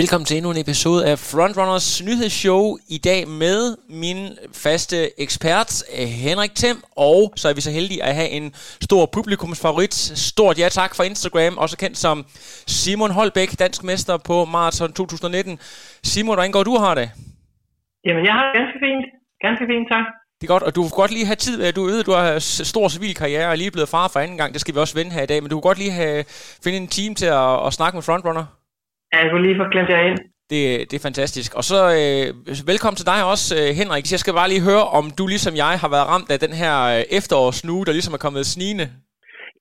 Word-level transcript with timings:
Velkommen 0.00 0.26
til 0.26 0.36
endnu 0.36 0.50
en 0.50 0.64
episode 0.66 1.00
af 1.10 1.16
Frontrunners 1.32 1.88
nyhedsshow. 2.06 2.64
I 2.96 2.98
dag 3.08 3.20
med 3.42 3.60
min 4.02 4.18
faste 4.64 4.96
ekspert 5.24 5.70
Henrik 6.24 6.54
Thiem, 6.60 6.78
og 6.96 7.20
så 7.40 7.44
er 7.48 7.54
vi 7.54 7.60
så 7.60 7.70
heldige 7.70 8.04
at 8.08 8.14
have 8.14 8.30
en 8.38 8.46
stor 8.88 9.02
publikumsfavorit. 9.16 9.94
Stort 10.28 10.58
ja 10.58 10.68
tak 10.68 10.92
for 10.96 11.02
Instagram, 11.02 11.58
også 11.64 11.76
kendt 11.82 11.98
som 11.98 12.16
Simon 12.78 13.10
Holbæk, 13.10 13.50
dansk 13.58 13.80
mester 13.84 14.16
på 14.28 14.44
Marathon 14.44 14.92
2019. 14.92 15.58
Simon, 16.02 16.34
hvordan 16.34 16.52
går 16.52 16.62
du 16.62 16.74
har 16.84 16.94
det? 16.94 17.10
Jamen, 18.06 18.24
jeg 18.26 18.32
har 18.36 18.44
det 18.46 18.54
ganske 18.60 18.78
fint. 18.86 19.04
Ganske 19.46 19.64
fint, 19.70 19.86
tak. 19.94 20.06
Det 20.38 20.44
er 20.46 20.52
godt, 20.54 20.62
og 20.62 20.74
du 20.76 20.82
kan 20.82 20.96
godt 21.02 21.10
lige 21.10 21.26
have 21.26 21.36
tid. 21.46 21.72
Du 21.72 21.82
ved, 21.84 22.04
du 22.04 22.12
har 22.12 22.38
stor 22.72 22.88
civil 22.88 23.14
karriere 23.14 23.48
og 23.48 23.56
lige 23.58 23.70
blevet 23.70 23.88
far 23.88 24.08
for 24.08 24.20
anden 24.20 24.36
gang. 24.36 24.52
Det 24.52 24.60
skal 24.60 24.74
vi 24.74 24.80
også 24.80 24.94
vende 24.94 25.12
her 25.12 25.22
i 25.22 25.26
dag. 25.26 25.42
Men 25.42 25.50
du 25.50 25.56
kan 25.56 25.68
godt 25.70 25.78
lige 25.78 25.90
have, 25.90 26.24
finde 26.64 26.78
en 26.78 26.88
team 26.88 27.14
til 27.14 27.26
at, 27.26 27.66
at 27.66 27.72
snakke 27.72 27.96
med 27.96 28.02
Frontrunner. 28.02 28.57
Ja, 29.12 29.16
jeg 29.22 29.30
kunne 29.30 29.46
lige 29.46 29.60
få 29.60 29.66
klemt 29.74 29.90
jer 29.94 30.02
ind. 30.10 30.18
Det, 30.52 30.62
det 30.88 30.96
er 30.96 31.08
fantastisk. 31.08 31.50
Og 31.58 31.64
så 31.70 31.80
øh, 31.98 32.26
velkommen 32.72 32.98
til 33.00 33.10
dig 33.12 33.20
også, 33.32 33.46
øh, 33.58 33.68
Henrik. 33.80 34.04
Jeg 34.14 34.22
skal 34.22 34.38
bare 34.40 34.52
lige 34.52 34.68
høre, 34.70 34.84
om 34.98 35.04
du 35.18 35.24
ligesom 35.34 35.54
jeg 35.64 35.74
har 35.82 35.90
været 35.94 36.10
ramt 36.12 36.30
af 36.34 36.38
den 36.44 36.54
her 36.62 36.74
øh, 36.94 37.02
efterårsnuge, 37.18 37.86
der 37.86 37.96
ligesom 37.96 38.16
er 38.16 38.24
kommet 38.26 38.52
snigende. 38.54 38.86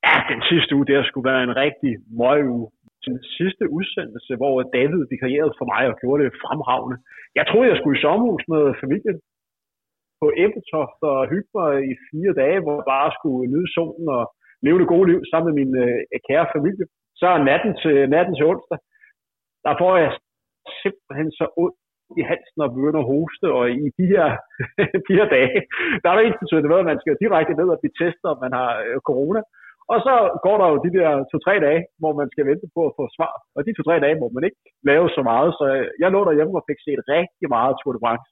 Ja, 0.05 0.15
den 0.33 0.41
sidste 0.51 0.71
uge, 0.77 0.85
der 0.91 0.99
skulle 1.09 1.29
være 1.31 1.43
en 1.47 1.55
rigtig 1.63 1.91
møguge. 2.21 2.67
Den 3.09 3.17
sidste 3.37 3.63
udsendelse, 3.77 4.31
hvor 4.41 4.55
David 4.77 5.01
vikarierede 5.13 5.53
for 5.59 5.67
mig 5.73 5.83
og 5.91 5.95
gjorde 6.01 6.21
det 6.23 6.37
fremragende. 6.43 6.97
Jeg 7.37 7.45
troede, 7.49 7.69
jeg 7.71 7.77
skulle 7.79 7.97
i 7.97 8.03
sommerhus 8.05 8.43
med 8.53 8.63
familien 8.83 9.17
på 10.21 10.27
Æbletoft 10.43 10.99
og 11.11 11.19
hygge 11.33 11.51
mig 11.59 11.71
i 11.91 11.93
fire 12.09 12.33
dage, 12.41 12.59
hvor 12.63 12.75
jeg 12.79 12.87
bare 12.95 13.09
skulle 13.17 13.51
nyde 13.53 13.69
solen 13.75 14.07
og 14.17 14.23
leve 14.65 14.79
det 14.81 14.91
gode 14.93 15.07
liv 15.11 15.19
sammen 15.29 15.47
med 15.49 15.55
min 15.61 15.71
øh, 15.83 16.19
kære 16.27 16.47
familie. 16.55 16.85
Så 17.21 17.27
natten 17.49 17.71
til, 17.81 17.95
natten 18.15 18.33
til 18.35 18.49
onsdag, 18.51 18.77
der 19.67 19.73
får 19.81 19.93
jeg 20.03 20.11
simpelthen 20.83 21.29
så 21.39 21.45
ondt 21.63 21.79
i 22.19 22.21
halsen 22.31 22.59
og 22.65 22.73
begynder 22.75 23.01
at 23.01 23.09
hoste, 23.13 23.47
og 23.57 23.63
i 23.85 23.87
de 23.99 24.05
her 24.13 24.27
fire 25.09 25.27
dage, 25.35 25.59
der 26.01 26.07
er 26.09 26.15
der 26.15 26.27
ikke 26.27 26.43
betydende 26.43 26.69
med, 26.71 26.83
at 26.83 26.89
man 26.91 27.01
skal 27.01 27.21
direkte 27.23 27.53
ned 27.59 27.67
og 27.73 27.79
blive 27.81 27.97
testet, 28.01 28.27
om 28.33 28.37
man 28.45 28.53
har 28.59 28.71
øh, 28.85 28.97
corona. 29.09 29.41
Og 29.93 29.97
så 30.05 30.15
går 30.45 30.55
der 30.61 30.67
jo 30.71 30.77
de 30.85 30.91
der 30.97 31.09
to-tre 31.31 31.55
dage, 31.67 31.81
hvor 32.01 32.13
man 32.19 32.27
skal 32.33 32.45
vente 32.51 32.67
på 32.75 32.81
at 32.89 32.95
få 32.99 33.03
svar. 33.17 33.33
Og 33.55 33.61
de 33.65 33.71
to-tre 33.73 33.95
dage 34.05 34.19
må 34.21 34.27
man 34.35 34.43
ikke 34.47 34.61
lave 34.89 35.07
så 35.17 35.21
meget, 35.31 35.49
så 35.59 35.65
jeg 36.01 36.09
lå 36.15 36.21
derhjemme 36.29 36.53
og 36.59 36.67
fik 36.69 36.79
set 36.85 37.01
rigtig 37.15 37.47
meget 37.55 37.73
Tour 37.79 37.93
de 37.95 38.03
France. 38.03 38.27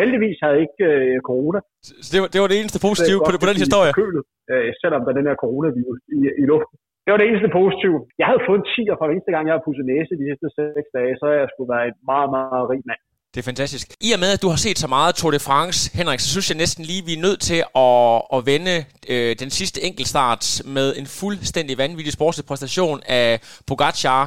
Heldigvis 0.00 0.38
havde 0.42 0.54
jeg 0.56 0.64
ikke 0.66 0.84
øh, 0.92 1.16
corona. 1.28 1.58
Så 2.04 2.08
det 2.12 2.18
var, 2.22 2.28
det 2.32 2.40
var 2.42 2.48
det 2.50 2.58
eneste 2.60 2.78
positive 2.86 3.20
på, 3.26 3.30
på 3.42 3.48
den 3.50 3.58
historie? 3.64 3.90
Kølet, 4.02 4.24
øh, 4.52 4.68
selvom 4.82 5.00
der 5.04 5.10
er 5.12 5.18
den 5.20 5.28
her 5.30 5.38
coronavirus 5.44 6.00
i, 6.16 6.18
i 6.42 6.44
luften. 6.52 6.76
Det 7.08 7.14
var 7.14 7.22
det 7.22 7.30
eneste 7.30 7.50
positive. 7.60 7.96
Jeg 8.20 8.26
havde 8.30 8.42
fået 8.48 8.58
en 8.60 8.66
10'er 8.74 8.96
fra 9.00 9.06
eneste 9.14 9.32
gang, 9.34 9.44
jeg 9.48 9.54
har 9.56 9.64
pudset 9.66 9.86
næse 9.92 10.12
de 10.20 10.24
sidste 10.30 10.48
6 10.56 10.96
dage, 10.98 11.12
så 11.20 11.26
jeg 11.40 11.46
skulle 11.52 11.70
være 11.74 11.86
et 11.90 11.98
meget, 12.12 12.28
meget 12.36 12.64
rig 12.72 12.82
mand. 12.90 13.00
Det 13.32 13.38
er 13.40 13.46
fantastisk. 13.52 13.86
I 14.08 14.10
og 14.16 14.20
med, 14.24 14.30
at 14.36 14.42
du 14.44 14.48
har 14.54 14.60
set 14.66 14.78
så 14.84 14.88
meget 14.96 15.12
Tour 15.14 15.32
de 15.36 15.40
France, 15.48 15.78
Henrik, 15.98 16.20
så 16.20 16.28
synes 16.34 16.46
jeg 16.50 16.58
næsten 16.64 16.82
lige, 16.90 17.02
vi 17.08 17.14
er 17.18 17.24
nødt 17.26 17.40
til 17.50 17.60
at, 17.86 18.16
at 18.36 18.40
vende 18.52 18.76
øh, 19.12 19.30
den 19.42 19.50
sidste 19.58 19.78
enkeltstart 19.88 20.44
med 20.76 20.88
en 21.00 21.06
fuldstændig 21.20 21.74
vanvittig 21.84 22.12
sportslig 22.18 22.46
præstation 22.50 22.98
af 23.20 23.28
Pogacar. 23.68 24.22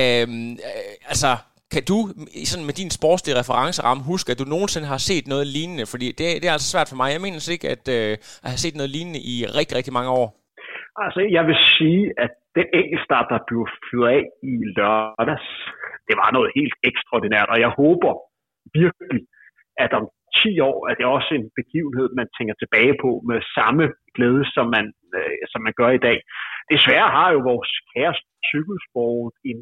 Øhm, 0.00 0.52
øh, 0.68 1.10
altså, 1.12 1.30
kan 1.74 1.82
du 1.90 1.98
sådan 2.50 2.66
med 2.68 2.76
din 2.80 2.90
sportslige 2.98 3.38
referenceramme 3.40 4.02
huske, 4.12 4.32
at 4.32 4.38
du 4.38 4.44
nogensinde 4.54 4.86
har 4.94 5.00
set 5.10 5.24
noget 5.32 5.46
lignende? 5.56 5.86
Fordi 5.92 6.06
det, 6.18 6.26
det 6.40 6.46
er 6.48 6.56
altså 6.56 6.70
svært 6.70 6.88
for 6.88 6.96
mig. 7.00 7.08
Jeg 7.12 7.20
mener 7.20 7.50
ikke, 7.56 7.68
at, 7.74 7.84
øh, 7.98 8.12
at 8.44 8.50
have 8.52 8.62
set 8.64 8.76
noget 8.80 8.90
lignende 8.96 9.20
i 9.32 9.34
rigtig, 9.58 9.76
rigtig 9.76 9.92
mange 9.92 10.10
år. 10.10 10.45
Altså, 11.04 11.20
jeg 11.36 11.44
vil 11.48 11.58
sige, 11.76 12.04
at 12.24 12.32
den 12.56 12.66
enkeltstart, 12.80 13.26
der 13.32 13.46
blev 13.48 13.62
fyret 13.86 14.08
af 14.16 14.22
i 14.52 14.54
lørdags, 14.76 15.48
det 16.08 16.14
var 16.22 16.30
noget 16.36 16.50
helt 16.58 16.74
ekstraordinært, 16.90 17.48
og 17.54 17.58
jeg 17.64 17.72
håber 17.80 18.12
virkelig, 18.80 19.20
at 19.84 19.92
om 19.98 20.04
10 20.42 20.60
år 20.70 20.78
er 20.90 20.94
det 20.94 21.06
også 21.16 21.30
en 21.38 21.46
begivenhed, 21.60 22.08
man 22.20 22.28
tænker 22.36 22.54
tilbage 22.58 22.94
på 23.02 23.10
med 23.28 23.38
samme 23.58 23.84
glæde, 24.16 24.44
som 24.54 24.66
man, 24.76 24.86
øh, 25.16 25.36
som 25.52 25.60
man 25.66 25.74
gør 25.80 25.90
i 25.98 26.04
dag. 26.08 26.18
Desværre 26.72 27.08
har 27.16 27.28
jo 27.34 27.40
vores 27.50 27.72
kære 27.92 28.14
cykelsport 28.50 29.34
en, 29.50 29.58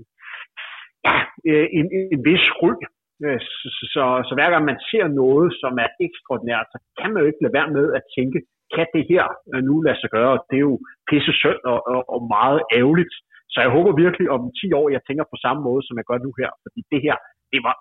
ja, 1.06 1.16
øh, 1.50 1.66
en, 1.78 1.86
en 2.14 2.20
vis 2.30 2.46
ryg, 2.62 2.80
øh, 3.24 3.40
så, 3.40 3.68
så, 3.94 4.02
så 4.28 4.32
hver 4.36 4.50
gang 4.50 4.64
man 4.70 4.80
ser 4.90 5.06
noget, 5.22 5.48
som 5.62 5.72
er 5.84 5.90
ekstraordinært, 6.06 6.66
så 6.72 6.78
kan 6.98 7.10
man 7.10 7.20
jo 7.22 7.28
ikke 7.30 7.42
lade 7.42 7.56
være 7.58 7.70
med 7.78 7.86
at 7.98 8.02
tænke, 8.16 8.38
kan 8.75 8.86
det 8.94 9.04
her 9.12 9.25
øh, 9.52 9.62
nu 9.69 9.75
lade 9.86 9.98
sig 10.00 10.10
gøre? 10.16 10.34
Det 10.48 10.56
er 10.60 10.66
jo 10.70 10.76
pisse 11.08 11.32
synd 11.42 11.60
og, 11.72 11.78
og, 11.92 12.00
og 12.14 12.20
meget 12.36 12.60
ærgerligt. 12.78 13.14
Så 13.52 13.58
jeg 13.64 13.70
håber 13.76 13.92
virkelig 14.04 14.26
om 14.36 14.42
10 14.60 14.72
år, 14.80 14.86
jeg 14.97 15.02
tænker 15.08 15.25
på 15.32 15.38
samme 15.44 15.60
måde, 15.69 15.82
som 15.86 15.94
jeg 15.98 16.06
gør 16.10 16.19
nu 16.26 16.30
her. 16.41 16.50
Fordi 16.64 16.80
det 16.92 17.00
her, 17.06 17.16
det 17.52 17.60
var 17.66 17.75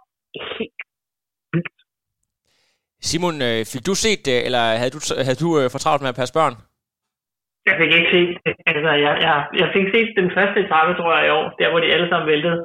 helt 0.58 0.82
vildt. 1.54 1.80
Simon, 3.08 3.38
øh, 3.50 3.60
fik 3.72 3.84
du 3.90 3.96
set 4.06 4.22
det, 4.30 4.38
eller 4.48 4.64
havde 4.82 4.94
du, 4.96 5.00
havde 5.28 5.42
du 5.44 5.50
øh, 5.60 5.68
fortravlt 5.76 6.02
med 6.04 6.14
at 6.14 6.20
passe 6.22 6.34
børn? 6.40 6.56
Jeg 7.70 7.76
fik 7.82 7.92
ikke 7.98 8.12
set 8.16 8.32
det. 8.46 8.54
Altså, 8.72 8.92
jeg, 9.06 9.14
jeg, 9.26 9.36
jeg 9.62 9.70
fik 9.76 9.88
set 9.96 10.10
den 10.20 10.30
første 10.38 10.58
etape, 10.66 10.92
tror 11.00 11.12
jeg, 11.18 11.24
i 11.28 11.36
år, 11.40 11.46
der 11.60 11.72
hvor 11.72 11.82
de 11.84 11.94
alle 11.96 12.08
sammen 12.10 12.32
væltede. 12.34 12.60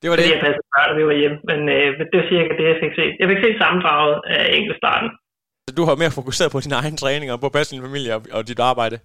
Det 0.00 0.06
var 0.10 0.16
det? 0.16 0.24
Fordi 0.24 0.34
jeg 0.36 0.44
passede 0.46 0.68
børn, 0.74 0.90
og 0.92 0.96
vi 1.00 1.04
var 1.10 1.16
hjemme. 1.20 1.38
Men 1.50 1.60
øh, 1.76 1.88
det 2.10 2.16
var 2.20 2.26
cirka 2.32 2.52
det, 2.58 2.66
jeg 2.72 2.78
fik 2.84 2.94
set. 3.00 3.14
Jeg 3.20 3.28
fik 3.30 3.40
set 3.42 3.56
sammendraget 3.62 4.14
af 4.36 4.42
enkeltstarten. 4.58 5.10
Du 5.78 5.82
har 5.88 5.94
mere 6.02 6.16
fokuseret 6.20 6.52
på 6.52 6.60
din 6.64 6.78
egen 6.80 6.96
træning 7.02 7.28
og 7.32 7.38
på 7.40 7.48
at 7.60 7.70
din 7.72 7.86
familie 7.86 8.12
og, 8.16 8.22
og 8.36 8.42
dit 8.50 8.60
arbejde? 8.70 8.96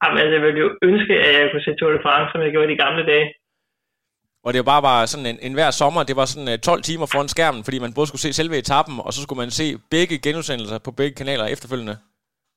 Jamen, 0.00 0.18
altså, 0.22 0.34
jeg 0.36 0.42
ville 0.46 0.60
jo 0.64 0.68
ønske, 0.88 1.14
at 1.26 1.32
jeg 1.40 1.48
kunne 1.50 1.66
se 1.66 1.72
Tour 1.78 1.92
de 1.96 2.04
France, 2.06 2.28
som 2.32 2.40
jeg 2.44 2.50
gjorde 2.52 2.68
i 2.68 2.74
de 2.74 2.82
gamle 2.84 3.04
dage. 3.12 3.26
Og 4.44 4.50
det 4.52 4.58
var 4.62 4.70
bare, 4.72 4.84
bare 4.90 5.04
sådan 5.12 5.28
en, 5.32 5.38
en 5.46 5.54
hver 5.58 5.70
sommer, 5.80 6.00
det 6.10 6.16
var 6.20 6.26
sådan 6.32 6.48
12 6.60 6.78
øh, 6.78 6.82
timer 6.88 7.06
foran 7.12 7.32
skærmen, 7.34 7.62
fordi 7.66 7.78
man 7.84 7.92
både 7.96 8.08
skulle 8.08 8.24
se 8.26 8.38
selve 8.40 8.58
etappen, 8.62 8.96
og 9.06 9.10
så 9.12 9.20
skulle 9.22 9.42
man 9.44 9.52
se 9.60 9.66
begge 9.94 10.16
genudsendelser 10.26 10.78
på 10.86 10.90
begge 11.00 11.14
kanaler 11.20 11.46
efterfølgende. 11.54 11.96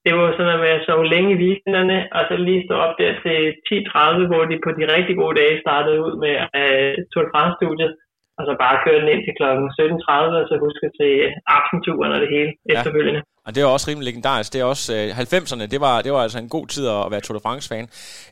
Det 0.06 0.12
var 0.16 0.26
sådan 0.32 0.48
noget 0.50 0.64
med 0.66 0.74
at 0.78 0.86
sove 0.88 1.06
længe 1.14 1.30
i 1.34 1.42
weekenderne, 1.44 1.98
og 2.16 2.22
så 2.30 2.36
lige 2.48 2.66
stå 2.68 2.76
op 2.86 2.94
der 3.02 3.12
til 3.26 3.38
10.30, 3.68 4.30
hvor 4.32 4.44
de 4.50 4.56
på 4.66 4.70
de 4.78 4.84
rigtig 4.96 5.16
gode 5.22 5.36
dage 5.42 5.62
startede 5.66 5.98
ud 6.06 6.14
med 6.24 6.34
uh, 6.60 6.92
Tour 7.12 7.24
de 7.26 7.32
France-studiet, 7.34 7.92
og 8.40 8.44
så 8.48 8.54
bare 8.64 8.76
køre 8.86 9.00
den 9.02 9.10
ind 9.14 9.22
til 9.26 9.34
kl. 9.40 9.46
17.30, 9.78 10.40
og 10.42 10.46
så 10.50 10.56
huske 10.68 10.86
til 11.00 11.14
aftenturen 11.58 12.12
og 12.16 12.20
det 12.24 12.30
hele 12.36 12.52
ja. 12.58 12.74
efterfølgende. 12.74 13.22
Og 13.46 13.56
det 13.56 13.62
er 13.62 13.68
også 13.76 13.88
rimelig 13.90 14.06
legendarisk. 14.10 14.54
Det 14.54 14.62
er 14.62 14.68
også 14.76 14.90
øh, 14.98 15.20
90'erne, 15.20 15.66
det 15.74 15.82
var, 15.86 16.02
det 16.02 16.12
var 16.16 16.22
altså 16.28 16.40
en 16.40 16.50
god 16.50 16.68
tid 16.68 16.88
at 16.88 17.08
være 17.12 17.22
Tour 17.22 17.38
de 17.38 17.44
France-fan. 17.46 17.86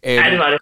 Øh, 0.07 0.15
ja, 0.21 0.25
det 0.33 0.39
var 0.43 0.49
det. 0.53 0.59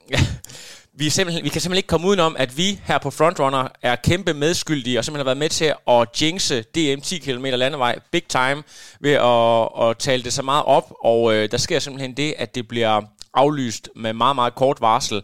vi, 1.01 1.05
simpelthen, 1.09 1.43
vi 1.43 1.49
kan 1.49 1.61
simpelthen 1.61 1.81
ikke 1.83 1.93
komme 1.93 2.07
udenom, 2.07 2.35
at 2.39 2.51
vi 2.57 2.69
her 2.89 2.97
på 3.05 3.09
Frontrunner 3.17 3.67
er 3.89 3.95
kæmpe 4.09 4.33
medskyldige, 4.33 4.97
og 4.99 5.03
simpelthen 5.05 5.25
har 5.25 5.31
været 5.33 5.43
med 5.45 5.49
til 5.59 5.69
at 5.95 6.01
jinxe 6.21 6.55
DM 6.75 6.99
10 7.01 7.19
km 7.25 7.45
landevej 7.45 7.95
big 8.11 8.23
time, 8.23 8.59
ved 9.05 9.15
at, 9.33 9.89
at 9.89 9.97
tale 9.97 10.23
det 10.23 10.33
så 10.33 10.43
meget 10.43 10.65
op, 10.65 10.87
og 11.03 11.33
øh, 11.33 11.51
der 11.51 11.57
sker 11.57 11.79
simpelthen 11.79 12.13
det, 12.17 12.33
at 12.37 12.55
det 12.55 12.67
bliver 12.67 13.01
aflyst 13.33 13.89
med 13.95 14.13
meget, 14.13 14.35
meget 14.35 14.55
kort 14.55 14.77
varsel. 14.81 15.23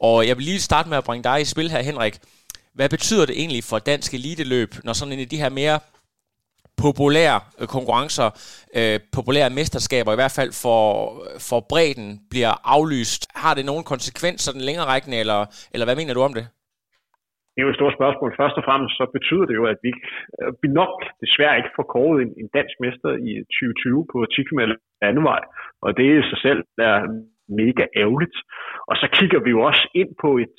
Og 0.00 0.28
jeg 0.28 0.36
vil 0.36 0.44
lige 0.44 0.60
starte 0.60 0.88
med 0.88 0.96
at 0.96 1.04
bringe 1.04 1.24
dig 1.24 1.40
i 1.40 1.44
spil 1.44 1.70
her, 1.70 1.82
Henrik. 1.82 2.14
Hvad 2.78 2.88
betyder 2.94 3.24
det 3.26 3.34
egentlig 3.42 3.62
for 3.70 3.78
dansk 3.92 4.10
eliteløb, 4.18 4.70
når 4.84 4.92
sådan 4.92 5.12
en 5.14 5.24
af 5.26 5.30
de 5.34 5.42
her 5.42 5.52
mere 5.60 5.78
populære 6.86 7.38
øh, 7.60 7.66
konkurrencer, 7.76 8.28
øh, 8.78 8.96
populære 9.18 9.50
mesterskaber, 9.58 10.10
i 10.12 10.20
hvert 10.20 10.36
fald 10.38 10.52
for, 10.64 10.82
for 11.48 11.60
bredden, 11.72 12.08
bliver 12.32 12.54
aflyst. 12.76 13.22
Har 13.44 13.52
det 13.54 13.64
nogen 13.70 13.84
konsekvenser, 13.92 14.50
den 14.56 14.64
længere 14.68 14.86
rækkende, 14.92 15.18
eller, 15.22 15.40
eller 15.72 15.86
hvad 15.86 15.96
mener 16.00 16.14
du 16.14 16.22
om 16.28 16.34
det? 16.38 16.46
Det 17.52 17.58
er 17.60 17.66
jo 17.66 17.74
et 17.74 17.80
stort 17.80 17.98
spørgsmål. 17.98 18.30
Først 18.42 18.56
og 18.60 18.64
fremmest 18.68 18.94
så 19.00 19.04
betyder 19.16 19.46
det 19.48 19.54
jo, 19.60 19.64
at 19.72 19.78
vi, 19.86 19.92
øh, 20.38 20.50
vi 20.62 20.68
nok 20.80 20.94
desværre 21.24 21.58
ikke 21.60 21.74
får 21.76 21.86
kåret 21.94 22.18
en, 22.24 22.32
en 22.40 22.48
dansk 22.58 22.76
mester 22.84 23.10
i 23.28 23.32
2020 23.56 24.06
på 24.12 24.18
10 24.34 24.42
km 24.48 24.62
vej. 25.30 25.42
Og 25.84 25.90
det 25.96 26.04
i 26.06 26.28
sig 26.30 26.40
selv 26.46 26.60
er 26.90 26.96
mega 27.62 27.84
ærgerligt. 28.02 28.36
Og 28.90 28.94
så 29.00 29.06
kigger 29.18 29.40
vi 29.44 29.50
jo 29.56 29.60
også 29.70 29.84
ind 30.00 30.10
på 30.22 30.30
et, 30.44 30.58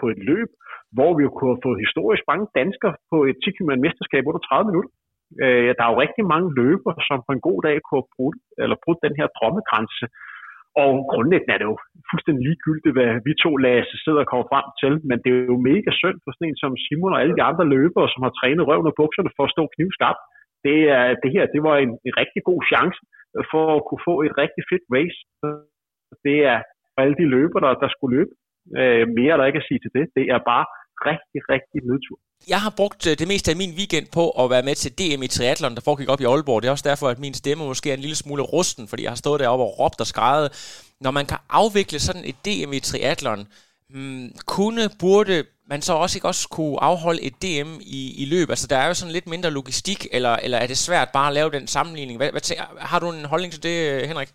på 0.00 0.04
et 0.12 0.20
løb, 0.30 0.50
hvor 0.96 1.10
vi 1.16 1.22
jo 1.26 1.30
kunne 1.32 1.52
have 1.54 1.66
fået 1.66 1.84
historisk 1.86 2.22
mange 2.30 2.46
danskere 2.60 2.94
på 3.12 3.16
et 3.28 3.36
10 3.44 3.50
km 3.56 3.72
mesterskab 3.86 4.22
under 4.30 4.42
30 4.42 4.68
minutter. 4.70 4.92
Øh, 5.44 5.70
der 5.76 5.82
er 5.84 5.92
jo 5.92 6.02
rigtig 6.04 6.24
mange 6.32 6.48
løber, 6.60 6.92
som 7.08 7.18
på 7.26 7.30
en 7.36 7.46
god 7.48 7.60
dag 7.66 7.76
kunne 7.80 8.00
have 8.02 8.12
brudt, 8.16 8.38
eller 8.62 8.76
brudt 8.84 9.00
den 9.06 9.14
her 9.18 9.28
drømmegrænse. 9.36 10.06
Og 10.84 10.92
grundlæggende 11.12 11.54
er 11.54 11.60
det 11.60 11.70
jo 11.72 11.76
fuldstændig 12.10 12.42
ligegyldigt, 12.48 12.96
hvad 12.96 13.10
vi 13.26 13.32
to 13.44 13.52
Lasse 13.64 13.96
sidder 14.04 14.22
og 14.24 14.30
kommer 14.30 14.46
frem 14.52 14.66
til, 14.82 14.92
men 15.08 15.16
det 15.24 15.30
er 15.32 15.50
jo 15.52 15.58
mega 15.70 15.90
synd 16.00 16.18
for 16.22 16.30
sådan 16.32 16.48
en 16.48 16.60
som 16.62 16.72
Simon 16.84 17.14
og 17.14 17.20
alle 17.22 17.36
de 17.38 17.46
andre 17.50 17.66
løbere, 17.76 18.08
som 18.12 18.24
har 18.26 18.32
trænet 18.38 18.68
røven 18.68 18.90
og 18.90 18.96
bukserne 19.00 19.30
for 19.36 19.44
at 19.46 19.54
stå 19.56 19.62
knivskarpt. 19.74 20.22
Det, 20.66 20.78
er, 20.98 21.04
det 21.22 21.30
her, 21.34 21.44
det 21.54 21.60
var 21.68 21.76
en, 21.84 21.92
en 22.08 22.14
rigtig 22.22 22.42
god 22.50 22.60
chance 22.70 22.98
for 23.52 23.64
at 23.76 23.82
kunne 23.86 24.04
få 24.08 24.14
et 24.26 24.34
rigtig 24.42 24.62
fedt 24.70 24.86
race. 24.96 25.18
Det 26.26 26.38
er 26.52 26.58
for 26.92 26.98
alle 27.02 27.16
de 27.20 27.26
løbere, 27.36 27.62
der, 27.64 27.72
der 27.82 27.88
skulle 27.94 28.14
løbe. 28.16 28.32
Øh, 28.80 29.02
mere 29.20 29.34
der 29.38 29.50
ikke 29.50 29.62
at 29.62 29.68
sige 29.68 29.80
til 29.84 29.92
det. 29.96 30.04
Det 30.18 30.24
er 30.34 30.40
bare 30.52 30.66
rigtig, 31.10 31.40
rigtig 31.54 31.80
nedtur. 31.90 32.18
Jeg 32.52 32.60
har 32.64 32.72
brugt 32.80 33.02
øh, 33.08 33.14
det 33.20 33.28
meste 33.32 33.50
af 33.50 33.56
min 33.56 33.72
weekend 33.78 34.06
på 34.18 34.24
at 34.40 34.50
være 34.54 34.62
med 34.68 34.74
til 34.74 34.90
DM 34.98 35.22
i 35.22 35.28
triathlon, 35.36 35.74
der 35.74 35.80
foregik 35.84 36.08
op 36.12 36.20
i 36.20 36.24
Aalborg. 36.24 36.62
Det 36.62 36.68
er 36.68 36.76
også 36.76 36.88
derfor, 36.88 37.08
at 37.08 37.18
min 37.18 37.34
stemme 37.34 37.64
måske 37.64 37.90
er 37.90 37.94
en 37.94 38.00
lille 38.06 38.16
smule 38.16 38.42
rusten, 38.42 38.88
fordi 38.88 39.02
jeg 39.02 39.10
har 39.10 39.22
stået 39.24 39.40
deroppe 39.40 39.64
og 39.64 39.78
råbt 39.78 40.00
og 40.00 40.06
skrejet. 40.06 40.48
Når 41.00 41.10
man 41.10 41.26
kan 41.26 41.38
afvikle 41.50 41.98
sådan 41.98 42.24
et 42.30 42.38
DM 42.46 42.72
i 42.72 42.80
triathlon, 42.80 43.40
hmm, 43.90 44.28
kunne, 44.46 44.82
burde 45.00 45.44
man 45.70 45.82
så 45.82 45.92
også 45.92 46.18
ikke 46.18 46.28
også 46.28 46.48
kunne 46.48 46.82
afholde 46.82 47.22
et 47.22 47.36
DM 47.42 47.70
i, 47.80 48.22
i 48.22 48.24
løb? 48.24 48.48
Altså, 48.50 48.66
der 48.70 48.76
er 48.76 48.86
jo 48.86 48.94
sådan 48.94 49.12
lidt 49.12 49.28
mindre 49.28 49.50
logistik, 49.50 50.06
eller, 50.12 50.36
eller 50.36 50.58
er 50.58 50.66
det 50.66 50.78
svært 50.78 51.08
bare 51.12 51.28
at 51.28 51.34
lave 51.34 51.50
den 51.50 51.66
sammenligning? 51.66 52.16
Hvad, 52.18 52.30
hvad, 52.30 52.42
har 52.78 52.98
du 52.98 53.12
en 53.12 53.24
holdning 53.24 53.52
til 53.52 53.62
det, 53.62 54.08
Henrik? 54.08 54.28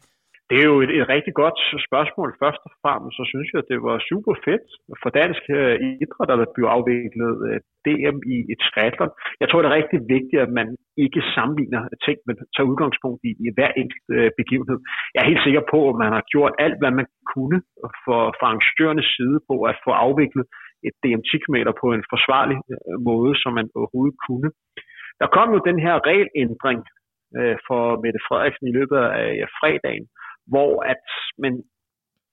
Det 0.49 0.57
er 0.61 0.67
jo 0.71 0.77
et, 0.85 0.91
et 0.99 1.05
rigtig 1.15 1.33
godt 1.41 1.59
spørgsmål. 1.87 2.29
Først 2.43 2.61
og 2.67 2.71
fremmest, 2.81 3.15
så 3.19 3.23
synes 3.31 3.47
jeg, 3.51 3.59
at 3.61 3.69
det 3.71 3.79
var 3.87 4.05
super 4.09 4.33
fedt 4.45 4.67
for 5.01 5.09
dansk 5.21 5.43
uh, 5.59 5.75
idræt, 6.03 6.31
at 6.33 6.39
der 6.41 6.53
blev 6.55 6.67
afviklet 6.77 7.35
øh, 7.49 7.57
DM 7.85 8.17
i 8.35 8.37
et 8.53 8.59
triathlon. 8.67 9.11
Jeg 9.41 9.47
tror, 9.47 9.59
det 9.59 9.69
er 9.69 9.79
rigtig 9.79 9.99
vigtigt, 10.15 10.41
at 10.45 10.51
man 10.59 10.67
ikke 11.05 11.21
sammenligner 11.35 11.81
ting, 12.05 12.17
men 12.27 12.35
tager 12.55 12.71
udgangspunkt 12.71 13.21
i, 13.29 13.31
i 13.45 13.47
hver 13.55 13.71
enkelt 13.81 14.07
øh, 14.17 14.29
begivenhed. 14.39 14.77
Jeg 15.13 15.19
er 15.21 15.31
helt 15.31 15.45
sikker 15.47 15.63
på, 15.73 15.79
at 15.91 15.97
man 16.03 16.11
har 16.17 16.23
gjort 16.33 16.53
alt, 16.65 16.77
hvad 16.81 16.93
man 16.99 17.07
kunne 17.33 17.59
for, 18.03 18.21
for 18.37 18.45
arrangørernes 18.47 19.09
side 19.17 19.37
på 19.49 19.55
at 19.69 19.75
få 19.85 19.91
afviklet 20.05 20.45
et 20.87 20.95
DM 21.01 21.21
10 21.31 21.37
km 21.43 21.57
på 21.81 21.87
en 21.95 22.03
forsvarlig 22.13 22.57
øh, 22.73 22.97
måde, 23.09 23.33
som 23.41 23.51
man 23.59 23.67
overhovedet 23.79 24.17
kunne. 24.27 24.49
Der 25.21 25.27
kom 25.35 25.47
jo 25.55 25.59
den 25.69 25.79
her 25.85 25.95
regelændring 26.09 26.81
for 27.67 27.83
Mette 28.03 28.21
Frederiksen 28.27 28.65
i 28.67 28.75
løbet 28.77 28.97
af 28.97 29.03
fredagen, 29.05 29.49
fredagen, 29.59 30.05
hvor 30.51 30.83
at 30.93 31.03
man 31.43 31.53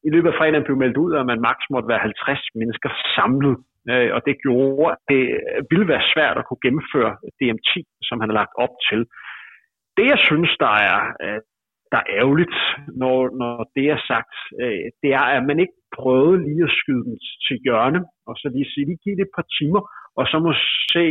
i 0.06 0.10
løbet 0.10 0.28
af 0.30 0.36
fredagen 0.38 0.64
blev 0.64 0.76
meldt 0.76 0.96
ud, 1.04 1.12
at 1.14 1.26
man 1.26 1.40
maks 1.48 1.64
måtte 1.70 1.88
være 1.88 1.98
50 1.98 2.40
mennesker 2.54 2.90
samlet. 3.16 3.56
Øh, 3.90 4.10
og 4.16 4.20
det 4.26 4.42
gjorde, 4.44 4.92
at 4.92 4.98
det 5.12 5.22
øh, 5.38 5.62
ville 5.70 5.88
være 5.92 6.08
svært 6.14 6.36
at 6.38 6.46
kunne 6.46 6.64
gennemføre 6.66 7.12
DM10, 7.38 7.72
som 8.08 8.20
han 8.20 8.28
har 8.30 8.38
lagt 8.40 8.54
op 8.64 8.74
til. 8.88 9.00
Det, 9.96 10.06
jeg 10.12 10.20
synes, 10.28 10.50
der 10.64 10.72
er, 10.90 10.98
øh, 11.24 11.40
der 11.92 11.98
er 12.00 12.10
ærgerligt, 12.20 12.56
når, 13.02 13.18
når 13.40 13.54
det 13.76 13.86
er 13.94 14.00
sagt, 14.10 14.34
øh, 14.62 14.86
det 15.02 15.10
er, 15.20 15.26
at 15.36 15.44
man 15.50 15.58
ikke 15.62 15.76
prøvede 15.98 16.44
lige 16.48 16.64
at 16.68 16.76
skyde 16.80 17.04
den 17.08 17.16
til 17.46 17.56
hjørne, 17.64 18.00
og 18.28 18.34
så 18.40 18.46
lige 18.54 18.70
sige, 18.72 18.86
lige 18.86 19.02
give 19.04 19.16
det 19.16 19.26
et 19.28 19.36
par 19.38 19.46
timer, 19.58 19.82
og 20.18 20.24
så 20.30 20.36
må 20.44 20.52
se, 20.94 21.04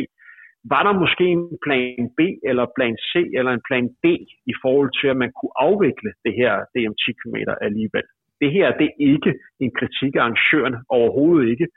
var 0.64 0.84
der 0.84 0.94
måske 1.04 1.26
en 1.38 1.58
plan 1.66 2.10
B 2.18 2.20
eller 2.50 2.66
plan 2.78 2.96
C 3.10 3.14
eller 3.38 3.52
en 3.52 3.66
plan 3.68 3.88
D 4.04 4.06
i 4.52 4.54
forhold 4.62 4.92
til, 5.00 5.08
at 5.14 5.18
man 5.24 5.32
kunne 5.38 5.56
afvikle 5.68 6.12
det 6.26 6.34
her 6.40 6.54
DM10 6.74 7.06
km 7.20 7.38
alligevel. 7.68 8.08
Det 8.42 8.52
her 8.52 8.78
det 8.80 8.86
er 8.90 8.96
ikke 9.14 9.32
en 9.60 9.72
kritik 9.80 10.16
af 10.16 10.22
arrangørerne, 10.22 10.80
overhovedet 10.90 11.50
ikke. 11.54 11.68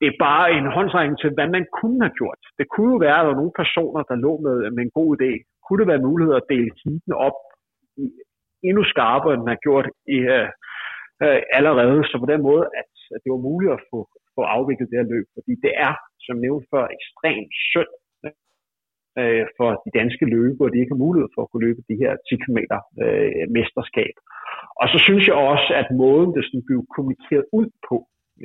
Det 0.00 0.06
er 0.08 0.22
bare 0.28 0.52
en 0.58 0.66
håndsregning 0.76 1.18
til, 1.18 1.30
hvad 1.36 1.48
man 1.56 1.66
kunne 1.80 2.00
have 2.04 2.16
gjort. 2.20 2.42
Det 2.58 2.66
kunne 2.72 2.90
jo 2.94 2.98
være, 3.06 3.18
at 3.18 3.22
der 3.22 3.30
var 3.32 3.40
nogle 3.40 3.58
personer, 3.62 4.02
der 4.10 4.24
lå 4.26 4.32
med, 4.46 4.56
med 4.76 4.82
en 4.84 4.96
god 4.98 5.08
idé. 5.16 5.30
Kunne 5.64 5.80
det 5.80 5.92
være 5.92 6.06
mulighed 6.08 6.34
at 6.36 6.48
dele 6.52 6.70
heatene 6.82 7.16
op 7.26 7.38
i, 8.02 8.06
endnu 8.68 8.82
skarpere, 8.92 9.34
end 9.34 9.42
man 9.42 9.54
har 9.56 9.64
gjort 9.66 9.86
i, 10.16 10.18
uh, 10.36 10.48
uh, 11.24 11.40
allerede, 11.58 11.98
så 12.08 12.14
på 12.22 12.28
den 12.32 12.42
måde, 12.48 12.64
at, 12.80 12.90
at 13.14 13.20
det 13.24 13.30
var 13.34 13.46
muligt 13.48 13.72
at 13.76 13.84
få, 13.90 13.98
få 14.36 14.42
afviklet 14.56 14.90
det 14.90 14.98
her 15.00 15.12
løb. 15.14 15.26
Fordi 15.36 15.52
det 15.64 15.72
er 15.86 15.94
som 16.26 16.36
nævnt 16.44 16.64
før, 16.72 16.84
ekstremt 16.98 17.52
synd 17.72 17.92
øh, 19.20 19.44
for 19.58 19.68
de 19.84 19.90
danske 20.00 20.24
løbere, 20.34 20.68
at 20.68 20.74
de 20.74 20.80
ikke 20.82 20.94
har 20.94 21.06
mulighed 21.06 21.28
for 21.34 21.42
at 21.42 21.50
kunne 21.50 21.66
løbe 21.66 21.82
de 21.90 22.00
her 22.02 22.12
10 22.28 22.36
km 22.44 22.58
øh, 23.04 23.44
mesterskab. 23.56 24.14
Og 24.80 24.86
så 24.92 24.98
synes 25.06 25.24
jeg 25.28 25.36
også, 25.52 25.68
at 25.80 25.88
måden, 26.02 26.30
det 26.34 26.42
sådan 26.44 26.68
blev 26.68 26.80
kommunikeret 26.94 27.46
ud 27.58 27.68
på, 27.88 27.96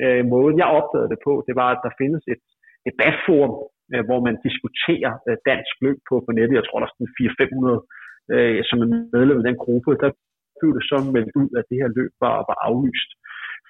øh, 0.04 0.24
måden 0.34 0.58
jeg 0.62 0.74
opdagede 0.80 1.12
det 1.14 1.20
på, 1.28 1.34
det 1.48 1.56
var, 1.62 1.70
at 1.72 1.84
der 1.86 1.98
findes 2.02 2.24
et 2.34 2.42
debatforum, 2.88 3.54
øh, 3.94 4.04
hvor 4.08 4.20
man 4.28 4.36
diskuterer 4.48 5.12
øh, 5.28 5.38
dansk 5.50 5.74
løb 5.86 6.00
på, 6.10 6.16
på 6.26 6.32
nettet. 6.38 6.60
Jeg 6.60 6.66
tror, 6.66 6.80
der 6.80 6.88
er 6.88 6.94
sådan 6.94 7.16
400-500 7.20 8.34
øh, 8.34 8.60
som 8.70 8.78
er 8.84 8.88
medlem 9.16 9.40
af 9.42 9.46
den 9.50 9.58
gruppe. 9.64 9.92
Der 10.04 10.12
blev 10.60 10.72
det 10.78 10.84
så 10.92 10.98
meldt 11.16 11.34
ud, 11.42 11.50
at 11.60 11.66
det 11.70 11.78
her 11.82 11.90
løb 12.00 12.12
var, 12.26 12.36
var 12.50 12.58
aflyst 12.68 13.10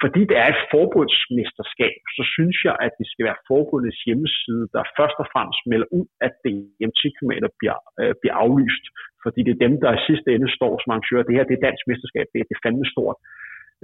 fordi 0.02 0.22
det 0.30 0.38
er 0.44 0.48
et 0.52 0.62
forbundsmesterskab, 0.74 2.00
så 2.18 2.24
synes 2.36 2.58
jeg, 2.68 2.76
at 2.86 2.94
det 3.00 3.08
skal 3.12 3.26
være 3.28 3.44
forbundets 3.52 4.02
hjemmeside, 4.08 4.64
der 4.74 4.92
først 5.00 5.18
og 5.24 5.28
fremmest 5.34 5.62
melder 5.72 5.90
ud, 5.98 6.08
at 6.28 6.34
det 6.46 6.56
10 7.02 7.10
km 7.18 7.34
bliver, 7.60 7.78
øh, 8.02 8.14
bliver 8.22 8.36
aflyst. 8.44 8.86
Fordi 9.24 9.40
det 9.46 9.54
er 9.54 9.66
dem, 9.66 9.76
der 9.84 9.92
i 9.94 10.06
sidste 10.10 10.30
ende 10.36 10.50
står 10.58 10.74
som 10.78 10.92
arrangører. 10.92 11.26
Det 11.28 11.36
her 11.38 11.50
det 11.50 11.56
er 11.58 11.68
dansk 11.68 11.84
mesterskab, 11.90 12.26
det 12.34 12.40
er, 12.40 12.48
det 12.50 12.56
er 12.58 12.64
fandme 12.66 12.86
stort. 12.94 13.18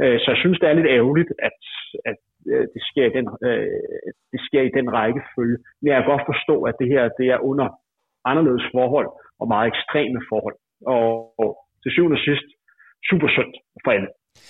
Øh, 0.02 0.18
så 0.22 0.28
jeg 0.34 0.40
synes, 0.44 0.58
det 0.60 0.68
er 0.68 0.80
lidt 0.80 0.94
ærgerligt, 0.98 1.32
at, 1.48 1.60
at 2.12 2.20
øh, 2.52 2.66
det, 2.74 2.82
sker 2.90 3.06
i 3.10 3.14
den, 3.18 3.26
øh, 3.48 3.80
det 4.34 4.42
sker 4.48 4.62
i 4.66 4.76
den 4.78 4.88
rækkefølge. 4.98 5.58
Men 5.80 5.88
jeg 5.88 5.98
kan 5.98 6.12
godt 6.14 6.30
forstå, 6.32 6.56
at 6.70 6.76
det 6.82 6.88
her 6.94 7.04
det 7.20 7.28
er 7.36 7.40
under 7.50 7.68
anderledes 8.32 8.66
forhold 8.76 9.10
og 9.42 9.48
meget 9.54 9.68
ekstreme 9.74 10.20
forhold. 10.32 10.58
Og, 10.96 11.08
og 11.42 11.50
til 11.84 11.92
syvende 11.92 12.20
og 12.20 12.26
sidst, 12.30 12.48
super 13.10 13.30
sundt 13.38 13.56
for 13.84 13.92
alle. 13.96 14.10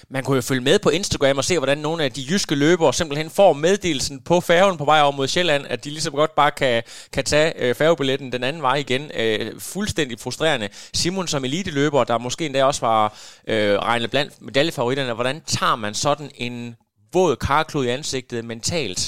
Man 0.09 0.23
kunne 0.23 0.35
jo 0.35 0.49
følge 0.49 0.67
med 0.69 0.77
på 0.83 0.89
Instagram 0.89 1.37
og 1.37 1.43
se, 1.43 1.57
hvordan 1.57 1.77
nogle 1.87 2.03
af 2.03 2.11
de 2.11 2.21
jyske 2.29 2.55
løbere 2.55 2.93
simpelthen 2.93 3.29
får 3.39 3.51
meddelelsen 3.53 4.17
på 4.29 4.35
færgen 4.49 4.77
på 4.77 4.85
vej 4.91 4.99
over 5.05 5.15
mod 5.19 5.27
Sjælland, 5.27 5.63
at 5.73 5.83
de 5.83 5.89
ligesom 5.89 6.13
godt 6.21 6.35
bare 6.41 6.51
kan, 6.51 6.83
kan 7.15 7.23
tage 7.23 7.49
øh, 7.61 7.75
færgebilletten 7.81 8.31
den 8.31 8.43
anden 8.43 8.61
vej 8.61 8.77
igen. 8.85 9.03
Øh, 9.21 9.39
fuldstændig 9.73 10.17
frustrerende. 10.23 10.67
Simon 11.01 11.27
som 11.27 11.45
eliteløber, 11.49 12.03
der 12.03 12.17
måske 12.17 12.45
endda 12.45 12.63
også 12.63 12.81
var 12.89 13.03
øh, 13.51 13.75
regnet 13.89 14.09
blandt 14.11 14.31
medaljefavoritterne, 14.47 15.13
hvordan 15.13 15.41
tager 15.57 15.75
man 15.75 15.93
sådan 15.93 16.29
en 16.45 16.75
våd 17.13 17.35
karklud 17.35 17.85
i 17.85 17.89
ansigtet 17.97 18.45
mentalt? 18.45 19.01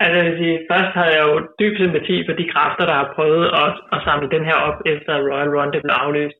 Altså, 0.00 0.20
jeg 0.50 0.60
først 0.72 0.92
har 0.98 1.08
jeg 1.14 1.22
jo 1.28 1.34
dyb 1.60 1.74
sympati 1.82 2.16
for 2.26 2.34
de 2.40 2.50
kræfter, 2.52 2.84
der 2.90 2.96
har 3.00 3.12
prøvet 3.16 3.46
at, 3.64 3.70
at 3.94 4.00
samle 4.06 4.28
den 4.34 4.44
her 4.48 4.58
op, 4.68 4.78
efter 4.94 5.12
Royal 5.30 5.50
Run 5.56 5.72
det 5.72 5.82
blev 5.82 5.94
afløst 6.04 6.38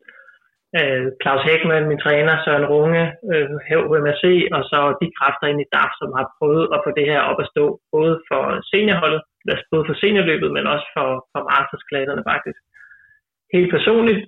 øh, 0.79 1.07
Claus 1.23 1.43
Hækman, 1.47 1.89
min 1.89 2.03
træner, 2.05 2.35
Søren 2.45 2.67
Runge, 2.73 3.05
øh, 3.33 3.47
HMRC, 3.69 4.25
og 4.57 4.63
så 4.71 4.79
de 5.01 5.15
kræfter 5.19 5.47
ind 5.51 5.61
i 5.63 5.71
DAF, 5.75 5.93
som 6.01 6.11
har 6.19 6.27
prøvet 6.39 6.67
at 6.75 6.83
få 6.85 6.91
det 6.99 7.07
her 7.11 7.21
op 7.31 7.41
at 7.43 7.51
stå, 7.53 7.65
både 7.97 8.15
for 8.29 8.43
seniorholdet, 8.71 9.23
altså 9.53 9.65
både 9.73 9.85
for 9.89 9.95
seniorløbet, 10.03 10.51
men 10.57 10.65
også 10.75 10.87
for, 10.97 11.09
for 11.33 11.41
mastersklasserne 11.53 12.25
faktisk. 12.33 12.61
Helt 13.55 13.71
personligt, 13.77 14.23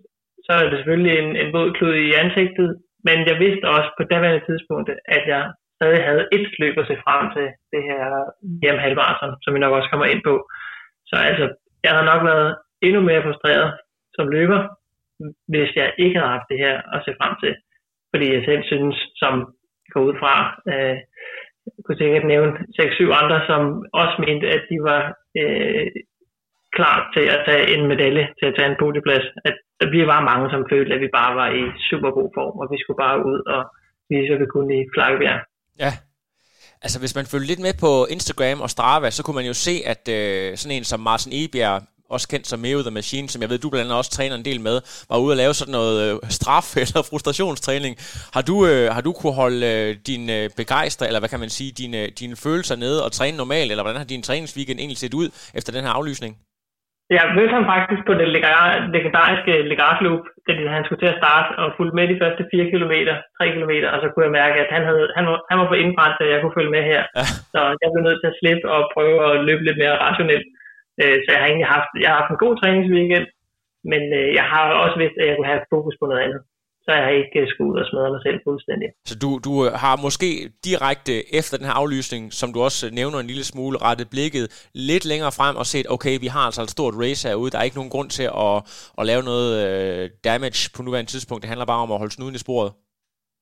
så 0.44 0.50
er 0.56 0.62
det 0.62 0.78
selvfølgelig 0.78 1.14
en, 1.22 1.30
en 1.42 1.52
våd 1.56 1.70
klud 1.78 1.94
i 1.94 2.18
ansigtet, 2.22 2.68
men 3.06 3.18
jeg 3.30 3.36
vidste 3.44 3.66
også 3.76 3.90
på 3.98 4.02
daværende 4.12 4.46
tidspunkt, 4.48 4.88
at 5.16 5.22
jeg 5.32 5.42
stadig 5.76 6.02
havde 6.08 6.28
et 6.36 6.48
løb 6.62 6.74
at 6.78 6.88
se 6.90 6.96
frem 7.04 7.24
til 7.34 7.46
det 7.72 7.82
her 7.88 8.04
hjem 8.62 8.78
halvmarathon, 8.84 9.34
som 9.42 9.54
vi 9.54 9.58
nok 9.58 9.74
også 9.78 9.90
kommer 9.90 10.06
ind 10.12 10.22
på. 10.28 10.34
Så 11.10 11.16
altså, 11.28 11.44
jeg 11.84 11.92
har 11.96 12.04
nok 12.12 12.22
været 12.30 12.50
endnu 12.86 13.00
mere 13.00 13.22
frustreret 13.26 13.68
som 14.16 14.28
løber, 14.36 14.60
hvis 15.52 15.70
jeg 15.80 15.88
ikke 16.02 16.18
havde 16.18 16.34
haft 16.36 16.50
det 16.52 16.58
her 16.64 16.76
at 16.94 17.00
se 17.04 17.12
frem 17.20 17.34
til. 17.42 17.54
Fordi 18.10 18.26
jeg 18.34 18.42
selv 18.48 18.62
synes, 18.72 18.96
som 19.22 19.34
går 19.92 20.02
ud 20.08 20.14
fra, 20.22 20.34
øh, 20.72 20.98
kunne 21.84 22.00
sikkert 22.02 22.26
nævne 22.32 22.52
6-7 22.78 23.20
andre, 23.22 23.38
som 23.50 23.62
også 24.02 24.16
mente, 24.26 24.46
at 24.56 24.62
de 24.70 24.78
var 24.90 25.02
øh, 25.40 25.86
klar 26.76 26.96
til 27.14 27.26
at 27.34 27.40
tage 27.48 27.64
en 27.74 27.82
medalje, 27.92 28.24
til 28.38 28.46
at 28.50 28.54
tage 28.56 28.70
en 28.70 28.80
podieplads. 28.82 29.26
At 29.48 29.56
vi 29.94 30.00
var 30.12 30.28
mange, 30.30 30.46
som 30.50 30.62
følte, 30.72 30.94
at 30.94 31.00
vi 31.04 31.10
bare 31.20 31.32
var 31.40 31.48
i 31.60 31.64
super 31.90 32.10
god 32.18 32.30
form, 32.38 32.54
og 32.60 32.66
vi 32.72 32.78
skulle 32.80 33.00
bare 33.06 33.18
ud 33.30 33.40
og 33.54 33.62
vise, 34.10 34.32
at 34.34 34.40
vi 34.40 34.46
kunne 34.54 34.72
i 34.80 34.90
Flakkebjerg. 34.94 35.40
Ja, 35.84 35.92
Altså, 36.84 36.98
hvis 37.00 37.14
man 37.18 37.26
følger 37.32 37.46
lidt 37.46 37.66
med 37.66 37.74
på 37.84 37.92
Instagram 38.16 38.60
og 38.64 38.70
Strava, 38.70 39.08
så 39.10 39.20
kunne 39.22 39.38
man 39.40 39.50
jo 39.52 39.56
se, 39.66 39.74
at 39.92 40.02
øh, 40.18 40.56
sådan 40.56 40.76
en 40.76 40.84
som 40.84 41.00
Martin 41.00 41.32
Ebjerg 41.42 41.82
også 42.14 42.26
kendt 42.32 42.46
som 42.46 42.60
Meo 42.64 42.80
the 42.86 42.94
Machine, 43.00 43.28
som 43.28 43.42
jeg 43.42 43.50
ved, 43.50 43.58
du 43.58 43.70
blandt 43.70 43.86
andet 43.86 44.00
også 44.02 44.12
træner 44.18 44.36
en 44.36 44.48
del 44.50 44.60
med, 44.68 44.76
var 45.10 45.18
ude 45.24 45.32
at 45.34 45.40
lave 45.42 45.54
sådan 45.54 45.76
noget 45.78 45.96
øh, 46.04 46.14
straf 46.38 46.68
eller 46.82 47.00
frustrationstræning. 47.10 47.94
Har 48.36 48.42
du, 48.50 48.56
øh, 48.70 48.84
har 48.94 49.02
du 49.06 49.12
kunne 49.12 49.36
holde 49.42 49.60
øh, 49.72 49.88
din 50.10 50.24
øh, 50.36 50.44
begejster, 50.60 51.04
eller 51.06 51.20
hvad 51.20 51.32
kan 51.32 51.42
man 51.44 51.52
sige, 51.58 51.70
dine, 51.80 52.00
dine 52.20 52.36
følelser 52.44 52.76
nede 52.84 52.98
og 53.04 53.10
træne 53.12 53.36
normalt, 53.42 53.70
eller 53.70 53.84
hvordan 53.84 54.02
har 54.02 54.12
din 54.14 54.26
træningsweekend 54.28 54.78
egentlig 54.78 55.00
set 55.04 55.14
ud 55.20 55.28
efter 55.58 55.70
den 55.76 55.84
her 55.86 55.92
aflysning? 56.00 56.32
Jeg 57.16 57.24
mødte 57.36 57.56
ham 57.58 57.66
faktisk 57.74 58.02
på 58.06 58.14
det 58.20 58.28
legendariske 58.96 59.52
Legarklub, 59.70 60.22
da 60.46 60.52
han 60.76 60.84
skulle 60.84 61.02
til 61.02 61.12
at 61.12 61.20
starte, 61.22 61.48
og 61.60 61.66
fulgte 61.76 61.96
med 61.98 62.06
de 62.08 62.20
første 62.22 62.42
4 62.50 62.70
km, 62.72 62.94
3 63.38 63.54
km, 63.54 63.72
og 63.92 63.98
så 64.02 64.06
kunne 64.08 64.26
jeg 64.28 64.38
mærke, 64.40 64.56
at 64.64 64.70
han, 64.76 64.82
havde, 64.88 65.06
han, 65.16 65.24
var, 65.30 65.38
han 65.50 65.58
var 65.60 65.68
på 65.70 65.76
indbrændt, 65.82 66.16
så 66.16 66.24
jeg 66.32 66.40
kunne 66.40 66.56
følge 66.58 66.74
med 66.76 66.82
her. 66.92 67.02
Ja. 67.18 67.24
Så 67.52 67.60
jeg 67.82 67.88
blev 67.90 68.02
nødt 68.04 68.20
til 68.20 68.30
at 68.32 68.38
slippe 68.40 68.66
og 68.74 68.80
prøve 68.94 69.16
at 69.28 69.34
løbe 69.48 69.62
lidt 69.64 69.78
mere 69.82 70.00
rationelt. 70.06 70.46
Øh, 71.02 71.16
så 71.22 71.28
jeg 71.32 71.40
har 71.40 71.48
egentlig 71.48 71.70
haft, 71.76 71.90
jeg 72.02 72.08
har 72.10 72.18
haft 72.20 72.32
en 72.32 72.42
god 72.44 72.54
træningsweekend, 72.56 73.26
men 73.92 74.02
øh, 74.18 74.28
jeg 74.38 74.46
har 74.52 74.62
også 74.84 74.96
vidst, 75.02 75.16
at 75.20 75.26
jeg 75.28 75.36
kunne 75.36 75.52
have 75.52 75.70
fokus 75.74 75.96
på 76.00 76.06
noget 76.10 76.22
andet. 76.26 76.40
Så 76.84 76.90
jeg 76.96 77.02
har 77.04 77.14
ikke 77.22 77.40
øh, 77.40 77.48
skulle 77.48 77.72
ud 77.72 77.78
og 77.82 77.86
smadre 77.90 78.10
mig 78.14 78.22
selv 78.26 78.38
fuldstændig. 78.48 78.88
Så 79.10 79.14
du, 79.22 79.30
du 79.46 79.52
øh, 79.66 79.72
har 79.84 79.94
måske 80.06 80.28
direkte 80.68 81.14
efter 81.38 81.56
den 81.56 81.66
her 81.66 81.76
aflysning, 81.82 82.22
som 82.40 82.48
du 82.54 82.58
også 82.68 82.86
øh, 82.86 82.92
nævner 82.92 83.18
en 83.18 83.30
lille 83.32 83.44
smule, 83.52 83.78
rettet 83.86 84.08
blikket 84.14 84.44
lidt 84.74 85.04
længere 85.04 85.32
frem 85.38 85.56
og 85.56 85.66
set, 85.66 85.86
okay, 85.94 86.14
vi 86.24 86.28
har 86.34 86.44
altså 86.48 86.62
et 86.62 86.70
stort 86.76 86.94
race 87.02 87.28
herude, 87.28 87.50
der 87.50 87.58
er 87.58 87.66
ikke 87.68 87.80
nogen 87.80 87.94
grund 87.94 88.10
til 88.18 88.26
at, 88.46 88.56
at 89.00 89.06
lave 89.10 89.22
noget 89.30 89.50
øh, 89.64 90.10
damage 90.24 90.62
på 90.76 90.82
nuværende 90.82 91.10
tidspunkt. 91.10 91.42
Det 91.42 91.48
handler 91.48 91.66
bare 91.72 91.82
om 91.86 91.92
at 91.92 91.98
holde 91.98 92.14
snuden 92.16 92.34
i 92.34 92.44
sporet 92.46 92.72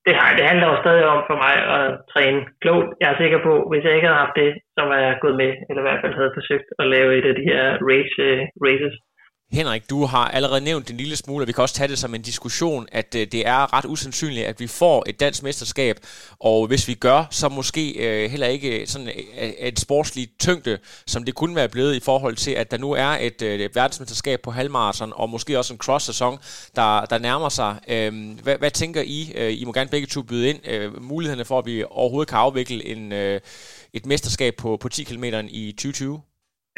det, 0.08 0.16
det 0.38 0.44
handler 0.50 0.66
jo 0.72 0.76
stadig 0.84 1.04
om 1.14 1.20
for 1.28 1.36
mig 1.44 1.54
at 1.76 1.84
træne 2.12 2.40
klogt. 2.62 2.90
Jeg 3.00 3.08
er 3.10 3.20
sikker 3.22 3.40
på, 3.48 3.52
hvis 3.70 3.84
jeg 3.84 3.94
ikke 3.94 4.08
havde 4.08 4.22
haft 4.24 4.36
det, 4.42 4.50
så 4.76 4.82
var 4.90 4.98
jeg 5.04 5.22
gået 5.24 5.36
med, 5.42 5.50
eller 5.68 5.80
i 5.82 5.86
hvert 5.86 6.02
fald 6.02 6.14
havde 6.20 6.36
forsøgt 6.38 6.68
at 6.80 6.86
lave 6.94 7.10
et 7.18 7.26
af 7.30 7.34
de 7.40 7.48
her 7.50 7.64
race, 7.90 8.16
uh, 8.28 8.40
races. 8.66 8.94
Henrik, 9.52 9.90
du 9.90 10.04
har 10.04 10.28
allerede 10.28 10.64
nævnt 10.64 10.90
en 10.90 10.96
lille 10.96 11.16
smule, 11.16 11.42
og 11.44 11.48
vi 11.48 11.52
kan 11.52 11.62
også 11.62 11.74
tage 11.74 11.88
det 11.88 11.98
som 11.98 12.14
en 12.14 12.22
diskussion, 12.22 12.86
at 12.92 13.14
øh, 13.14 13.26
det 13.32 13.46
er 13.46 13.76
ret 13.76 13.84
usandsynligt, 13.84 14.46
at 14.46 14.60
vi 14.60 14.66
får 14.66 15.04
et 15.06 15.20
dansk 15.20 15.42
mesterskab, 15.42 15.96
og 16.40 16.66
hvis 16.66 16.88
vi 16.88 16.94
gør, 16.94 17.20
så 17.30 17.48
måske 17.48 17.84
øh, 18.06 18.30
heller 18.30 18.46
ikke 18.46 18.86
sådan 18.86 19.08
øh, 19.08 19.68
et 19.68 19.80
sportsligt 19.80 20.30
tyngde, 20.40 20.78
som 21.06 21.24
det 21.24 21.34
kunne 21.34 21.56
være 21.56 21.68
blevet 21.68 21.94
i 21.96 22.00
forhold 22.00 22.36
til, 22.36 22.50
at 22.50 22.70
der 22.70 22.78
nu 22.78 22.90
er 22.92 23.12
et, 23.20 23.42
øh, 23.42 23.60
et 23.60 23.74
verdensmesterskab 23.74 24.38
på 24.44 24.50
halvmarathon, 24.50 25.12
og 25.14 25.30
måske 25.30 25.58
også 25.58 25.74
en 25.74 25.78
cross-sæson, 25.78 26.34
der, 26.76 27.04
der 27.10 27.18
nærmer 27.18 27.48
sig. 27.48 27.72
Øh, 27.94 28.12
hvad, 28.44 28.56
hvad 28.58 28.70
tænker 28.70 29.02
I? 29.18 29.20
Øh, 29.40 29.60
I 29.60 29.64
må 29.64 29.72
gerne 29.72 29.90
begge 29.90 30.06
to 30.06 30.22
byde 30.22 30.48
ind 30.50 30.60
øh, 30.72 31.02
mulighederne 31.02 31.44
for, 31.44 31.58
at 31.58 31.66
vi 31.66 31.84
overhovedet 31.90 32.28
kan 32.28 32.38
afvikle 32.38 32.86
en, 32.92 33.12
øh, 33.12 33.40
et 33.96 34.06
mesterskab 34.06 34.52
på, 34.62 34.76
på 34.82 34.88
10 34.88 35.04
km 35.04 35.24
i 35.60 35.62
2020? 35.72 36.20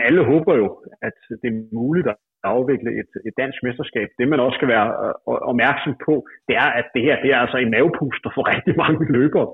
Alle 0.06 0.22
håber 0.32 0.54
jo, 0.62 0.66
at 1.06 1.16
det 1.42 1.48
er 1.52 1.74
muligt 1.80 2.08
at 2.12 2.16
afvikle 2.44 2.90
et, 3.00 3.10
et 3.28 3.34
dansk 3.42 3.58
mesterskab. 3.66 4.08
Det 4.18 4.28
man 4.28 4.40
også 4.40 4.56
skal 4.58 4.72
være 4.74 4.86
øh, 5.04 5.38
opmærksom 5.50 5.94
på, 6.06 6.14
det 6.48 6.54
er, 6.64 6.68
at 6.80 6.86
det 6.94 7.02
her 7.06 7.16
det 7.22 7.30
er 7.32 7.40
altså 7.44 7.58
en 7.60 7.70
mavepuster 7.74 8.30
for 8.34 8.42
rigtig 8.54 8.74
mange 8.82 9.12
løbere. 9.16 9.48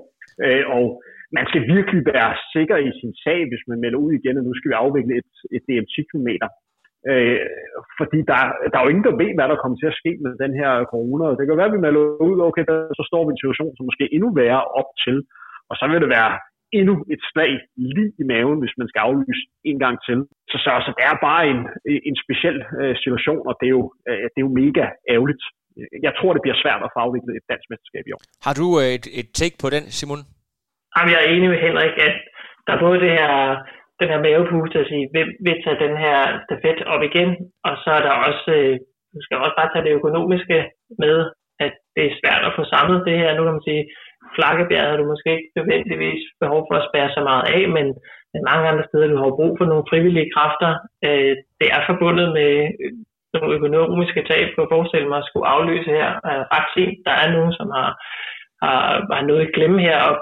Øh, 0.45 0.63
og 0.77 0.85
man 1.37 1.45
skal 1.49 1.61
virkelig 1.75 2.01
være 2.13 2.31
sikker 2.55 2.77
i 2.87 2.89
sin 2.99 3.13
sag, 3.23 3.39
hvis 3.49 3.63
man 3.69 3.81
melder 3.83 3.99
ud 4.05 4.11
igen, 4.19 4.37
at 4.37 4.45
nu 4.45 4.53
skal 4.55 4.69
vi 4.71 4.81
afvikle 4.83 5.13
et, 5.21 5.31
et 5.55 5.63
DM 5.67 5.85
10 5.95 6.01
km. 6.11 6.29
Øh, 7.11 7.39
fordi 7.99 8.19
der, 8.29 8.39
der 8.69 8.77
er 8.77 8.83
jo 8.85 8.91
ingen, 8.93 9.07
der 9.07 9.19
ved, 9.21 9.31
hvad 9.35 9.47
der 9.49 9.61
kommer 9.61 9.77
til 9.77 9.91
at 9.91 9.99
ske 10.01 10.11
med 10.23 10.31
den 10.43 10.53
her 10.61 10.71
corona. 10.93 11.25
Det 11.37 11.45
kan 11.45 11.59
være, 11.59 11.71
at 11.71 11.77
vi 11.77 11.85
melder 11.85 12.03
ud, 12.29 12.37
okay, 12.49 12.63
der, 12.69 12.77
så 12.99 13.03
står 13.09 13.21
vi 13.23 13.29
i 13.31 13.35
en 13.35 13.43
situation, 13.43 13.73
som 13.75 13.87
måske 13.89 14.05
endnu 14.15 14.29
værre 14.41 14.63
op 14.79 14.89
til. 15.05 15.17
Og 15.69 15.75
så 15.79 15.85
vil 15.87 16.03
det 16.03 16.11
være 16.17 16.31
endnu 16.79 16.95
et 17.13 17.21
slag 17.31 17.51
lige 17.93 18.11
i 18.21 18.23
maven, 18.31 18.59
hvis 18.61 18.75
man 18.79 18.87
skal 18.91 19.01
aflyse 19.07 19.43
en 19.69 19.79
gang 19.83 19.95
til. 20.07 20.17
Så, 20.51 20.57
så, 20.63 20.71
så 20.85 20.91
det 20.97 21.03
er 21.11 21.17
bare 21.29 21.43
en, 21.51 21.61
en 22.09 22.17
speciel 22.23 22.57
øh, 22.81 22.95
situation, 23.03 23.41
og 23.49 23.53
det 23.59 23.65
er, 23.69 23.75
jo, 23.79 23.83
øh, 24.09 24.25
det 24.31 24.39
er 24.39 24.47
jo 24.47 24.57
mega 24.63 24.85
ærgerligt. 25.15 25.43
Jeg 26.07 26.13
tror, 26.17 26.31
det 26.33 26.43
bliver 26.45 26.59
svært 26.63 26.81
at 26.85 26.93
få 26.93 26.99
afviklet 27.05 27.33
et 27.35 27.49
dansk 27.51 27.67
mesterskab 27.71 28.03
i 28.07 28.13
år. 28.15 28.21
Har 28.47 28.53
du 28.59 28.67
øh, 28.81 28.89
et, 28.97 29.05
et 29.19 29.29
take 29.39 29.57
på 29.63 29.67
den, 29.75 29.83
Simon? 29.97 30.21
Jamen, 30.93 31.11
jeg 31.13 31.19
er 31.21 31.31
enig 31.35 31.49
med 31.53 31.61
Henrik, 31.65 31.95
at 32.07 32.15
der 32.65 32.73
er 32.73 32.83
både 32.85 32.99
det 33.05 33.11
her, 33.19 33.31
den 34.01 34.07
her 34.11 34.19
mavepuste 34.25 34.77
at 34.83 34.89
sige, 34.91 35.05
vil, 35.15 35.27
vil 35.45 35.57
tage 35.63 35.83
den 35.85 35.95
her 36.03 36.17
stafet 36.45 36.79
op 36.93 37.03
igen, 37.09 37.29
og 37.67 37.73
så 37.83 37.89
er 37.97 38.03
der 38.07 38.13
også, 38.27 38.47
øh, 38.57 38.73
du 39.13 39.19
skal 39.25 39.37
også 39.45 39.55
bare 39.59 39.71
tage 39.71 39.85
det 39.87 39.97
økonomiske 39.99 40.57
med, 41.03 41.17
at 41.65 41.73
det 41.95 42.03
er 42.05 42.17
svært 42.21 42.43
at 42.49 42.55
få 42.57 42.63
samlet 42.73 43.05
det 43.07 43.15
her. 43.21 43.29
Nu 43.35 43.41
kan 43.43 43.57
man 43.57 43.67
sige, 43.69 43.83
Flakkebjerg 44.35 44.89
har 44.89 44.97
du 44.99 45.05
måske 45.13 45.29
ikke 45.37 45.51
nødvendigvis 45.57 46.21
behov 46.43 46.61
for 46.67 46.75
at 46.77 46.87
spære 46.89 47.09
så 47.17 47.21
meget 47.29 47.45
af, 47.57 47.61
men, 47.77 47.87
men 48.31 48.41
mange 48.49 48.65
andre 48.71 48.85
steder, 48.89 49.07
du 49.07 49.17
har 49.23 49.37
brug 49.39 49.53
for 49.57 49.67
nogle 49.71 49.89
frivillige 49.91 50.31
kræfter. 50.35 50.71
Øh, 51.07 51.33
det 51.59 51.67
er 51.75 51.81
forbundet 51.89 52.27
med 52.37 52.51
øh, 52.83 52.91
nogle 53.33 53.55
økonomiske 53.57 54.21
tab, 54.29 54.47
på 54.55 54.61
at 54.63 54.71
forestille 54.75 55.07
mig 55.09 55.19
at 55.21 55.27
skulle 55.29 55.47
afløse 55.55 55.89
her 55.99 56.09
øh, 56.29 56.43
ret 56.55 56.67
sent. 56.73 56.97
Der 57.07 57.15
er 57.23 57.27
nogen, 57.35 57.53
som 57.59 57.67
har, 57.77 57.89
har, 58.63 58.79
har 59.15 59.23
noget 59.29 59.41
at 59.45 59.53
glemme 59.55 59.79
her, 59.87 59.97
og 60.09 60.15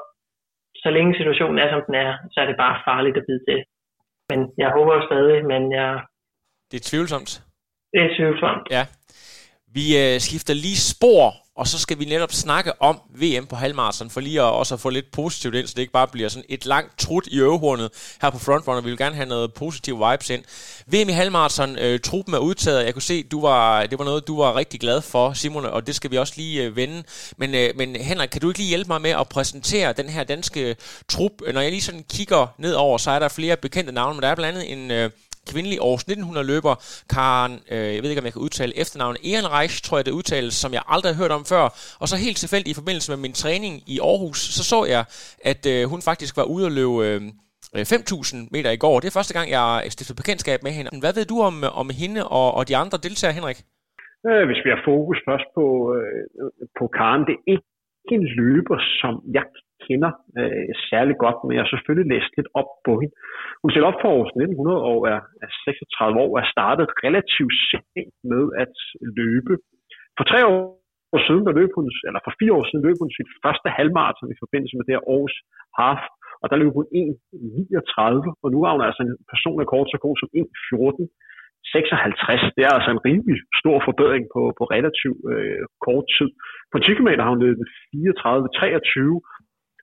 så 0.84 0.90
længe 0.98 1.18
situationen 1.20 1.58
er, 1.64 1.70
som 1.72 1.82
den 1.88 1.96
er, 2.06 2.12
så 2.32 2.38
er 2.42 2.48
det 2.48 2.58
bare 2.64 2.84
farligt 2.90 3.18
at 3.18 3.28
bide 3.30 3.44
til. 3.50 3.60
Men 4.30 4.40
jeg 4.64 4.70
håber 4.78 4.94
jo 4.98 5.02
stadig, 5.10 5.38
men 5.52 5.62
jeg... 5.80 5.90
Det 6.72 6.78
er 6.80 6.90
tvivlsomt. 6.92 7.32
Det 7.94 8.00
er 8.06 8.10
tvivlsomt. 8.18 8.66
Ja. 8.76 8.84
Vi 9.78 9.86
øh, 10.04 10.16
skifter 10.26 10.54
lige 10.66 10.82
spor 10.94 11.45
og 11.58 11.68
så 11.68 11.80
skal 11.80 12.00
vi 12.00 12.06
netop 12.06 12.34
snakke 12.34 12.82
om 12.82 13.02
VM 13.10 13.46
på 13.46 13.56
halvmarathon, 13.56 14.10
for 14.10 14.22
lige 14.22 14.42
at 14.42 14.46
også 14.46 14.74
at 14.74 14.80
få 14.80 14.90
lidt 14.90 15.12
positivt 15.12 15.56
ind, 15.56 15.68
så 15.68 15.74
det 15.76 15.82
ikke 15.82 15.94
bare 15.94 16.08
bliver 16.08 16.30
sådan 16.30 16.46
et 16.50 16.66
langt 16.66 17.00
trut 17.00 17.28
i 17.28 17.40
øvehornet 17.40 17.90
her 18.22 18.30
på 18.30 18.40
Frontrunner. 18.40 18.82
Vi 18.82 18.90
vil 18.90 18.98
gerne 18.98 19.16
have 19.16 19.26
noget 19.26 19.54
positiv 19.54 20.00
vibes 20.00 20.30
ind. 20.30 20.44
VM 20.88 21.10
i 21.10 21.12
halvmarathon, 21.12 21.78
øh, 21.78 22.00
truppen 22.00 22.34
er 22.34 22.40
udtaget. 22.40 22.86
Jeg 22.86 22.94
kunne 22.94 23.02
se, 23.02 23.24
du 23.24 23.42
var, 23.42 23.86
det 23.86 24.00
var 24.00 24.06
noget, 24.06 24.28
du 24.28 24.38
var 24.38 24.56
rigtig 24.56 24.80
glad 24.80 25.02
for, 25.02 25.34
Simon, 25.34 25.66
og 25.66 25.88
det 25.88 25.96
skal 25.96 26.12
vi 26.12 26.18
også 26.18 26.34
lige 26.38 26.64
øh, 26.64 26.76
vende. 26.76 27.04
Men, 27.38 27.56
øh, 27.56 27.70
men 27.76 27.96
Henrik, 27.96 28.30
kan 28.30 28.42
du 28.42 28.48
ikke 28.48 28.60
lige 28.60 28.70
hjælpe 28.70 28.88
mig 28.88 29.02
med 29.02 29.12
at 29.12 29.30
præsentere 29.30 29.94
den 29.94 30.10
her 30.10 30.24
danske 30.24 30.76
trup? 31.10 31.32
Når 31.54 31.62
jeg 31.62 31.72
lige 31.72 31.82
sådan 31.82 32.06
kigger 32.10 32.48
nedover, 32.58 32.98
så 32.98 33.12
er 33.12 33.20
der 33.20 33.28
flere 33.28 33.58
bekendte 33.58 33.94
navne, 33.94 34.14
men 34.14 34.24
der 34.24 34.30
er 34.30 34.36
blandt 34.36 34.58
andet 34.58 34.72
en... 34.72 34.92
Øh, 34.92 35.10
kvindelig 35.52 35.78
års 35.90 36.04
1900 36.04 36.48
løber, 36.54 36.74
Karen, 37.16 37.54
øh, 37.74 37.88
jeg 37.96 38.02
ved 38.02 38.10
ikke 38.10 38.24
om 38.24 38.30
jeg 38.30 38.36
kan 38.38 38.46
udtale 38.48 38.74
efternavnet, 38.82 39.20
Ehrenreich, 39.30 39.76
tror 39.86 39.98
jeg 39.98 40.06
det 40.06 40.20
udtales, 40.20 40.54
som 40.64 40.72
jeg 40.78 40.84
aldrig 40.94 41.10
har 41.12 41.22
hørt 41.24 41.34
om 41.40 41.46
før. 41.54 41.64
Og 42.02 42.06
så 42.10 42.16
helt 42.26 42.40
tilfældigt 42.44 42.74
i 42.74 42.80
forbindelse 42.82 43.12
med 43.14 43.20
min 43.26 43.36
træning 43.44 43.74
i 43.94 43.96
Aarhus, 44.10 44.40
så 44.56 44.64
så 44.72 44.80
jeg, 44.96 45.04
at 45.52 45.62
øh, 45.74 45.82
hun 45.94 46.02
faktisk 46.10 46.34
var 46.40 46.48
ude 46.56 46.66
at 46.70 46.76
løbe 46.80 46.98
øh, 47.08 47.20
øh 47.76 47.86
5.000 47.94 48.56
meter 48.56 48.72
i 48.78 48.82
går. 48.84 48.96
Det 49.00 49.08
er 49.08 49.20
første 49.20 49.36
gang, 49.38 49.48
jeg 49.58 49.68
stiftede 49.96 50.20
bekendtskab 50.22 50.60
med 50.68 50.74
hende. 50.78 50.90
Hvad 51.04 51.14
ved 51.18 51.26
du 51.34 51.38
om, 51.50 51.56
om 51.82 51.88
hende 52.02 52.22
og, 52.40 52.48
og 52.58 52.64
de 52.70 52.76
andre 52.84 52.98
deltagere, 53.06 53.38
Henrik? 53.40 53.60
Øh, 54.28 54.44
hvis 54.50 54.62
vi 54.66 54.70
har 54.74 54.82
fokus 54.92 55.18
først 55.28 55.48
på, 55.58 55.66
øh, 55.96 56.24
på 56.80 56.86
Karen, 56.98 57.24
det 57.28 57.36
er 57.38 57.44
ikke 57.54 57.70
en 58.16 58.26
løber, 58.40 58.78
som 59.02 59.14
jeg 59.38 59.46
kender 59.88 60.12
øh, 60.40 60.70
særlig 60.92 61.16
godt, 61.24 61.38
men 61.44 61.54
jeg 61.54 61.64
har 61.64 61.72
selvfølgelig 61.74 62.08
læst 62.14 62.32
lidt 62.38 62.50
op 62.60 62.72
på 62.88 62.92
hende. 63.02 63.16
Hun 63.62 63.72
selv 63.72 63.90
op 63.90 64.00
for 64.02 64.10
år 64.18 64.26
1900 64.26 64.82
og 64.92 64.98
er, 65.14 65.22
er 65.46 65.50
36 65.66 66.22
år 66.24 66.32
og 66.36 66.40
er 66.44 66.50
startet 66.56 66.88
relativt 67.06 67.56
sent 67.70 68.16
med 68.32 68.44
at 68.64 68.76
løbe. 69.20 69.54
For 70.18 70.26
tre 70.32 70.40
år 70.54 71.20
siden, 71.28 71.44
der 71.48 71.58
løb 71.60 71.72
hun, 71.78 71.86
eller 72.08 72.22
for 72.26 72.34
fire 72.40 72.54
år 72.58 72.66
siden, 72.68 72.86
løb 72.88 72.98
hun 73.04 73.12
sit 73.18 73.30
første 73.44 73.70
halvmarathon 73.78 74.34
i 74.36 74.42
forbindelse 74.44 74.76
med 74.76 74.86
det 74.86 74.96
her 74.96 75.10
års 75.18 75.36
half, 75.80 76.04
og 76.42 76.46
der 76.50 76.62
løb 76.62 76.72
hun 76.78 76.88
1.39, 77.02 78.44
og 78.44 78.48
nu 78.54 78.60
har 78.64 78.72
hun 78.76 78.86
altså 78.88 79.02
en 79.08 79.16
personrekord 79.34 79.86
så 79.94 79.98
god 80.06 80.16
som 80.22 80.30
1.14. 80.42 81.06
56, 81.74 82.56
det 82.56 82.64
er 82.64 82.74
altså 82.78 82.92
en 82.92 83.06
rimelig 83.08 83.38
stor 83.62 83.78
forbedring 83.88 84.24
på, 84.36 84.42
på 84.60 84.64
relativt 84.76 85.20
øh, 85.34 85.64
kort 85.86 86.06
tid. 86.18 86.30
På 86.72 86.78
10 86.80 86.94
km 86.98 87.10
har 87.24 87.32
hun 87.34 87.44
løbet 87.48 87.66
34-23, 87.94 89.35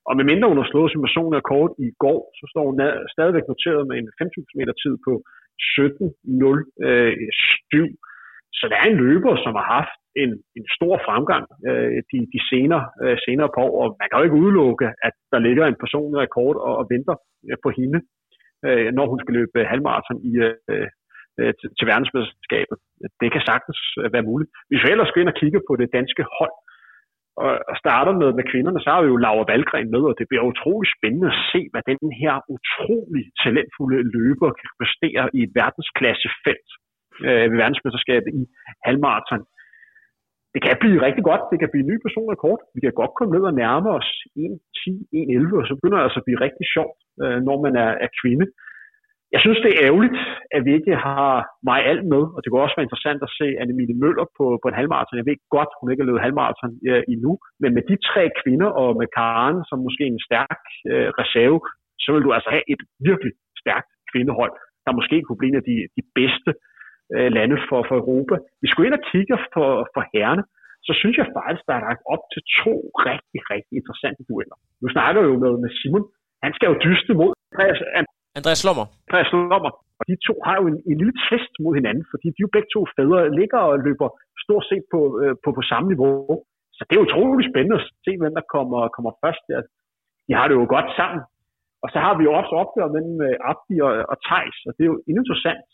og 0.09 0.13
medmindre 0.19 0.51
hun 0.53 0.61
har 0.63 0.69
slået 0.73 0.91
sin 0.91 1.05
personrekord 1.07 1.71
i 1.87 1.89
går, 2.05 2.21
så 2.39 2.45
står 2.53 2.65
hun 2.69 2.77
stadigvæk 3.15 3.47
noteret 3.49 3.83
med 3.89 3.97
en 3.99 4.09
5.000 4.21 4.59
meter 4.59 4.75
tid 4.83 4.95
på 5.07 5.13
17.07. 5.77 6.87
Øh, 6.87 7.15
så 8.59 8.65
der 8.71 8.77
er 8.83 8.87
en 8.91 9.01
løber, 9.05 9.35
som 9.45 9.53
har 9.59 9.67
haft 9.79 9.99
en, 10.23 10.31
en 10.59 10.67
stor 10.77 10.95
fremgang 11.07 11.45
øh, 11.69 11.99
de, 12.11 12.19
de 12.35 12.41
senere, 12.51 12.85
øh, 13.03 13.17
senere 13.27 13.51
på 13.55 13.61
år, 13.67 13.75
og 13.83 13.89
man 14.01 14.09
kan 14.09 14.19
jo 14.19 14.27
ikke 14.27 14.43
udelukke, 14.43 14.87
at 15.07 15.15
der 15.33 15.41
ligger 15.47 15.65
en 15.67 15.83
personlig 15.85 16.19
rekord 16.25 16.57
og, 16.67 16.73
og 16.81 16.85
venter 16.95 17.17
øh, 17.49 17.57
på 17.65 17.69
hende, 17.79 17.99
øh, 18.67 18.89
når 18.97 19.07
hun 19.11 19.19
skal 19.21 19.35
løbe 19.39 19.71
halvmarathon 19.73 20.19
i, 20.31 20.33
øh, 20.47 20.89
øh 21.41 21.53
til, 21.59 21.69
til 21.77 21.87
verdensmesterskabet. 21.91 22.77
Det 23.21 23.29
kan 23.33 23.43
sagtens 23.51 23.81
øh, 24.01 24.13
være 24.15 24.29
muligt. 24.31 24.51
Hvis 24.69 24.83
vi 24.85 24.89
ellers 24.91 25.11
går 25.13 25.21
ind 25.21 25.33
og 25.35 25.41
kigger 25.43 25.61
på 25.69 25.73
det 25.81 25.89
danske 25.99 26.25
hold, 26.39 26.57
og 27.71 27.77
starter 27.83 28.13
med, 28.21 28.29
med 28.39 28.45
kvinderne, 28.51 28.81
så 28.81 28.89
har 28.93 29.01
vi 29.03 29.09
jo 29.13 29.17
Laura 29.25 29.45
Valgren 29.53 29.91
med, 29.95 30.03
og 30.11 30.15
det 30.19 30.27
bliver 30.29 30.45
utrolig 30.53 30.89
spændende 30.97 31.29
at 31.35 31.41
se, 31.53 31.61
hvad 31.73 31.83
den 31.91 32.01
her 32.23 32.35
utrolig 32.57 33.25
talentfulde 33.43 34.01
løber 34.17 34.51
kan 34.61 34.71
præstere 34.79 35.25
i 35.37 35.39
et 35.47 35.53
verdensklassefelt 35.61 36.69
øh, 37.27 37.45
ved 37.51 37.57
verdensmesterskabet 37.63 38.31
i 38.41 38.43
halvmarathon. 38.87 39.45
Det 40.55 40.61
kan 40.67 40.77
blive 40.83 41.05
rigtig 41.07 41.25
godt. 41.31 41.43
Det 41.53 41.59
kan 41.59 41.71
blive 41.73 41.85
en 41.85 41.91
ny 41.93 41.97
personrekord. 42.07 42.61
Vi 42.75 42.81
kan 42.85 42.99
godt 43.01 43.13
komme 43.17 43.33
ned 43.37 43.45
og 43.51 43.55
nærme 43.63 43.89
os 43.99 44.09
1.10, 44.37 44.93
1.11, 45.19 45.61
og 45.61 45.67
så 45.69 45.73
begynder 45.79 45.99
det 45.99 46.07
altså 46.07 46.21
at 46.21 46.27
blive 46.29 46.45
rigtig 46.47 46.67
sjovt, 46.75 46.99
øh, 47.23 47.39
når 47.49 47.57
man 47.65 47.75
er, 47.85 47.91
er 48.05 48.11
kvinde. 48.21 48.47
Jeg 49.35 49.41
synes, 49.45 49.59
det 49.65 49.71
er 49.73 49.85
ærgerligt, 49.89 50.19
at 50.57 50.63
vi 50.67 50.73
ikke 50.79 50.95
har 51.07 51.29
mig 51.69 51.79
alt 51.91 52.05
med, 52.15 52.23
og 52.35 52.39
det 52.41 52.49
kunne 52.49 52.67
også 52.67 52.79
være 52.79 52.89
interessant 52.89 53.21
at 53.27 53.35
se 53.41 53.47
Annemile 53.63 53.97
Møller 54.03 54.27
på, 54.39 54.45
på 54.63 54.67
en 54.69 54.79
halvmarathon. 54.79 55.21
Jeg 55.21 55.29
ved 55.31 55.39
godt, 55.57 55.71
hun 55.79 55.89
ikke 55.89 56.03
har 56.03 56.11
løbet 56.11 56.27
halvmarathon 56.27 56.73
øh, 56.91 57.03
endnu, 57.15 57.33
men 57.63 57.71
med 57.77 57.85
de 57.91 57.97
tre 58.11 58.25
kvinder 58.41 58.71
og 58.83 58.89
med 59.01 59.09
Karen 59.19 59.59
som 59.69 59.79
måske 59.87 60.05
en 60.13 60.25
stærk 60.29 60.61
øh, 60.91 61.09
reserve, 61.23 61.59
så 62.03 62.09
vil 62.13 62.25
du 62.27 62.31
altså 62.37 62.51
have 62.55 62.65
et 62.75 62.83
virkelig 63.09 63.33
stærkt 63.63 63.91
kvindehold, 64.13 64.53
der 64.85 64.99
måske 64.99 65.17
kunne 65.23 65.41
blive 65.41 65.53
en 65.53 65.61
af 65.63 65.67
de, 65.71 65.77
de 65.97 66.03
bedste 66.19 66.51
øh, 67.15 67.29
lande 67.37 67.57
for, 67.69 67.81
for 67.89 67.97
Europa. 68.03 68.35
Vi 68.63 68.67
skulle 68.69 68.87
ind 68.89 68.99
og 69.01 69.05
kigge 69.13 69.37
for, 69.55 69.69
for 69.95 70.03
herrene, 70.15 70.45
så 70.87 70.93
synes 71.01 71.17
jeg 71.21 71.27
faktisk, 71.39 71.65
der 71.69 71.75
er 71.77 71.87
lagt 71.89 72.03
op 72.15 72.25
til 72.33 72.43
to 72.63 72.75
rigtig, 73.09 73.41
rigtig 73.53 73.75
interessante 73.81 74.23
dueller. 74.29 74.57
Nu 74.83 74.87
snakker 74.95 75.21
jo 75.29 75.35
med, 75.45 75.53
med 75.63 75.71
Simon. 75.79 76.05
Han 76.45 76.53
skal 76.57 76.69
jo 76.71 76.77
dyste 76.87 77.13
mod 77.21 77.31
Andreas 77.53 77.83
Slommer. 78.63 78.87
Andreas 79.09 79.29
Slommer. 79.31 79.73
Og 80.01 80.05
de 80.11 80.17
to 80.29 80.35
har 80.47 80.57
jo 80.61 80.65
en, 80.73 80.79
en 80.91 80.97
lille 81.01 81.17
tvist 81.27 81.55
mod 81.65 81.73
hinanden, 81.79 82.05
fordi 82.13 82.27
de 82.35 82.45
jo 82.45 82.51
begge 82.57 82.71
to 82.75 82.81
fædre 82.97 83.21
ligger 83.41 83.61
og 83.71 83.77
løber 83.87 84.09
stort 84.45 84.65
set 84.71 84.85
på, 84.95 85.01
øh, 85.23 85.35
på, 85.43 85.49
på 85.59 85.63
samme 85.71 85.87
niveau. 85.93 86.13
Så 86.77 86.83
det 86.87 86.95
er 86.95 87.07
utroligt 87.07 87.51
spændende 87.51 87.79
at 87.81 87.87
se, 88.07 88.13
hvem 88.21 88.35
der 88.39 88.45
kommer, 88.55 88.79
kommer 88.97 89.13
først 89.25 89.43
der. 89.51 89.61
De 90.27 90.33
har 90.39 90.47
det 90.49 90.55
jo 90.61 90.67
godt 90.77 90.89
sammen. 91.01 91.23
Og 91.85 91.89
så 91.93 91.99
har 92.05 92.15
vi 92.19 92.23
jo 92.29 92.33
også 92.41 92.53
opgør 92.63 92.87
mellem 92.97 93.17
øh, 93.27 93.51
Abdi 93.51 93.75
og, 93.87 93.93
og 94.13 94.17
Thijs, 94.27 94.59
og 94.69 94.73
det 94.75 94.83
er 94.83 94.91
jo 94.93 94.99
en 95.11 95.17
interessant 95.21 95.67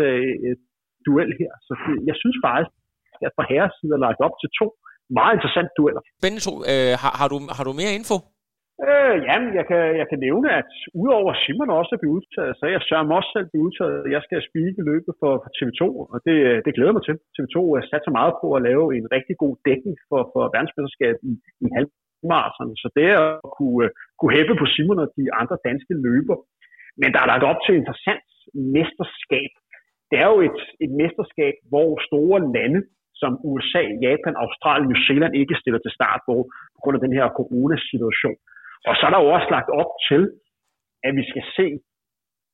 øh, 0.00 0.54
duel 1.06 1.30
her. 1.40 1.52
Så 1.66 1.72
det, 1.84 1.94
jeg 2.10 2.16
synes 2.22 2.36
faktisk, 2.46 2.72
at 3.26 3.32
fra 3.36 3.44
herres 3.50 3.74
side 3.78 3.92
er 3.96 4.04
lagt 4.06 4.20
op 4.26 4.34
til 4.42 4.50
to 4.60 4.66
meget 5.18 5.34
interessante 5.36 5.72
dueller. 5.78 6.02
Spændende 6.20 6.44
to. 6.48 6.54
Øh, 6.72 6.92
har, 7.02 7.12
har, 7.20 7.28
du, 7.32 7.36
har 7.56 7.64
du 7.68 7.72
mere 7.80 7.92
info? 7.98 8.16
Øh, 8.90 9.16
jamen, 9.28 9.50
jeg 9.58 9.64
kan, 9.70 9.82
jeg 10.00 10.06
kan 10.10 10.20
nævne, 10.26 10.48
at 10.60 10.70
udover 11.02 11.32
Simon 11.42 11.70
også 11.80 11.92
er 11.94 12.00
blevet 12.02 12.16
udtaget, 12.18 12.52
så 12.56 12.62
er 12.66 12.72
jeg 12.76 12.84
Søren 12.88 13.16
også 13.18 13.30
selv 13.32 13.48
blevet 13.48 13.66
udtaget. 13.68 14.12
Jeg 14.14 14.22
skal 14.26 14.46
spike 14.48 14.82
løbet 14.90 15.12
for, 15.20 15.32
for 15.42 15.50
TV2, 15.56 15.82
og 16.12 16.18
det, 16.26 16.36
øh, 16.48 16.56
det 16.64 16.74
glæder 16.76 16.94
mig 16.96 17.04
til. 17.04 17.16
TV2 17.36 17.56
er 17.78 17.82
sat 17.90 18.04
så 18.06 18.12
meget 18.18 18.34
på 18.42 18.46
at 18.56 18.64
lave 18.68 18.84
en 18.98 19.06
rigtig 19.16 19.36
god 19.44 19.54
dækning 19.68 19.96
for, 20.08 20.20
for 20.32 20.42
verdensmesterskabet 20.54 21.20
i, 21.30 21.32
i 21.64 21.66
halvmarathon. 21.76 22.70
Så 22.82 22.88
det 22.96 23.06
er 23.14 23.20
at 23.46 23.50
kunne, 23.58 23.80
øh, 23.84 23.90
kunne 24.18 24.34
hæppe 24.36 24.54
på 24.60 24.66
Simon 24.74 25.02
og 25.04 25.08
de 25.18 25.26
andre 25.40 25.56
danske 25.68 25.94
løber. 26.06 26.36
Men 27.00 27.08
der 27.12 27.20
er 27.20 27.30
lagt 27.32 27.48
op 27.50 27.60
til 27.60 27.72
et 27.72 27.80
interessant 27.82 28.28
mesterskab. 28.76 29.52
Det 30.10 30.16
er 30.22 30.28
jo 30.32 30.38
et, 30.48 30.60
et 30.84 30.92
mesterskab, 31.02 31.54
hvor 31.72 31.90
store 32.08 32.38
lande 32.56 32.80
som 33.22 33.32
USA, 33.50 33.82
Japan, 34.06 34.34
Australien, 34.44 34.88
New 34.90 35.00
Zealand 35.06 35.32
ikke 35.42 35.60
stiller 35.62 35.80
til 35.82 35.96
start 35.98 36.20
på, 36.28 36.34
på 36.74 36.78
grund 36.82 36.96
af 36.98 37.04
den 37.06 37.16
her 37.18 37.26
coronasituation. 37.38 38.38
Og 38.88 38.94
så 38.96 39.02
er 39.06 39.12
der 39.12 39.20
jo 39.24 39.30
også 39.36 39.48
lagt 39.56 39.70
op 39.80 39.92
til, 40.08 40.22
at 41.06 41.12
vi 41.18 41.24
skal 41.30 41.44
se 41.56 41.66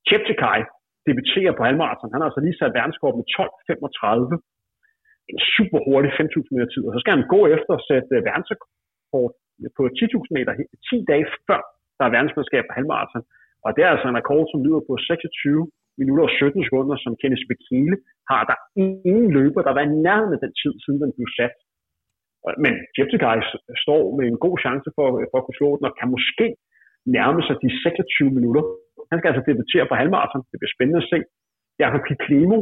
Cheptegei 0.07 0.59
debutere 1.07 1.51
på 1.57 1.63
halvmarathon. 1.67 2.13
Han 2.13 2.21
har 2.21 2.29
altså 2.29 2.43
lige 2.45 2.59
sat 2.59 2.77
verdenskort 2.79 3.15
med 3.19 3.25
12.35. 3.37 4.37
En 5.31 5.39
super 5.55 5.79
hurtig 5.87 6.11
5.000 6.11 6.53
meter 6.53 6.69
tid. 6.73 6.83
Og 6.87 6.91
så 6.93 6.99
skal 7.01 7.13
han 7.17 7.25
gå 7.35 7.39
efter 7.55 7.71
at 7.77 7.85
sætte 7.89 8.11
øh, 8.17 8.25
verdensrekord 8.29 9.31
på 9.77 9.83
10.000 9.99 10.37
meter 10.37 10.51
10 10.89 11.05
dage 11.11 11.27
før 11.47 11.61
der 11.97 12.03
er 12.05 12.15
verdensmesterskab 12.15 12.63
på 12.67 12.73
halvmarathon. 12.77 13.23
Og 13.65 13.69
det 13.75 13.81
er 13.83 13.89
altså 13.93 14.07
en 14.07 14.19
rekord, 14.21 14.45
som 14.51 14.63
lyder 14.65 14.81
på 14.89 14.93
26 14.97 15.71
minutter 15.99 16.23
og 16.29 16.33
17 16.37 16.63
sekunder, 16.67 16.95
som 17.05 17.13
Kenneth 17.21 17.45
Bekele 17.51 17.95
har. 18.31 18.41
Der 18.49 18.57
ingen 18.83 19.27
løber, 19.37 19.61
der 19.67 19.73
var 19.77 19.83
i 19.85 19.95
nærheden 20.07 20.33
af 20.37 20.41
den 20.45 20.53
tid, 20.61 20.73
siden 20.83 20.99
den 21.03 21.11
blev 21.17 21.29
sat. 21.39 21.53
Men 22.63 22.73
Jeptegei 22.97 23.37
står 23.85 24.03
med 24.17 24.25
en 24.27 24.39
god 24.45 24.55
chance 24.63 24.89
for, 24.95 25.07
for 25.31 25.37
at 25.39 25.45
kunne 25.45 25.59
slå 25.59 25.69
den, 25.77 25.85
og 25.89 25.93
kan 25.99 26.09
måske 26.15 26.47
nærme 27.17 27.41
sig 27.47 27.55
de 27.63 27.69
26 27.83 28.31
minutter. 28.37 28.63
Han 29.11 29.17
skal 29.17 29.29
altså 29.31 29.45
debutere 29.49 29.85
på 29.87 29.95
halvmarathon. 30.01 30.43
Det 30.51 30.57
bliver 30.59 30.75
spændende 30.75 31.01
at 31.03 31.09
se. 31.13 31.19
Jakob 31.83 32.01
Kiklemo, 32.07 32.57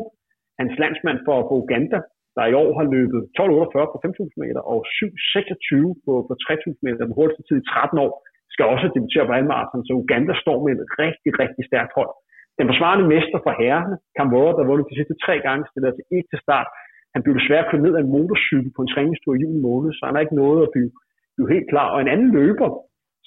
hans 0.59 0.73
landsmand 0.81 1.19
for, 1.25 1.37
for 1.47 1.55
Uganda, 1.63 1.99
der 2.37 2.45
i 2.47 2.57
år 2.63 2.69
har 2.79 2.85
løbet 2.95 3.21
12.48 3.39 3.93
på 3.93 3.97
5.000 4.05 4.43
meter 4.43 4.61
og 4.73 4.79
7.26 4.97 6.05
på, 6.05 6.13
på 6.27 6.33
3.000 6.45 6.85
meter, 6.85 6.99
den 7.07 7.17
hurtigste 7.19 7.43
tid 7.47 7.57
i 7.63 7.67
13 7.69 7.99
år, 8.05 8.11
skal 8.53 8.65
også 8.73 8.85
debutere 8.97 9.27
på 9.27 9.33
halvmarathon. 9.37 9.85
Så 9.87 9.93
Uganda 10.03 10.33
står 10.43 10.57
med 10.65 10.71
et 10.75 10.85
rigtig, 11.03 11.31
rigtig 11.41 11.63
stærkt 11.69 11.93
hold. 11.99 12.11
Den 12.59 12.65
forsvarende 12.71 13.05
mester 13.13 13.39
for 13.45 13.53
herrene, 13.61 13.95
Kamvora, 14.17 14.53
der 14.57 14.69
vundet 14.69 14.89
de 14.89 14.97
sidste 14.99 15.15
tre 15.25 15.35
gange, 15.47 15.63
stiller 15.69 15.87
altså 15.91 16.05
ikke 16.15 16.29
til 16.31 16.39
start. 16.45 16.67
Han 17.13 17.23
blev 17.23 17.33
desværre 17.39 17.67
kørt 17.69 17.85
ned 17.85 17.93
af 17.97 18.01
en 18.01 18.13
motorcykel 18.17 18.71
på 18.75 18.81
en 18.81 18.91
træningstur 18.93 19.33
i 19.33 19.41
juni 19.43 19.59
måned, 19.69 19.89
så 19.93 20.01
han 20.05 20.15
har 20.15 20.23
ikke 20.25 20.41
noget 20.43 20.59
at 20.65 20.71
blive, 20.75 20.91
blive 21.35 21.53
helt 21.53 21.69
klar. 21.73 21.87
Og 21.93 21.99
en 22.01 22.13
anden 22.13 22.31
løber, 22.39 22.69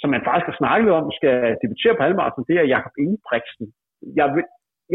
som 0.00 0.08
man 0.14 0.26
faktisk 0.28 0.48
har 0.50 0.60
snakket 0.62 0.90
om, 0.98 1.04
skal 1.18 1.34
debutere 1.62 1.96
på 1.96 2.02
halvmarathon, 2.02 2.48
det 2.48 2.56
er 2.56 2.72
Jakob 2.74 2.94
Ingebrigtsen. 3.02 3.66
Jeg 4.20 4.26
vil, 4.34 4.44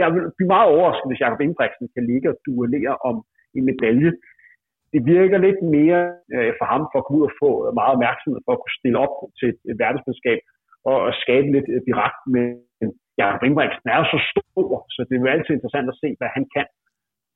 jeg 0.01 0.07
vil 0.13 0.23
blive 0.37 0.53
meget 0.53 0.67
overrasket, 0.73 1.09
hvis 1.09 1.23
Jakob 1.25 1.39
Ingebrigtsen 1.41 1.87
kan 1.95 2.03
ligge 2.11 2.27
og 2.31 2.37
duellere 2.45 2.95
om 3.09 3.15
en 3.57 3.65
medalje. 3.71 4.11
Det 4.93 5.01
virker 5.15 5.37
lidt 5.47 5.61
mere 5.77 6.01
øh, 6.35 6.51
for 6.59 6.65
ham 6.73 6.81
for 6.91 6.97
at 6.99 7.05
komme 7.05 7.19
ud 7.19 7.29
og 7.29 7.35
få 7.43 7.49
meget 7.79 7.95
opmærksomhed 7.95 8.39
for 8.45 8.53
at 8.53 8.61
kunne 8.61 8.79
stille 8.79 8.97
op 9.05 9.13
til 9.39 9.49
et 9.71 9.77
verdensmandskab 9.83 10.39
og, 10.89 10.97
og 11.05 11.11
skabe 11.23 11.47
lidt 11.55 11.67
øh, 11.73 11.81
direkt 11.89 12.21
med 12.35 12.47
Jakob 13.21 13.41
Ingebrigtsen 13.43 13.87
er 13.93 13.97
jo 14.01 14.07
så 14.13 14.19
stor, 14.31 14.69
så 14.93 14.99
det 15.07 15.13
er 15.13 15.21
jo 15.23 15.33
altid 15.35 15.53
interessant 15.55 15.87
at 15.93 15.99
se, 16.03 16.09
hvad 16.19 16.29
han 16.37 16.45
kan. 16.55 16.67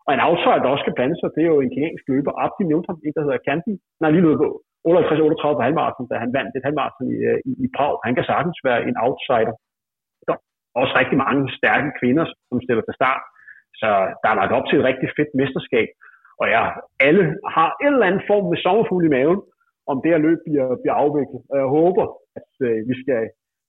Og 0.09 0.13
en 0.15 0.25
outsider, 0.27 0.61
der 0.61 0.73
også 0.73 0.85
skal 0.85 0.97
blande 0.97 1.15
sig, 1.17 1.29
det 1.35 1.43
er 1.43 1.51
jo 1.53 1.59
en 1.61 1.73
kenyansk 1.73 2.05
løber, 2.11 2.33
Abdi 2.43 2.63
Newton, 2.65 2.97
en 3.05 3.13
der 3.15 3.25
hedder 3.25 3.45
Kanten. 3.49 3.73
Han 3.95 4.03
har 4.05 4.13
lige 4.13 4.27
løbet 4.29 4.47
58-38 4.87 5.57
på 5.57 5.65
halvmarathon, 5.67 6.09
da 6.11 6.15
han 6.23 6.35
vandt 6.37 6.53
et 6.53 6.65
halvmarathon 6.67 7.07
i, 7.15 7.17
øh, 7.29 7.39
i, 7.49 7.51
i 7.65 7.67
Prag. 7.75 7.93
Han 8.07 8.15
kan 8.17 8.25
sagtens 8.31 8.57
være 8.67 8.81
en 8.89 8.97
outsider. 9.05 9.55
Der 10.27 10.33
er 10.35 10.41
også 10.81 10.93
rigtig 11.01 11.17
mange 11.25 11.41
stærke 11.59 11.89
kvinder, 11.99 12.25
som 12.49 12.57
stiller 12.65 12.83
til 12.85 12.99
start. 12.99 13.23
Så 13.81 13.89
der 14.21 14.27
er 14.29 14.39
lagt 14.39 14.55
op 14.57 14.65
til 14.67 14.77
et 14.79 14.87
rigtig 14.89 15.07
fedt 15.17 15.31
mesterskab. 15.41 15.89
Og 16.41 16.45
ja, 16.55 16.63
alle 17.07 17.23
har 17.55 17.69
en 17.83 17.93
eller 17.93 18.09
anden 18.09 18.25
form 18.31 18.45
med 18.51 18.59
sommerfugl 18.65 19.03
i 19.09 19.13
maven, 19.17 19.39
om 19.91 19.95
det 20.01 20.09
her 20.13 20.21
løb 20.27 20.39
bliver, 20.47 20.67
bliver 20.81 20.95
afviklet. 21.03 21.41
Og 21.51 21.55
jeg 21.61 21.69
håber, 21.77 22.05
at 22.39 22.49
øh, 22.67 22.77
vi 22.89 22.93
skal 23.01 23.19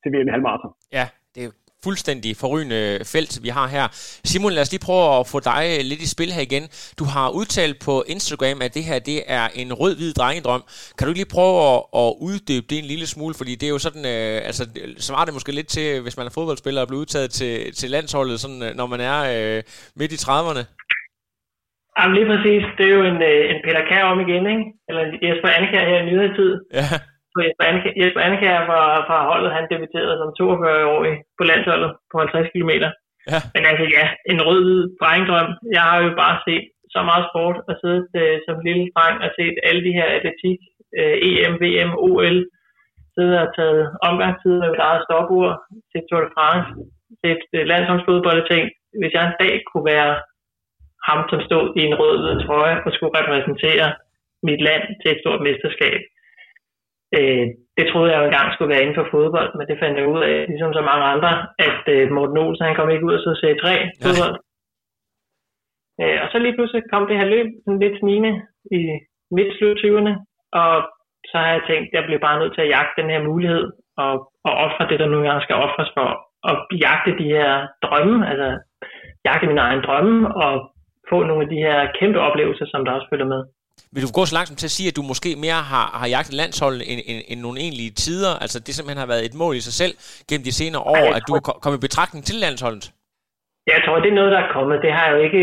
til 0.01 0.11
VM 0.13 0.29
i 0.29 0.35
halvmarathon. 0.35 0.73
Ja, 0.99 1.05
det 1.35 1.43
fuldstændig 1.85 2.31
forrygende 2.37 2.81
felt, 3.15 3.33
vi 3.43 3.49
har 3.49 3.67
her. 3.77 3.85
Simon, 4.31 4.53
lad 4.53 4.63
os 4.63 4.73
lige 4.73 4.87
prøve 4.89 5.05
at 5.19 5.27
få 5.33 5.39
dig 5.51 5.85
lidt 5.91 6.01
i 6.07 6.13
spil 6.15 6.31
her 6.37 6.43
igen. 6.49 6.65
Du 6.99 7.05
har 7.15 7.27
udtalt 7.39 7.77
på 7.87 7.95
Instagram, 8.15 8.59
at 8.67 8.75
det 8.77 8.85
her 8.85 8.99
det 9.11 9.19
er 9.39 9.47
en 9.63 9.71
rød-hvid 9.81 10.13
drengedrøm. 10.21 10.63
Kan 10.97 11.07
du 11.07 11.13
lige 11.13 11.35
prøve 11.37 11.57
at, 11.73 11.81
at 12.03 12.11
uddybe 12.29 12.67
det 12.71 12.79
en 12.79 12.89
lille 12.93 13.07
smule? 13.15 13.35
Fordi 13.41 13.53
det 13.61 13.67
er 13.67 13.75
jo 13.77 13.83
sådan, 13.87 14.05
øh, 14.15 14.37
altså, 14.49 14.63
så 15.07 15.11
var 15.17 15.25
det 15.25 15.35
måske 15.35 15.53
lidt 15.59 15.71
til, 15.77 15.89
hvis 16.05 16.17
man 16.17 16.27
er 16.27 16.37
fodboldspiller 16.39 16.81
og 16.83 16.89
bliver 16.89 17.03
udtaget 17.05 17.31
til, 17.39 17.55
til 17.81 17.89
landsholdet, 17.91 18.41
sådan, 18.41 18.63
øh, 18.67 18.71
når 18.81 18.87
man 18.87 19.01
er 19.13 19.19
øh, 19.37 19.63
midt 20.01 20.13
i 20.17 20.23
30'erne. 20.27 20.65
Jamen 21.99 22.15
lige 22.19 22.29
præcis. 22.33 22.63
Det 22.79 22.85
er 22.87 22.95
jo 22.99 23.03
en, 23.13 23.21
øh, 23.31 23.43
en 23.51 23.59
Peter 23.65 23.83
Kær 23.89 24.05
om 24.13 24.21
igen, 24.27 24.45
ikke? 24.55 24.65
Eller 24.89 25.03
Jesper 25.25 25.51
Anker 25.59 25.83
her 25.91 25.99
i 26.03 26.07
nyhedstid. 26.09 26.53
Ja 26.75 26.87
på 27.35 27.39
Jesper, 27.45 27.65
Anke, 27.71 27.89
Jesper 28.01 28.23
Anekær 28.27 28.59
fra, 28.69 28.81
fra 29.09 29.19
holdet, 29.31 29.57
han 29.57 29.71
debuterede 29.73 30.17
som 30.21 30.31
42-årig 30.39 31.15
på 31.39 31.43
landsholdet 31.51 31.91
på 32.11 32.17
50 32.19 32.53
km. 32.55 32.73
Ja. 33.33 33.41
Men 33.55 33.63
altså 33.71 33.85
ja, 33.97 34.05
en 34.33 34.41
rød 34.49 34.67
drengedrøm. 35.01 35.51
Jeg 35.77 35.83
har 35.91 35.99
jo 36.05 36.11
bare 36.23 36.37
set 36.47 36.67
så 36.95 37.01
meget 37.11 37.25
sport 37.31 37.57
og 37.69 37.75
siddet 37.83 38.07
øh, 38.23 38.37
som 38.47 38.65
lille 38.69 38.87
dreng 38.97 39.17
og 39.27 39.31
set 39.39 39.57
alle 39.69 39.83
de 39.87 39.97
her 39.99 40.09
atletik, 40.17 40.61
øh, 40.99 41.17
EM, 41.29 41.55
VM, 41.63 41.93
OL, 42.09 42.39
siddet 43.15 43.37
og 43.45 43.49
taget 43.59 43.83
omgangstid 44.09 44.55
med 44.63 44.71
eget 44.89 45.03
stopur, 45.07 45.49
til 45.91 46.01
Tour 46.09 46.23
de 46.25 46.31
France, 46.37 46.69
set 47.23 47.43
øh, 47.57 47.65
landsholdsfodbold 47.71 48.43
og 48.43 48.49
tænkt, 48.53 48.73
hvis 49.01 49.13
jeg 49.17 49.25
en 49.27 49.41
dag 49.43 49.55
kunne 49.69 49.87
være 49.95 50.13
ham, 51.09 51.21
som 51.31 51.41
stod 51.49 51.65
i 51.79 51.81
en 51.89 51.95
rød 52.01 52.19
trøje 52.45 52.77
og 52.87 52.91
skulle 52.93 53.17
repræsentere 53.21 53.89
mit 54.49 54.61
land 54.69 54.85
til 55.01 55.09
et 55.13 55.21
stort 55.23 55.41
mesterskab, 55.47 56.01
Øh, 57.19 57.47
det 57.79 57.85
troede 57.87 58.11
jeg 58.13 58.19
jo 58.21 58.27
engang 58.27 58.49
skulle 58.53 58.73
være 58.73 58.83
inden 58.83 58.99
for 59.01 59.09
fodbold, 59.15 59.51
men 59.59 59.67
det 59.71 59.81
fandt 59.83 59.99
jeg 59.99 60.13
ud 60.15 60.23
af, 60.31 60.37
ligesom 60.53 60.73
så 60.73 60.83
mange 60.91 61.05
andre, 61.15 61.33
at 61.69 61.83
øh, 61.95 62.11
Morten 62.17 62.39
Olsen, 62.43 62.67
han 62.69 62.77
kom 62.77 62.91
ikke 62.91 63.07
ud 63.09 63.19
og 63.19 63.23
så 63.25 63.33
serie 63.41 63.59
3 63.61 63.73
fodbold. 64.05 64.35
Ja. 66.01 66.07
Øh, 66.15 66.19
og 66.23 66.29
så 66.33 66.37
lige 66.39 66.57
pludselig 66.57 66.83
kom 66.93 67.07
det 67.07 67.17
her 67.21 67.29
løb 67.35 67.47
sådan 67.65 67.83
lidt 67.85 67.99
snigende 68.01 68.33
i 68.79 68.81
midt 69.37 69.53
slut 69.57 69.79
20'erne, 69.85 70.15
og 70.63 70.73
så 71.31 71.37
har 71.43 71.51
jeg 71.55 71.63
tænkt, 71.69 71.89
at 71.89 71.95
jeg 71.97 72.05
bliver 72.07 72.25
bare 72.27 72.39
nødt 72.41 72.55
til 72.55 72.65
at 72.65 72.73
jagte 72.75 72.99
den 73.01 73.11
her 73.11 73.23
mulighed, 73.31 73.65
og, 74.05 74.13
og 74.49 74.53
ofre 74.67 74.89
det, 74.91 74.99
der 75.01 75.09
nu 75.09 75.17
engang 75.19 75.43
skal 75.43 75.57
ofres 75.67 75.91
for, 75.97 76.09
at 76.51 76.57
jagte 76.85 77.13
de 77.21 77.29
her 77.37 77.51
drømme, 77.85 78.29
altså 78.31 78.49
jagte 79.25 79.47
mine 79.47 79.61
egne 79.61 79.83
drømme, 79.83 80.17
og 80.45 80.53
få 81.11 81.23
nogle 81.23 81.43
af 81.45 81.49
de 81.49 81.63
her 81.67 81.93
kæmpe 81.99 82.21
oplevelser, 82.21 82.67
som 82.73 82.85
der 82.85 82.93
også 82.93 83.09
følger 83.11 83.27
med. 83.35 83.43
Vil 83.95 84.05
du 84.07 84.13
gå 84.19 84.23
så 84.27 84.35
langt 84.37 84.49
som 84.49 84.61
til 84.61 84.71
at 84.71 84.77
sige, 84.79 84.89
at 84.91 84.99
du 84.99 85.05
måske 85.13 85.31
mere 85.47 85.61
har, 85.73 85.87
har 86.01 86.09
jagtet 86.17 86.35
landsholdet 86.43 86.83
end, 86.91 87.01
end, 87.11 87.21
end 87.31 87.39
nogle 87.47 87.59
egentlige 87.65 87.93
tider? 88.05 88.33
Altså 88.45 88.59
det 88.65 88.73
simpelthen 88.75 89.03
har 89.05 89.13
været 89.13 89.25
et 89.29 89.37
mål 89.43 89.55
i 89.61 89.67
sig 89.69 89.77
selv 89.83 89.95
gennem 90.29 90.45
de 90.49 90.59
senere 90.61 90.83
år, 90.95 91.05
ja, 91.09 91.17
at 91.19 91.23
du 91.29 91.33
er 91.39 91.43
kommet 91.63 91.79
i 91.79 91.87
betragtning 91.89 92.23
til 92.29 92.37
landsholdet? 92.45 92.85
Ja, 93.67 93.73
jeg 93.77 93.83
tror, 93.85 93.97
det 94.03 94.11
er 94.11 94.21
noget, 94.21 94.35
der 94.35 94.43
er 94.43 94.55
kommet. 94.57 94.85
Det 94.85 94.93
har 94.97 95.05
jeg 95.07 95.15
jo 95.17 95.21
ikke 95.27 95.43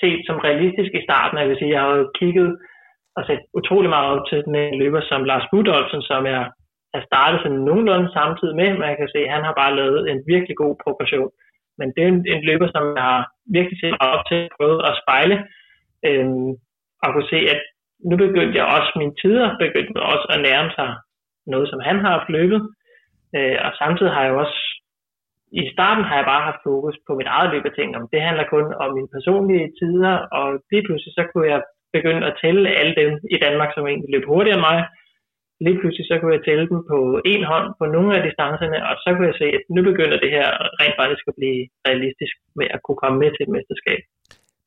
set 0.00 0.20
som 0.28 0.36
realistisk 0.48 0.90
i 0.98 1.06
starten. 1.08 1.40
Jeg 1.42 1.48
vil 1.48 1.60
sige, 1.60 1.74
jeg 1.76 1.82
har 1.84 1.94
jo 2.00 2.06
kigget 2.20 2.50
og 3.16 3.22
set 3.28 3.42
utrolig 3.58 3.90
meget 3.94 4.08
op 4.12 4.22
til 4.30 4.38
den 4.46 4.54
løber 4.82 5.02
som 5.10 5.20
Lars 5.30 5.46
Budolfsen, 5.52 6.02
som 6.10 6.22
jeg 6.32 6.42
har 6.94 7.02
startet 7.10 7.38
sådan 7.40 7.64
nogenlunde 7.68 8.08
samtidig 8.18 8.54
med. 8.60 8.68
Man 8.86 8.96
kan 8.98 9.08
se, 9.14 9.20
at 9.26 9.34
han 9.36 9.44
har 9.48 9.54
bare 9.62 9.76
lavet 9.80 10.00
en 10.12 10.20
virkelig 10.32 10.56
god 10.62 10.74
progression. 10.84 11.30
Men 11.78 11.88
det 11.94 12.02
er 12.02 12.10
en, 12.14 12.20
en 12.34 12.42
løber, 12.48 12.68
som 12.74 12.84
jeg 12.96 13.04
har 13.12 13.22
virkelig 13.56 13.78
set 13.80 13.96
op 14.14 14.22
til, 14.30 14.40
prøvet 14.56 14.80
at 14.88 14.98
spejle. 15.02 15.36
Øhm, 16.08 16.50
og 17.02 17.08
kunne 17.12 17.32
se, 17.34 17.40
at 17.54 17.60
nu 18.08 18.14
begyndte 18.24 18.58
jeg 18.60 18.66
også, 18.76 18.90
mine 19.02 19.14
tider 19.22 19.46
begyndte 19.64 20.00
også 20.12 20.26
at 20.34 20.42
nærme 20.48 20.70
sig 20.78 20.90
noget, 21.52 21.66
som 21.70 21.80
han 21.88 21.96
har 22.02 22.10
haft 22.16 22.28
løbet. 22.36 22.60
Øh, 23.36 23.58
og 23.66 23.70
samtidig 23.82 24.12
har 24.16 24.24
jeg 24.24 24.34
også, 24.42 24.58
i 25.60 25.62
starten 25.74 26.04
har 26.08 26.16
jeg 26.16 26.30
bare 26.32 26.46
haft 26.48 26.66
fokus 26.68 26.96
på 27.06 27.12
mit 27.18 27.30
eget 27.34 27.50
løb 27.52 27.64
og 27.68 27.74
tænkt, 27.76 27.96
om 27.96 28.08
det 28.12 28.20
handler 28.28 28.52
kun 28.54 28.66
om 28.82 28.88
mine 28.96 29.12
personlige 29.16 29.72
tider, 29.80 30.14
og 30.38 30.46
lige 30.72 30.84
pludselig 30.86 31.12
så 31.18 31.24
kunne 31.30 31.48
jeg 31.54 31.60
begynde 31.96 32.26
at 32.26 32.38
tælle 32.42 32.68
alle 32.80 32.94
dem 33.00 33.10
i 33.34 33.36
Danmark, 33.44 33.70
som 33.72 33.86
egentlig 33.86 34.10
løb 34.14 34.24
hurtigere 34.26 34.58
end 34.58 34.66
mig. 34.70 34.78
Lige 35.66 35.78
pludselig 35.80 36.06
så 36.06 36.14
kunne 36.18 36.34
jeg 36.36 36.44
tælle 36.44 36.66
dem 36.72 36.80
på 36.90 36.98
en 37.32 37.42
hånd 37.50 37.66
på 37.78 37.84
nogle 37.94 38.10
af 38.16 38.22
distancerne, 38.28 38.78
og 38.88 38.94
så 39.02 39.08
kunne 39.12 39.30
jeg 39.30 39.38
se, 39.42 39.48
at 39.58 39.62
nu 39.76 39.80
begynder 39.90 40.18
det 40.24 40.30
her 40.36 40.46
rent 40.80 40.96
faktisk 41.00 41.24
at 41.30 41.38
blive 41.38 41.60
realistisk 41.88 42.34
med 42.58 42.66
at 42.74 42.80
kunne 42.84 43.00
komme 43.02 43.18
med 43.22 43.30
til 43.30 43.44
et 43.46 43.54
mesterskab. 43.56 44.00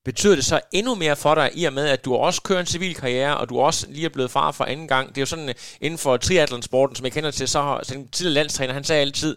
Betyder 0.06 0.36
det 0.36 0.46
så 0.46 0.60
endnu 0.74 0.96
mere 0.96 1.16
for 1.16 1.36
dig, 1.36 1.50
i 1.56 1.66
og 1.66 1.74
med, 1.74 1.88
at 1.90 2.06
du 2.06 2.16
også 2.16 2.42
kører 2.48 2.60
en 2.60 2.66
civil 2.66 2.96
karriere, 2.96 3.38
og 3.38 3.50
du 3.50 3.60
også 3.60 3.88
lige 3.90 4.06
er 4.06 4.10
blevet 4.10 4.32
far 4.32 4.52
for 4.52 4.64
anden 4.64 4.88
gang? 4.88 5.10
Det 5.10 5.18
er 5.18 5.22
jo 5.22 5.26
sådan, 5.26 5.50
øh, 5.50 5.56
inden 5.82 6.00
for 6.04 6.18
triathlonsporten, 6.18 6.96
som 6.96 7.06
jeg 7.06 7.14
kender 7.14 7.32
til, 7.32 7.48
så 7.48 7.62
har 7.62 7.78
den 7.78 8.08
tidligere 8.08 8.34
landstræner, 8.34 8.74
han 8.74 8.84
sagde 8.84 9.02
altid, 9.02 9.36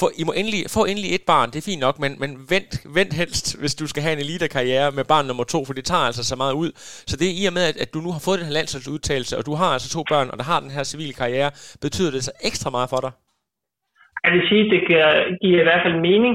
få, 0.00 0.10
I 0.20 0.24
må 0.24 0.32
endelig, 0.32 0.60
få 0.76 0.84
endelig 0.84 1.14
et 1.14 1.26
barn, 1.26 1.50
det 1.50 1.58
er 1.58 1.70
fint 1.70 1.80
nok, 1.80 1.98
men, 1.98 2.12
men 2.22 2.30
vent, 2.50 2.72
vent 2.98 3.14
helst, 3.14 3.60
hvis 3.60 3.74
du 3.74 3.86
skal 3.86 4.02
have 4.02 4.12
en 4.12 4.24
elite-karriere 4.24 4.92
med 4.92 5.04
barn 5.04 5.26
nummer 5.26 5.44
to, 5.44 5.64
for 5.64 5.72
det 5.72 5.84
tager 5.84 6.06
altså 6.10 6.24
så 6.24 6.36
meget 6.36 6.54
ud. 6.62 6.70
Så 7.10 7.16
det 7.16 7.26
er 7.28 7.34
i 7.42 7.46
og 7.46 7.52
med, 7.52 7.64
at, 7.70 7.76
at 7.76 7.94
du 7.94 8.00
nu 8.00 8.10
har 8.12 8.22
fået 8.24 8.38
den 8.38 8.46
her 8.46 8.58
landsholdsudtalelse, 8.58 9.38
og 9.38 9.46
du 9.46 9.54
har 9.54 9.66
altså 9.66 9.90
to 9.96 10.02
børn, 10.12 10.30
og 10.30 10.38
der 10.38 10.44
har 10.44 10.60
den 10.60 10.70
her 10.70 10.84
civile 10.84 11.12
karriere, 11.12 11.50
betyder 11.82 12.10
det 12.10 12.24
så 12.24 12.32
ekstra 12.44 12.70
meget 12.70 12.90
for 12.90 13.00
dig? 13.06 13.12
jeg 14.26 14.32
vil 14.34 14.48
sige, 14.48 14.64
det 14.74 14.80
giver, 14.88 15.10
giver 15.42 15.60
i 15.60 15.68
hvert 15.68 15.84
fald 15.84 15.98
mening, 16.08 16.34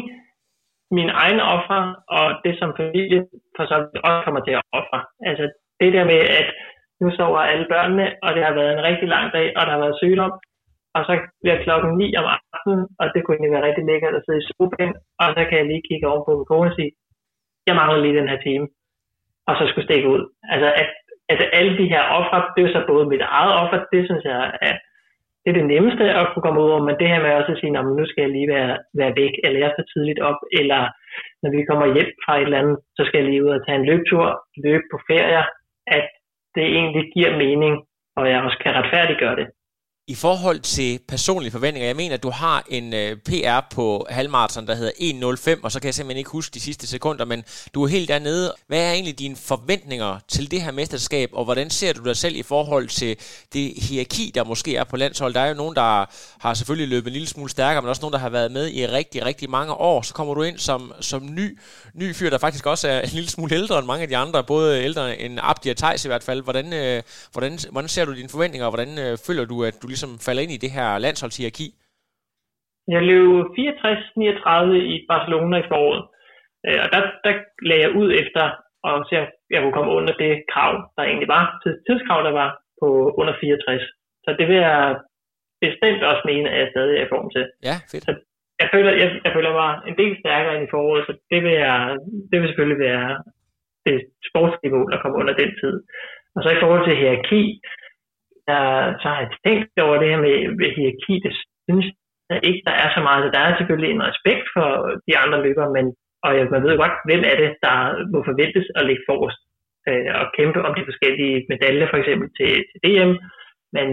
min 0.98 1.10
egne 1.24 1.44
offer, 1.56 1.82
og 2.18 2.26
det 2.44 2.54
som 2.60 2.72
familie 2.82 3.20
for 3.56 3.64
så 3.66 3.76
også 4.08 4.22
kommer 4.26 4.42
til 4.44 4.54
at 4.60 4.64
ofre. 4.80 5.00
Altså 5.30 5.46
det 5.80 5.94
der 5.96 6.06
med, 6.12 6.22
at 6.40 6.48
nu 7.02 7.08
sover 7.18 7.42
alle 7.52 7.66
børnene, 7.74 8.06
og 8.24 8.30
det 8.36 8.44
har 8.48 8.54
været 8.60 8.74
en 8.74 8.84
rigtig 8.90 9.08
lang 9.16 9.26
dag, 9.38 9.48
og 9.58 9.62
der 9.66 9.72
har 9.76 9.84
været 9.86 10.00
sygdom, 10.02 10.34
og 10.96 11.02
så 11.08 11.14
bliver 11.42 11.64
klokken 11.66 11.92
9 11.98 12.16
om 12.22 12.28
aftenen, 12.38 12.82
og 13.00 13.06
det 13.14 13.20
kunne 13.20 13.36
egentlig 13.36 13.56
være 13.56 13.68
rigtig 13.68 13.86
lækkert 13.86 14.16
at 14.16 14.24
sidde 14.26 14.42
i 14.44 14.48
sofaen, 14.50 14.94
og 15.22 15.28
så 15.36 15.42
kan 15.48 15.58
jeg 15.58 15.68
lige 15.68 15.88
kigge 15.90 16.08
over 16.12 16.22
på 16.26 16.32
min 16.38 16.50
kone 16.52 16.70
og 16.72 16.76
sige, 16.78 16.92
jeg 17.68 17.76
mangler 17.80 18.00
lige 18.02 18.20
den 18.20 18.32
her 18.32 18.42
time, 18.48 18.66
og 19.48 19.54
så 19.58 19.64
skulle 19.68 19.88
stikke 19.90 20.08
ud. 20.16 20.24
Altså, 20.54 20.70
at, 20.82 20.90
altså 21.32 21.46
alle 21.58 21.74
de 21.80 21.92
her 21.94 22.04
ofre, 22.20 22.40
det 22.56 22.62
er 22.64 22.72
så 22.74 22.82
både 22.92 23.06
mit 23.14 23.24
eget 23.38 23.54
offer, 23.62 23.78
det 23.94 24.02
synes 24.10 24.24
jeg 24.32 24.40
er, 24.68 24.76
det 25.42 25.50
er 25.50 25.58
det 25.60 25.72
nemmeste 25.74 26.04
at 26.20 26.28
kunne 26.28 26.46
komme 26.46 26.62
ud 26.64 26.70
over, 26.74 26.84
men 26.88 26.96
det 27.00 27.08
her 27.12 27.22
med 27.22 27.40
også 27.40 27.52
at 27.52 27.60
sige, 27.60 27.72
nu 28.00 28.06
skal 28.08 28.22
jeg 28.24 28.32
lige 28.38 28.50
være, 28.56 28.74
være 29.00 29.14
væk, 29.22 29.34
eller 29.44 29.60
jeg 29.60 29.72
er 29.78 29.92
tidligt 29.94 30.22
op, 30.30 30.40
eller 30.60 30.82
når 31.42 31.50
vi 31.56 31.68
kommer 31.70 31.86
hjem 31.96 32.12
fra 32.24 32.34
et 32.38 32.44
eller 32.48 32.62
andet, 32.62 32.78
så 32.98 33.02
skal 33.06 33.18
jeg 33.20 33.28
lige 33.30 33.44
ud 33.46 33.58
og 33.58 33.62
tage 33.66 33.78
en 33.80 33.88
løbetur, 33.90 34.26
løbe 34.66 34.86
på 34.92 34.98
ferier, 35.10 35.46
at 35.98 36.08
det 36.56 36.66
egentlig 36.78 37.04
giver 37.16 37.32
mening, 37.44 37.74
og 38.18 38.24
jeg 38.30 38.44
også 38.46 38.58
kan 38.64 38.76
retfærdiggøre 38.80 39.36
det. 39.36 39.48
I 40.12 40.16
forhold 40.16 40.60
til 40.60 41.00
personlige 41.08 41.52
forventninger, 41.52 41.88
jeg 41.88 41.96
mener, 41.96 42.16
at 42.16 42.24
du 42.24 42.30
har 42.30 42.66
en 42.70 42.94
øh, 42.94 43.18
PR 43.18 43.60
på 43.72 44.08
halvmarathon, 44.10 44.68
der 44.68 44.76
hedder 44.76 45.56
1.05, 45.56 45.60
og 45.64 45.72
så 45.72 45.80
kan 45.80 45.86
jeg 45.86 45.94
simpelthen 45.94 46.18
ikke 46.18 46.30
huske 46.30 46.54
de 46.54 46.60
sidste 46.60 46.88
sekunder, 46.88 47.26
men 47.26 47.44
du 47.74 47.84
er 47.84 47.88
helt 47.88 48.10
dernede. 48.10 48.54
Hvad 48.68 48.80
er 48.80 48.92
egentlig 48.92 49.20
dine 49.20 49.36
forventninger 49.36 50.20
til 50.28 50.52
det 50.52 50.62
her 50.62 50.72
mesterskab, 50.72 51.30
og 51.34 51.44
hvordan 51.44 51.70
ser 51.70 51.94
du 51.94 52.04
dig 52.04 52.18
selv 52.18 52.36
i 52.36 52.44
forhold 52.44 52.88
til 52.88 53.18
det 53.54 53.74
hierarki, 53.78 54.32
der 54.36 54.44
måske 54.44 54.76
er 54.76 54.84
på 54.84 54.98
landshold? 54.98 55.34
Der 55.34 55.40
er 55.40 55.48
jo 55.48 55.54
nogen, 55.54 55.76
der 55.76 56.06
har 56.40 56.54
selvfølgelig 56.54 56.88
løbet 56.88 57.08
en 57.08 57.14
lille 57.14 57.28
smule 57.28 57.50
stærkere, 57.50 57.82
men 57.82 57.90
også 57.90 58.02
nogen, 58.02 58.14
der 58.14 58.20
har 58.20 58.30
været 58.30 58.52
med 58.52 58.72
i 58.72 58.88
rigtig, 58.88 59.26
rigtig 59.26 59.50
mange 59.50 59.74
år. 59.74 60.02
Så 60.02 60.14
kommer 60.14 60.34
du 60.34 60.42
ind 60.42 60.58
som, 60.58 60.94
som 61.02 61.36
ny, 61.36 61.60
ny 61.94 62.16
fyr, 62.16 62.30
der 62.30 62.38
faktisk 62.38 62.66
også 62.66 62.88
er 62.88 63.02
en 63.02 63.10
lille 63.10 63.30
smule 63.30 63.56
ældre 63.56 63.78
end 63.78 63.88
mange 63.88 64.02
af 64.02 64.08
de 64.08 64.18
andre, 64.18 64.44
både 64.44 64.84
ældre 64.84 65.20
end 65.20 65.40
Abdi 65.42 65.70
og 65.70 65.78
Thijs 65.78 66.06
i 66.06 66.08
hvert 66.08 66.24
fald. 66.24 66.42
Hvordan, 66.42 66.74
øh, 66.74 67.04
hvordan, 67.32 67.60
hvordan 67.72 67.90
ser 67.90 68.06
du 68.06 68.16
dine 68.16 68.30
forventninger, 68.30 68.66
og 68.66 68.72
hvordan 68.72 68.98
øh, 68.98 69.18
føler 69.18 69.46
du, 69.46 69.64
at 69.64 69.82
du 69.82 69.88
ligesom 69.88 70.01
ligesom 70.02 70.26
falder 70.28 70.44
ind 70.44 70.54
i 70.58 70.64
det 70.64 70.72
her 70.78 70.90
landsholdshierarki? 71.06 71.68
Jeg 72.96 73.02
løb 73.10 73.46
64-39 73.58 74.94
i 74.94 74.96
Barcelona 75.12 75.56
i 75.60 75.70
foråret, 75.72 76.04
øh, 76.68 76.80
og 76.84 76.88
der, 76.94 77.02
der 77.26 77.34
lagde 77.70 77.84
jeg 77.86 77.96
ud 78.02 78.10
efter 78.22 78.44
at 78.90 78.94
se, 79.10 79.14
om 79.22 79.28
jeg 79.54 79.60
kunne 79.62 79.78
komme 79.78 79.92
under 79.98 80.14
det 80.24 80.34
krav, 80.54 80.74
der 80.96 81.04
egentlig 81.04 81.32
var, 81.38 81.46
tidskrav, 81.88 82.20
der 82.28 82.34
var 82.42 82.50
på 82.82 82.88
under 83.22 83.34
64. 83.40 83.82
Så 84.26 84.30
det 84.40 84.46
vil 84.50 84.60
jeg 84.70 84.80
bestemt 85.66 86.04
også 86.12 86.24
mene, 86.32 86.48
at 86.50 86.60
jeg 86.62 86.70
stadig 86.74 86.96
er 86.98 87.06
i 87.06 87.14
form 87.14 87.30
til. 87.36 87.44
Ja, 87.70 87.76
fedt. 87.92 88.04
Så 88.08 88.12
jeg 88.62 88.70
føler, 88.74 88.92
jeg, 89.02 89.10
jeg 89.26 89.32
føler 89.36 89.52
mig 89.62 89.72
en 89.90 89.98
del 90.02 90.14
stærkere 90.24 90.54
end 90.56 90.66
i 90.68 90.74
foråret, 90.74 91.04
så 91.08 91.14
det 91.32 91.40
vil, 91.46 91.56
jeg, 91.66 91.78
det 92.30 92.38
vil 92.40 92.48
selvfølgelig 92.50 92.82
være 92.90 93.10
det 93.88 93.98
sportslige 94.30 94.74
mål 94.76 94.94
at 94.94 95.02
komme 95.02 95.18
under 95.22 95.34
den 95.42 95.52
tid. 95.62 95.76
Og 96.36 96.40
så 96.44 96.50
i 96.50 96.62
forhold 96.62 96.84
til 96.86 96.98
hierarki, 97.00 97.44
der, 98.52 98.64
så 99.02 99.06
har 99.12 99.20
jeg 99.24 99.32
tænkt 99.46 99.86
over 99.88 99.98
det 100.02 100.10
her 100.12 100.22
med, 100.28 100.38
med 100.60 100.70
hierarki. 100.76 101.14
Det 101.26 101.34
synes 101.68 101.88
jeg 102.30 102.40
ikke, 102.50 102.62
der 102.68 102.76
er 102.84 102.90
så 102.96 103.02
meget. 103.10 103.34
Der 103.36 103.42
er 103.44 103.58
selvfølgelig 103.58 103.92
en 103.94 104.08
respekt 104.12 104.46
for 104.56 104.70
de 105.08 105.14
andre 105.24 105.40
løbere, 105.48 105.70
men 105.78 105.86
og 106.26 106.32
man 106.54 106.64
ved 106.66 106.76
godt, 106.84 106.96
hvem 107.08 107.24
er 107.32 107.38
det, 107.44 107.52
der 107.66 107.78
må 108.14 108.20
forventes 108.30 108.68
at 108.78 108.86
ligge 108.88 109.08
forrest 109.10 109.40
øh, 109.90 110.12
og 110.20 110.26
kæmpe 110.38 110.60
om 110.68 110.74
de 110.76 110.88
forskellige 110.90 111.38
medaljer, 111.52 111.88
for 111.90 111.98
eksempel 112.02 112.28
til, 112.38 112.52
til 112.70 112.80
DM. 112.86 113.12
Men, 113.76 113.88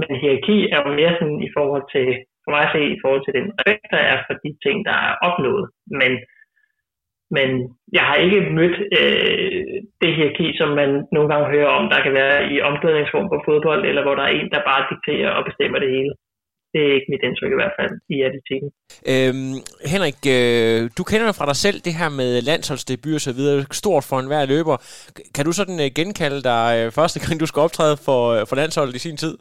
men 0.00 0.10
hierarki 0.20 0.58
er 0.74 0.78
jo 0.82 0.90
mere 1.00 1.14
sådan 1.18 1.40
i 1.48 1.50
forhold 1.56 1.84
til, 1.94 2.06
for 2.42 2.50
mig 2.54 2.62
at 2.66 2.72
se, 2.74 2.82
i 2.96 3.00
forhold 3.02 3.22
til 3.24 3.36
den 3.38 3.46
respekt, 3.52 3.86
der 3.94 4.02
er 4.12 4.18
for 4.26 4.34
de 4.44 4.50
ting, 4.64 4.76
der 4.88 4.96
er 5.08 5.14
opnået. 5.28 5.64
Men 6.00 6.12
men 7.36 7.48
jeg 7.96 8.04
har 8.08 8.16
ikke 8.24 8.40
mødt 8.58 8.78
øh, 9.00 9.74
det 10.02 10.10
hierarki, 10.16 10.46
som 10.60 10.68
man 10.80 10.90
nogle 11.14 11.28
gange 11.32 11.46
hører 11.54 11.70
om, 11.78 11.84
der 11.92 12.00
kan 12.04 12.14
være 12.20 12.36
i 12.52 12.54
omklædningsrum 12.68 13.26
på 13.32 13.38
fodbold, 13.46 13.82
eller 13.90 14.02
hvor 14.04 14.14
der 14.16 14.24
er 14.26 14.34
en, 14.38 14.50
der 14.54 14.68
bare 14.70 14.88
dikterer 14.92 15.30
og 15.38 15.42
bestemmer 15.48 15.78
det 15.84 15.90
hele. 15.96 16.12
Det 16.72 16.80
er 16.82 16.94
ikke 16.96 17.12
mit 17.12 17.24
indtryk 17.26 17.52
i 17.52 17.60
hvert 17.60 17.76
fald 17.78 17.92
i 18.14 18.16
atletikken. 18.28 18.68
Øhm, 19.12 19.56
Henrik, 19.92 20.20
øh, 20.36 20.80
du 20.98 21.02
kender 21.10 21.32
fra 21.38 21.48
dig 21.50 21.58
selv 21.66 21.78
det 21.86 21.94
her 22.00 22.10
med 22.20 22.30
landsholdsdebut 22.50 23.18
og 23.20 23.24
så 23.28 23.32
videre, 23.38 23.64
stort 23.82 24.04
for 24.08 24.16
enhver 24.18 24.44
løber. 24.54 24.76
Kan 25.34 25.44
du 25.44 25.52
sådan 25.52 25.78
øh, 25.84 25.90
genkalde 25.98 26.42
dig 26.52 26.66
øh, 26.78 26.86
første 26.98 27.18
gang, 27.22 27.40
du 27.40 27.46
skal 27.46 27.60
optræde 27.66 27.96
for, 28.06 28.20
øh, 28.34 28.40
for 28.48 28.56
landsholdet 28.60 28.94
i 28.96 29.04
sin 29.06 29.16
tid? 29.24 29.34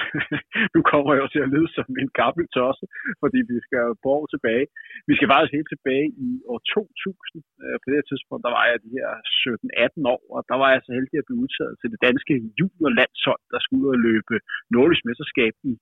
nu 0.74 0.80
kommer 0.90 1.10
jeg 1.12 1.22
jo 1.24 1.30
til 1.32 1.42
at 1.46 1.52
lyde 1.54 1.70
som 1.76 1.88
en 2.02 2.10
gammel 2.20 2.44
tosse, 2.56 2.84
fordi 3.22 3.38
vi 3.50 3.56
skal 3.66 3.84
på 4.02 4.08
år 4.18 4.24
tilbage. 4.34 4.66
Vi 5.08 5.14
skal 5.16 5.28
faktisk 5.30 5.56
helt 5.58 5.70
tilbage 5.74 6.06
i 6.28 6.30
år 6.52 6.60
2000. 6.74 7.42
Øh, 7.64 7.76
på 7.80 7.86
det 7.88 7.96
her 7.98 8.08
tidspunkt, 8.10 8.42
der 8.46 8.52
var 8.58 8.64
jeg 8.70 8.76
de 8.86 8.92
her 8.98 9.08
17-18 9.42 10.12
år, 10.14 10.22
og 10.34 10.40
der 10.50 10.56
var 10.62 10.68
jeg 10.74 10.80
så 10.82 10.90
heldig 10.98 11.16
at 11.18 11.26
blive 11.28 11.42
udtaget 11.44 11.74
til 11.80 11.88
det 11.92 12.00
danske 12.08 12.34
juniorlandshold, 12.58 13.42
der 13.52 13.58
skulle 13.60 13.82
ud 13.84 13.90
og 13.96 14.00
løbe 14.08 14.34
nordisk 14.76 15.02
mesterskab 15.08 15.54
i 15.70 15.72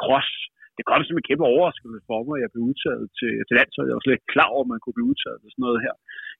cross 0.00 0.30
det 0.78 0.84
kom 0.90 1.02
som 1.04 1.18
en 1.18 1.28
kæmpe 1.28 1.44
overraskelse 1.52 2.00
for 2.08 2.18
mig, 2.26 2.34
at 2.36 2.42
jeg 2.44 2.52
blev 2.52 2.64
udtaget 2.70 3.04
til, 3.18 3.32
til 3.46 3.54
landsholdet. 3.58 3.90
Jeg 3.90 3.98
var 3.98 4.04
slet 4.04 4.18
ikke 4.18 4.34
klar 4.34 4.48
over, 4.54 4.64
at 4.66 4.72
man 4.72 4.80
kunne 4.82 4.96
blive 4.96 5.10
udtaget 5.12 5.38
til 5.40 5.50
sådan 5.52 5.64
noget 5.66 5.84
her. 5.86 5.94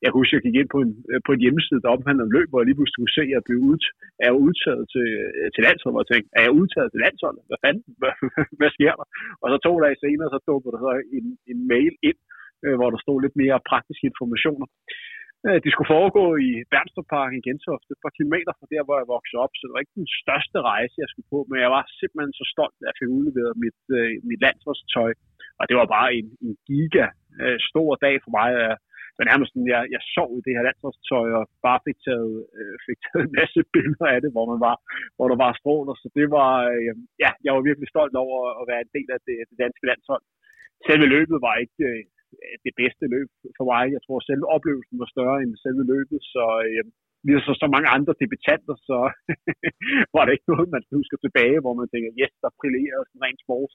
Jeg 0.04 0.10
husker, 0.18 0.34
at 0.34 0.38
jeg 0.38 0.44
gik 0.46 0.58
ind 0.60 0.70
på 0.74 0.80
en, 0.84 0.92
på 1.26 1.30
en 1.34 1.42
hjemmeside, 1.44 1.82
der 1.84 1.94
omhandler 1.96 2.24
om 2.26 2.34
løb, 2.36 2.48
hvor 2.48 2.60
jeg 2.60 2.68
lige 2.68 2.78
pludselig 2.78 3.00
kunne 3.00 3.18
se, 3.18 3.24
at 3.28 3.34
jeg 3.36 3.46
blev 3.46 3.58
ud, 3.70 3.82
er 4.22 4.28
jeg 4.30 4.42
udtaget 4.46 4.84
til, 4.94 5.06
øh, 5.22 5.48
til 5.54 5.62
landsholdet, 5.66 5.96
og 5.98 6.02
jeg 6.02 6.10
tænkte, 6.10 6.30
er 6.38 6.42
jeg 6.46 6.54
udtaget 6.60 6.88
til 6.90 7.02
landsholdet? 7.04 7.42
Hvad 7.48 7.60
fanden? 7.64 7.84
Hvad, 8.00 8.14
hvad 8.60 8.70
sker 8.76 8.94
der? 9.00 9.06
Og 9.42 9.46
så 9.52 9.56
to 9.66 9.72
dage 9.84 9.96
senere, 10.04 10.28
så 10.32 10.38
dukkede 10.48 10.72
der 10.74 10.80
så 10.86 10.92
en, 11.18 11.26
en 11.52 11.58
mail 11.72 11.94
ind, 12.10 12.18
øh, 12.64 12.74
hvor 12.78 12.88
der 12.90 13.00
stod 13.04 13.18
lidt 13.24 13.36
mere 13.42 13.66
praktiske 13.70 14.04
informationer. 14.10 14.66
Øh, 15.46 15.58
det 15.64 15.70
skulle 15.70 15.92
foregå 15.96 16.24
i 16.48 16.50
Bernstrupparken 16.72 17.36
i 17.38 17.44
Gentofte, 17.46 17.90
et 17.94 18.04
par 18.04 18.14
kilometer 18.18 18.52
fra 18.54 18.70
der, 18.74 18.82
hvor 18.84 18.96
jeg 19.00 19.12
voksede 19.16 19.42
op, 19.44 19.54
så 19.54 19.62
det 19.64 19.74
var 19.74 19.84
ikke 19.84 20.00
den 20.02 20.10
største 20.22 20.58
rejse, 20.72 21.02
jeg 21.02 21.10
skulle 21.10 21.32
på, 21.34 21.40
men 21.48 21.58
jeg 21.64 21.70
var 21.76 21.84
simpelthen 22.00 22.34
så 22.40 22.44
stolt, 22.54 22.76
at 22.78 22.86
jeg 22.88 22.96
fik 22.98 23.10
udleveret 23.18 23.54
mit, 23.64 23.80
øh, 23.98 24.12
mit 24.30 24.40
landsholdstøj, 24.46 25.12
og 25.58 25.64
det 25.68 25.76
var 25.80 25.88
bare 25.96 26.10
en, 26.18 26.28
en 26.46 26.54
giga 26.66 27.06
øh, 27.42 27.58
stor 27.70 27.90
dag 28.04 28.14
for 28.24 28.32
mig. 28.38 28.50
Men 29.18 29.24
nærmest 29.30 29.50
sådan, 29.50 29.72
jeg, 29.74 29.82
jeg 29.94 30.02
sov 30.16 30.30
i 30.38 30.44
det 30.46 30.54
her 30.56 30.66
landsholdstøj 30.68 31.28
og 31.38 31.44
bare 31.66 31.80
fik 31.86 31.98
taget, 32.08 32.34
øh, 32.58 32.74
fik 32.86 32.98
taget 33.04 33.24
en 33.26 33.36
masse 33.40 33.60
billeder 33.74 34.08
af 34.14 34.18
det, 34.24 34.30
hvor, 34.34 34.46
man 34.52 34.60
var, 34.68 34.76
hvor 35.16 35.26
der 35.32 35.38
var 35.44 35.52
stråler. 35.60 35.94
Så 36.02 36.08
det 36.18 36.26
var, 36.38 36.52
øh, 36.74 36.94
ja, 37.24 37.30
jeg 37.44 37.52
var 37.56 37.62
virkelig 37.68 37.88
stolt 37.90 38.16
over 38.24 38.38
at 38.60 38.64
være 38.70 38.82
en 38.84 38.92
del 38.96 39.08
af 39.16 39.20
det, 39.28 39.36
det 39.50 39.56
danske 39.64 39.84
landshold. 39.90 40.24
Selve 40.86 41.06
løbet 41.14 41.38
var 41.46 41.54
ikke, 41.64 41.84
øh, 41.90 42.02
Øh, 42.42 42.56
det 42.66 42.72
bedste 42.80 43.04
løb 43.14 43.28
for 43.58 43.66
mig. 43.72 43.84
Jeg 43.96 44.02
tror, 44.02 44.18
at 44.20 44.28
selve 44.30 44.46
oplevelsen 44.56 44.96
var 45.02 45.08
større 45.14 45.38
end 45.42 45.62
selve 45.64 45.84
løbet, 45.94 46.20
så 46.34 46.44
øh, 46.68 46.84
ligesom 47.26 47.44
så, 47.46 47.52
så 47.62 47.66
mange 47.74 47.88
andre 47.96 48.14
debutanter, 48.22 48.76
så 48.88 48.98
var 50.14 50.22
det 50.24 50.32
ikke 50.34 50.50
noget, 50.52 50.74
man 50.76 50.84
husker 50.98 51.16
tilbage, 51.20 51.58
hvor 51.62 51.74
man 51.80 51.88
tænker, 51.88 52.10
yes, 52.20 52.34
der 52.44 52.50
brillerer 52.60 53.00
sådan 53.04 53.24
rent 53.26 53.42
sport. 53.44 53.72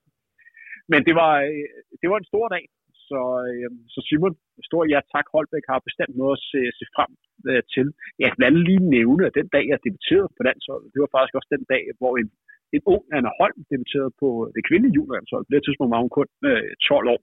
Men 0.92 1.00
det 1.08 1.16
var, 1.22 1.34
øh, 1.52 1.80
det 2.02 2.08
var 2.12 2.18
en 2.20 2.32
stor 2.32 2.48
dag, 2.56 2.66
så, 3.10 3.22
øh, 3.52 3.70
så 3.94 4.00
Simon, 4.08 4.36
stor 4.70 4.82
ja 4.94 5.00
tak, 5.14 5.26
Holbæk 5.34 5.66
har 5.72 5.80
bestemt 5.88 6.16
noget 6.22 6.36
at 6.38 6.44
se, 6.52 6.62
se 6.80 6.86
frem 6.96 7.12
øh, 7.50 7.64
til. 7.76 7.88
Jeg 8.22 8.28
kan 8.30 8.40
blandt 8.40 8.60
lige 8.68 8.84
nævne, 8.98 9.24
at 9.28 9.38
den 9.40 9.48
dag, 9.56 9.66
jeg 9.72 9.86
debuterede 9.88 10.30
på 10.38 10.42
landsholdet, 10.48 10.92
det 10.94 11.00
var 11.04 11.12
faktisk 11.16 11.36
også 11.38 11.52
den 11.56 11.66
dag, 11.74 11.84
hvor 12.00 12.14
en, 12.22 12.30
en 12.76 12.82
ung 12.94 13.04
Anna 13.16 13.32
Holm 13.40 13.60
debuterede 13.72 14.14
på 14.22 14.30
det 14.56 14.62
kvindelige 14.68 14.96
juniorlandshold. 14.98 15.44
På 15.46 15.54
det 15.56 15.64
tidspunkt 15.64 15.92
var 15.94 16.04
hun 16.04 16.14
kun 16.20 16.30
øh, 16.50 16.70
12 16.90 17.14
år. 17.14 17.22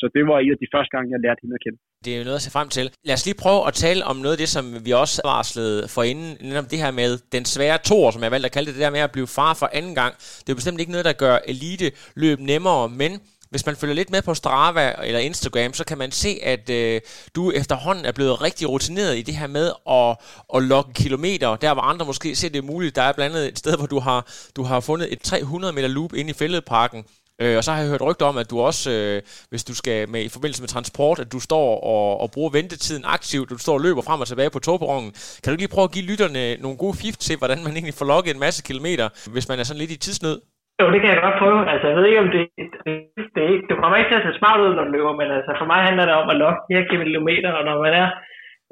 Så 0.00 0.04
det 0.14 0.22
var 0.30 0.36
en 0.44 0.52
af 0.56 0.60
de 0.64 0.68
første 0.74 0.90
gange, 0.94 1.08
jeg 1.14 1.20
lærte 1.24 1.40
hende 1.42 1.54
at 1.58 1.62
kende. 1.64 1.78
Det 2.04 2.10
er 2.14 2.18
jo 2.18 2.24
noget 2.24 2.40
at 2.40 2.46
se 2.46 2.50
frem 2.56 2.68
til. 2.76 2.86
Lad 3.08 3.14
os 3.18 3.26
lige 3.28 3.42
prøve 3.44 3.60
at 3.68 3.74
tale 3.74 4.04
om 4.10 4.16
noget 4.16 4.34
af 4.36 4.40
det, 4.42 4.48
som 4.56 4.64
vi 4.86 4.92
også 5.02 5.16
varslede 5.24 5.88
for 5.94 6.02
inden, 6.10 6.30
netop 6.48 6.70
det 6.72 6.78
her 6.84 6.90
med 6.90 7.10
den 7.32 7.44
svære 7.44 7.78
tor, 7.90 8.10
som 8.10 8.22
jeg 8.22 8.30
valgte 8.30 8.46
at 8.46 8.52
kalde 8.52 8.66
det, 8.66 8.74
det 8.74 8.82
der 8.82 8.96
med 8.96 9.00
at 9.00 9.12
blive 9.16 9.26
far 9.38 9.54
for 9.54 9.68
anden 9.78 9.94
gang. 9.94 10.12
Det 10.16 10.48
er 10.48 10.54
jo 10.54 10.60
bestemt 10.62 10.80
ikke 10.80 10.92
noget, 10.92 11.04
der 11.10 11.12
gør 11.24 11.38
elite 11.52 11.88
løb 12.16 12.38
nemmere, 12.40 12.88
men 12.88 13.12
hvis 13.50 13.66
man 13.66 13.76
følger 13.76 13.94
lidt 13.94 14.10
med 14.10 14.22
på 14.22 14.34
Strava 14.34 14.94
eller 15.04 15.20
Instagram, 15.20 15.72
så 15.72 15.84
kan 15.84 15.98
man 15.98 16.10
se, 16.10 16.38
at 16.42 16.70
øh, 16.70 17.00
du 17.34 17.50
efterhånden 17.50 18.04
er 18.04 18.12
blevet 18.12 18.42
rigtig 18.42 18.68
rutineret 18.68 19.18
i 19.18 19.22
det 19.22 19.34
her 19.36 19.46
med 19.46 19.72
at, 19.90 20.16
at 20.56 20.62
logge 20.62 20.92
kilometer. 20.94 21.56
Der 21.56 21.74
hvor 21.74 21.82
andre 21.82 22.06
måske 22.06 22.34
ser 22.34 22.48
det 22.48 22.64
muligt. 22.64 22.96
Der 22.96 23.02
er 23.02 23.12
blandt 23.12 23.36
andet 23.36 23.48
et 23.48 23.58
sted, 23.58 23.76
hvor 23.76 23.86
du 23.86 23.98
har, 23.98 24.32
du 24.56 24.62
har 24.62 24.80
fundet 24.80 25.12
et 25.12 25.20
300 25.20 25.72
meter 25.72 25.88
loop 25.88 26.12
inde 26.14 26.30
i 26.30 26.34
fældeparken, 26.34 27.04
Øh, 27.42 27.54
og 27.58 27.62
så 27.64 27.70
har 27.70 27.80
jeg 27.80 27.90
hørt 27.92 28.06
rygter 28.08 28.26
om, 28.30 28.36
at 28.42 28.50
du 28.52 28.56
også, 28.68 28.84
øh, 28.96 29.16
hvis 29.50 29.64
du 29.68 29.74
skal 29.80 29.98
med 30.14 30.22
i 30.28 30.34
forbindelse 30.34 30.62
med 30.64 30.70
transport, 30.74 31.18
at 31.24 31.32
du 31.34 31.40
står 31.48 31.68
og, 31.94 32.06
og 32.22 32.28
bruger 32.34 32.56
ventetiden 32.58 33.04
aktivt, 33.16 33.50
du 33.52 33.58
står 33.64 33.76
og 33.78 33.84
løber 33.86 34.02
frem 34.08 34.22
og 34.24 34.28
tilbage 34.30 34.54
på 34.54 34.64
togperronen. 34.66 35.10
Kan 35.40 35.50
du 35.50 35.56
lige 35.58 35.74
prøve 35.74 35.88
at 35.88 35.94
give 35.96 36.08
lytterne 36.10 36.44
nogle 36.64 36.76
gode 36.82 36.96
fif 37.00 37.16
til, 37.26 37.36
hvordan 37.40 37.60
man 37.64 37.74
egentlig 37.74 37.98
får 38.00 38.10
logget 38.12 38.32
en 38.32 38.44
masse 38.46 38.60
kilometer, 38.68 39.06
hvis 39.34 39.48
man 39.50 39.58
er 39.58 39.66
sådan 39.66 39.82
lidt 39.82 39.96
i 39.96 40.02
tidsnød? 40.04 40.38
Jo, 40.80 40.86
det 40.92 41.00
kan 41.00 41.12
jeg 41.12 41.24
godt 41.26 41.40
prøve. 41.42 41.60
Altså, 41.72 41.86
jeg 41.88 41.96
ved 41.98 42.06
ikke, 42.08 42.24
om 42.24 42.30
det, 42.36 42.42
det, 42.84 42.94
det 43.34 43.40
er 43.42 43.50
ikke, 43.54 43.66
du 43.70 43.76
kommer 43.78 43.96
ikke 43.96 44.10
til 44.10 44.20
at 44.20 44.26
se 44.26 44.38
smart 44.40 44.60
ud, 44.64 44.72
når 44.74 44.84
du 44.86 44.92
løber, 44.96 45.12
men 45.20 45.28
altså, 45.38 45.52
for 45.60 45.66
mig 45.72 45.80
handler 45.88 46.04
det 46.06 46.14
om 46.22 46.28
at 46.32 46.40
logge 46.42 46.60
de 46.66 46.76
her 46.78 46.86
kilometer, 46.92 47.50
og 47.58 47.62
når 47.68 47.76
man 47.86 47.94
er 48.02 48.08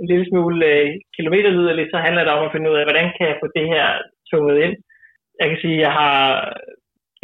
en 0.01 0.07
lille 0.11 0.27
smule 0.31 0.59
øh, 0.73 0.89
kilometerlyderlig, 1.17 1.87
så 1.93 1.99
handler 2.07 2.23
det 2.25 2.33
om 2.37 2.45
at 2.45 2.53
finde 2.53 2.69
ud 2.71 2.77
af, 2.81 2.85
hvordan 2.87 3.07
kan 3.17 3.27
jeg 3.31 3.41
få 3.43 3.47
det 3.59 3.67
her 3.75 3.87
tunget 4.31 4.57
ind. 4.65 4.75
Jeg 5.41 5.47
kan 5.49 5.59
sige, 5.63 5.79
at 5.79 5.85
jeg 5.87 5.93
har 6.01 6.19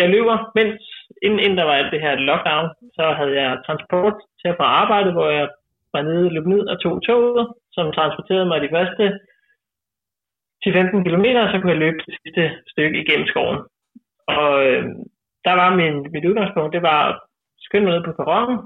jeg 0.01 0.09
løber, 0.17 0.37
mens 0.59 0.81
inden, 1.25 1.41
inden 1.45 1.59
der 1.59 1.65
var 1.65 1.77
alt 1.81 1.93
det 1.93 2.01
her 2.01 2.15
lockdown, 2.15 2.69
så 2.97 3.05
havde 3.19 3.35
jeg 3.41 3.63
transport 3.67 4.17
til 4.41 4.49
at 4.49 4.59
få 4.61 4.63
arbejde, 4.63 5.13
hvor 5.13 5.29
jeg 5.39 5.49
var 5.95 6.03
nede, 6.03 6.35
løb 6.35 6.47
ned 6.47 6.63
og 6.73 6.77
tog 6.81 6.95
toget, 7.07 7.47
som 7.73 7.93
transporterede 7.93 8.47
mig 8.47 8.61
de 8.61 8.75
første 8.77 9.05
10-15 10.67 11.05
km, 11.07 11.27
så 11.53 11.57
kunne 11.57 11.75
jeg 11.75 11.85
løbe 11.85 11.99
det 12.07 12.15
sidste 12.21 12.45
stykke 12.73 13.01
igennem 13.03 13.27
skoven. 13.27 13.59
Og 14.37 14.51
øh, 14.67 14.83
der 15.47 15.55
var 15.61 15.77
min, 15.81 15.95
mit 16.15 16.29
udgangspunkt, 16.31 16.75
det 16.77 16.83
var 16.83 17.01
at 17.09 17.15
skynde 17.67 17.85
mig 17.87 17.95
ned 17.95 18.05
på 18.05 18.13
perronen, 18.13 18.59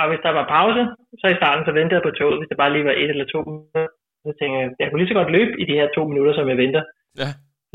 og 0.00 0.08
hvis 0.08 0.24
der 0.26 0.32
var 0.38 0.52
pause, 0.56 0.82
så 1.20 1.26
i 1.28 1.38
starten 1.40 1.64
så 1.64 1.72
ventede 1.72 1.96
jeg 1.98 2.06
på 2.06 2.16
toget, 2.18 2.38
hvis 2.38 2.48
det 2.50 2.60
bare 2.62 2.72
lige 2.72 2.88
var 2.90 2.96
et 3.02 3.10
eller 3.10 3.26
to 3.34 3.40
minutter. 3.48 3.86
Så 4.24 4.30
tænkte 4.38 4.56
jeg, 4.58 4.70
jeg 4.78 4.86
kunne 4.86 5.00
lige 5.00 5.12
så 5.12 5.18
godt 5.20 5.34
løbe 5.36 5.52
i 5.62 5.64
de 5.70 5.78
her 5.80 5.88
to 5.96 6.02
minutter, 6.10 6.34
som 6.34 6.48
jeg 6.48 6.56
venter. 6.56 6.82
Ja. 7.22 7.30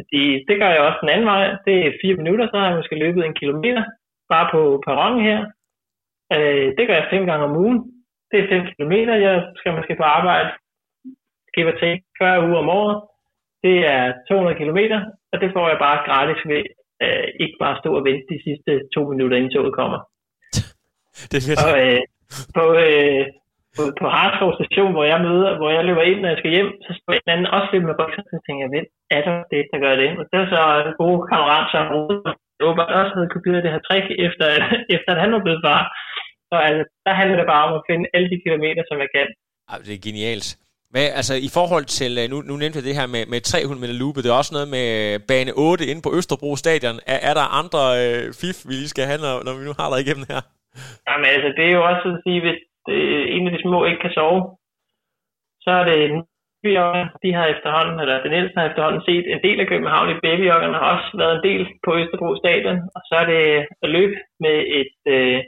Fordi 0.06 0.46
det 0.48 0.56
gør 0.60 0.70
jeg 0.70 0.82
også 0.88 1.00
den 1.02 1.10
anden 1.10 1.28
vej. 1.34 1.44
Det 1.68 1.76
er 1.88 2.00
fire 2.02 2.16
minutter, 2.22 2.46
så 2.48 2.58
har 2.58 2.68
jeg 2.68 2.78
måske 2.80 2.96
løbet 3.04 3.26
en 3.26 3.40
kilometer 3.42 3.84
bare 4.34 4.48
på 4.54 4.84
perronen 4.86 5.22
her. 5.30 5.40
Øh, 6.36 6.68
det 6.78 6.88
gør 6.88 6.96
jeg 6.98 7.12
fem 7.14 7.26
gange 7.26 7.46
om 7.46 7.58
ugen. 7.64 7.80
Det 8.32 8.40
er 8.40 8.48
5 8.50 8.66
kilometer, 8.72 9.16
jeg 9.16 9.36
skal 9.60 9.76
måske 9.78 9.96
på 9.98 10.04
arbejde. 10.04 10.50
Give 11.54 11.68
og 11.74 11.80
take 11.80 12.02
40 12.20 12.48
uger 12.48 12.60
om 12.64 12.70
året. 12.70 12.98
Det 13.64 13.78
er 13.96 14.14
200 14.30 14.58
kilometer, 14.58 15.00
og 15.32 15.42
det 15.42 15.50
får 15.56 15.70
jeg 15.70 15.80
bare 15.86 16.06
gratis 16.08 16.42
ved 16.52 16.64
øh, 17.04 17.28
ikke 17.44 17.58
bare 17.60 17.80
stå 17.82 17.90
og 17.98 18.04
vente 18.08 18.26
de 18.34 18.40
sidste 18.46 18.72
to 18.96 19.02
minutter, 19.12 19.38
inden 19.38 19.52
toget 19.52 19.74
kommer. 19.80 20.00
Det 21.32 21.38
er 21.38 21.46
fedt. 21.48 21.60
Og 21.66 21.74
øh, 21.84 22.02
på, 22.58 22.64
øh, 22.86 23.24
på, 23.76 23.84
på 24.02 24.06
Harskov 24.16 24.52
station, 24.60 24.92
hvor 24.96 25.06
jeg 25.12 25.20
møder, 25.28 25.50
hvor 25.60 25.70
jeg 25.76 25.84
løber 25.86 26.06
ind, 26.12 26.20
når 26.22 26.32
jeg 26.32 26.40
skal 26.42 26.54
hjem, 26.56 26.70
så 26.86 26.92
står 26.98 27.14
en 27.14 27.32
anden 27.34 27.54
også 27.58 27.70
lidt 27.72 27.88
med 27.90 28.00
bukser, 28.02 28.24
så 28.32 28.38
tænker 28.46 28.62
jeg, 28.64 28.72
hvem 28.74 28.88
er 29.16 29.22
der 29.28 29.36
det, 29.52 29.62
der 29.72 29.78
gør 29.86 29.96
det? 30.04 30.10
Og 30.20 30.24
det 30.30 30.38
er 30.40 30.48
så 30.56 30.62
en 30.88 30.94
god 31.04 31.16
kammerat, 31.32 31.66
som 31.74 31.84
åbenbart 32.66 32.92
også 33.02 33.14
havde 33.18 33.34
kopieret 33.36 33.64
det 33.66 33.74
her 33.74 33.84
trick, 33.88 34.08
efter, 34.28 34.46
efter 34.96 35.10
at 35.14 35.22
han 35.24 35.32
var 35.36 35.42
blevet 35.46 35.64
far. 35.68 35.82
Så 36.50 36.56
altså, 36.68 36.84
der 37.06 37.14
handler 37.20 37.38
det 37.40 37.48
bare 37.54 37.66
om 37.68 37.74
at 37.80 37.86
finde 37.90 38.06
alle 38.16 38.30
de 38.34 38.40
kilometer, 38.46 38.84
som 38.90 38.98
jeg 39.04 39.10
kan. 39.18 39.28
Det 39.88 39.94
er 39.96 40.08
genialt. 40.10 40.48
Hvad, 40.94 41.08
altså 41.20 41.36
i 41.48 41.50
forhold 41.58 41.86
til, 42.00 42.12
øh, 42.22 42.26
nu, 42.32 42.38
nu 42.50 42.54
nævnte 42.62 42.78
jeg 42.80 42.88
det 42.90 43.00
her 43.00 43.08
med, 43.16 43.24
med 43.34 43.40
300 43.42 43.82
meter 43.82 43.98
loop, 44.02 44.16
det 44.16 44.30
er 44.30 44.42
også 44.42 44.56
noget 44.58 44.70
med 44.78 44.86
øh, 45.02 45.14
bane 45.30 45.52
8 45.56 45.86
inde 45.92 46.02
på 46.06 46.12
Østerbro 46.18 46.52
stadion. 46.64 46.98
Er, 47.14 47.20
er 47.30 47.34
der 47.40 47.56
andre 47.62 47.82
øh, 48.02 48.24
fif, 48.42 48.58
vi 48.68 48.74
lige 48.82 48.94
skal 48.94 49.06
have, 49.10 49.22
når, 49.26 49.36
når 49.46 49.54
vi 49.58 49.64
nu 49.68 49.74
har 49.80 49.88
dig 49.92 50.00
igennem 50.06 50.26
her? 50.32 50.42
Jamen 51.08 51.28
altså, 51.36 51.50
det 51.58 51.64
er 51.70 51.74
jo 51.80 51.84
også 51.92 52.06
at 52.14 52.20
sige, 52.26 52.40
hvis 52.46 52.60
det, 52.88 53.00
en 53.36 53.48
af 53.48 53.52
de 53.54 53.62
små 53.62 53.86
ikke 53.86 54.02
kan 54.02 54.14
sove, 54.18 54.42
så 55.62 55.72
er 55.80 55.84
det 55.84 56.26
de 57.24 57.34
har 57.38 57.46
efterhånden, 57.46 58.00
eller 58.00 58.24
den 58.24 58.34
ældste 58.40 58.60
har 58.60 58.70
efterhånden 58.70 59.02
set 59.10 59.26
en 59.34 59.42
del 59.48 59.60
af 59.60 59.68
København 59.68 60.10
i 60.10 60.22
babyjoggerne, 60.26 60.78
har 60.82 60.90
også 60.96 61.10
været 61.22 61.36
en 61.36 61.44
del 61.50 61.62
på 61.86 61.90
Østerbro 62.00 62.30
stadion, 62.36 62.80
og 62.96 63.02
så 63.08 63.16
er 63.22 63.26
det 63.34 63.44
at 63.84 63.90
løbe 63.96 64.16
med 64.40 64.58
et, 64.80 64.96
øh, 65.16 65.40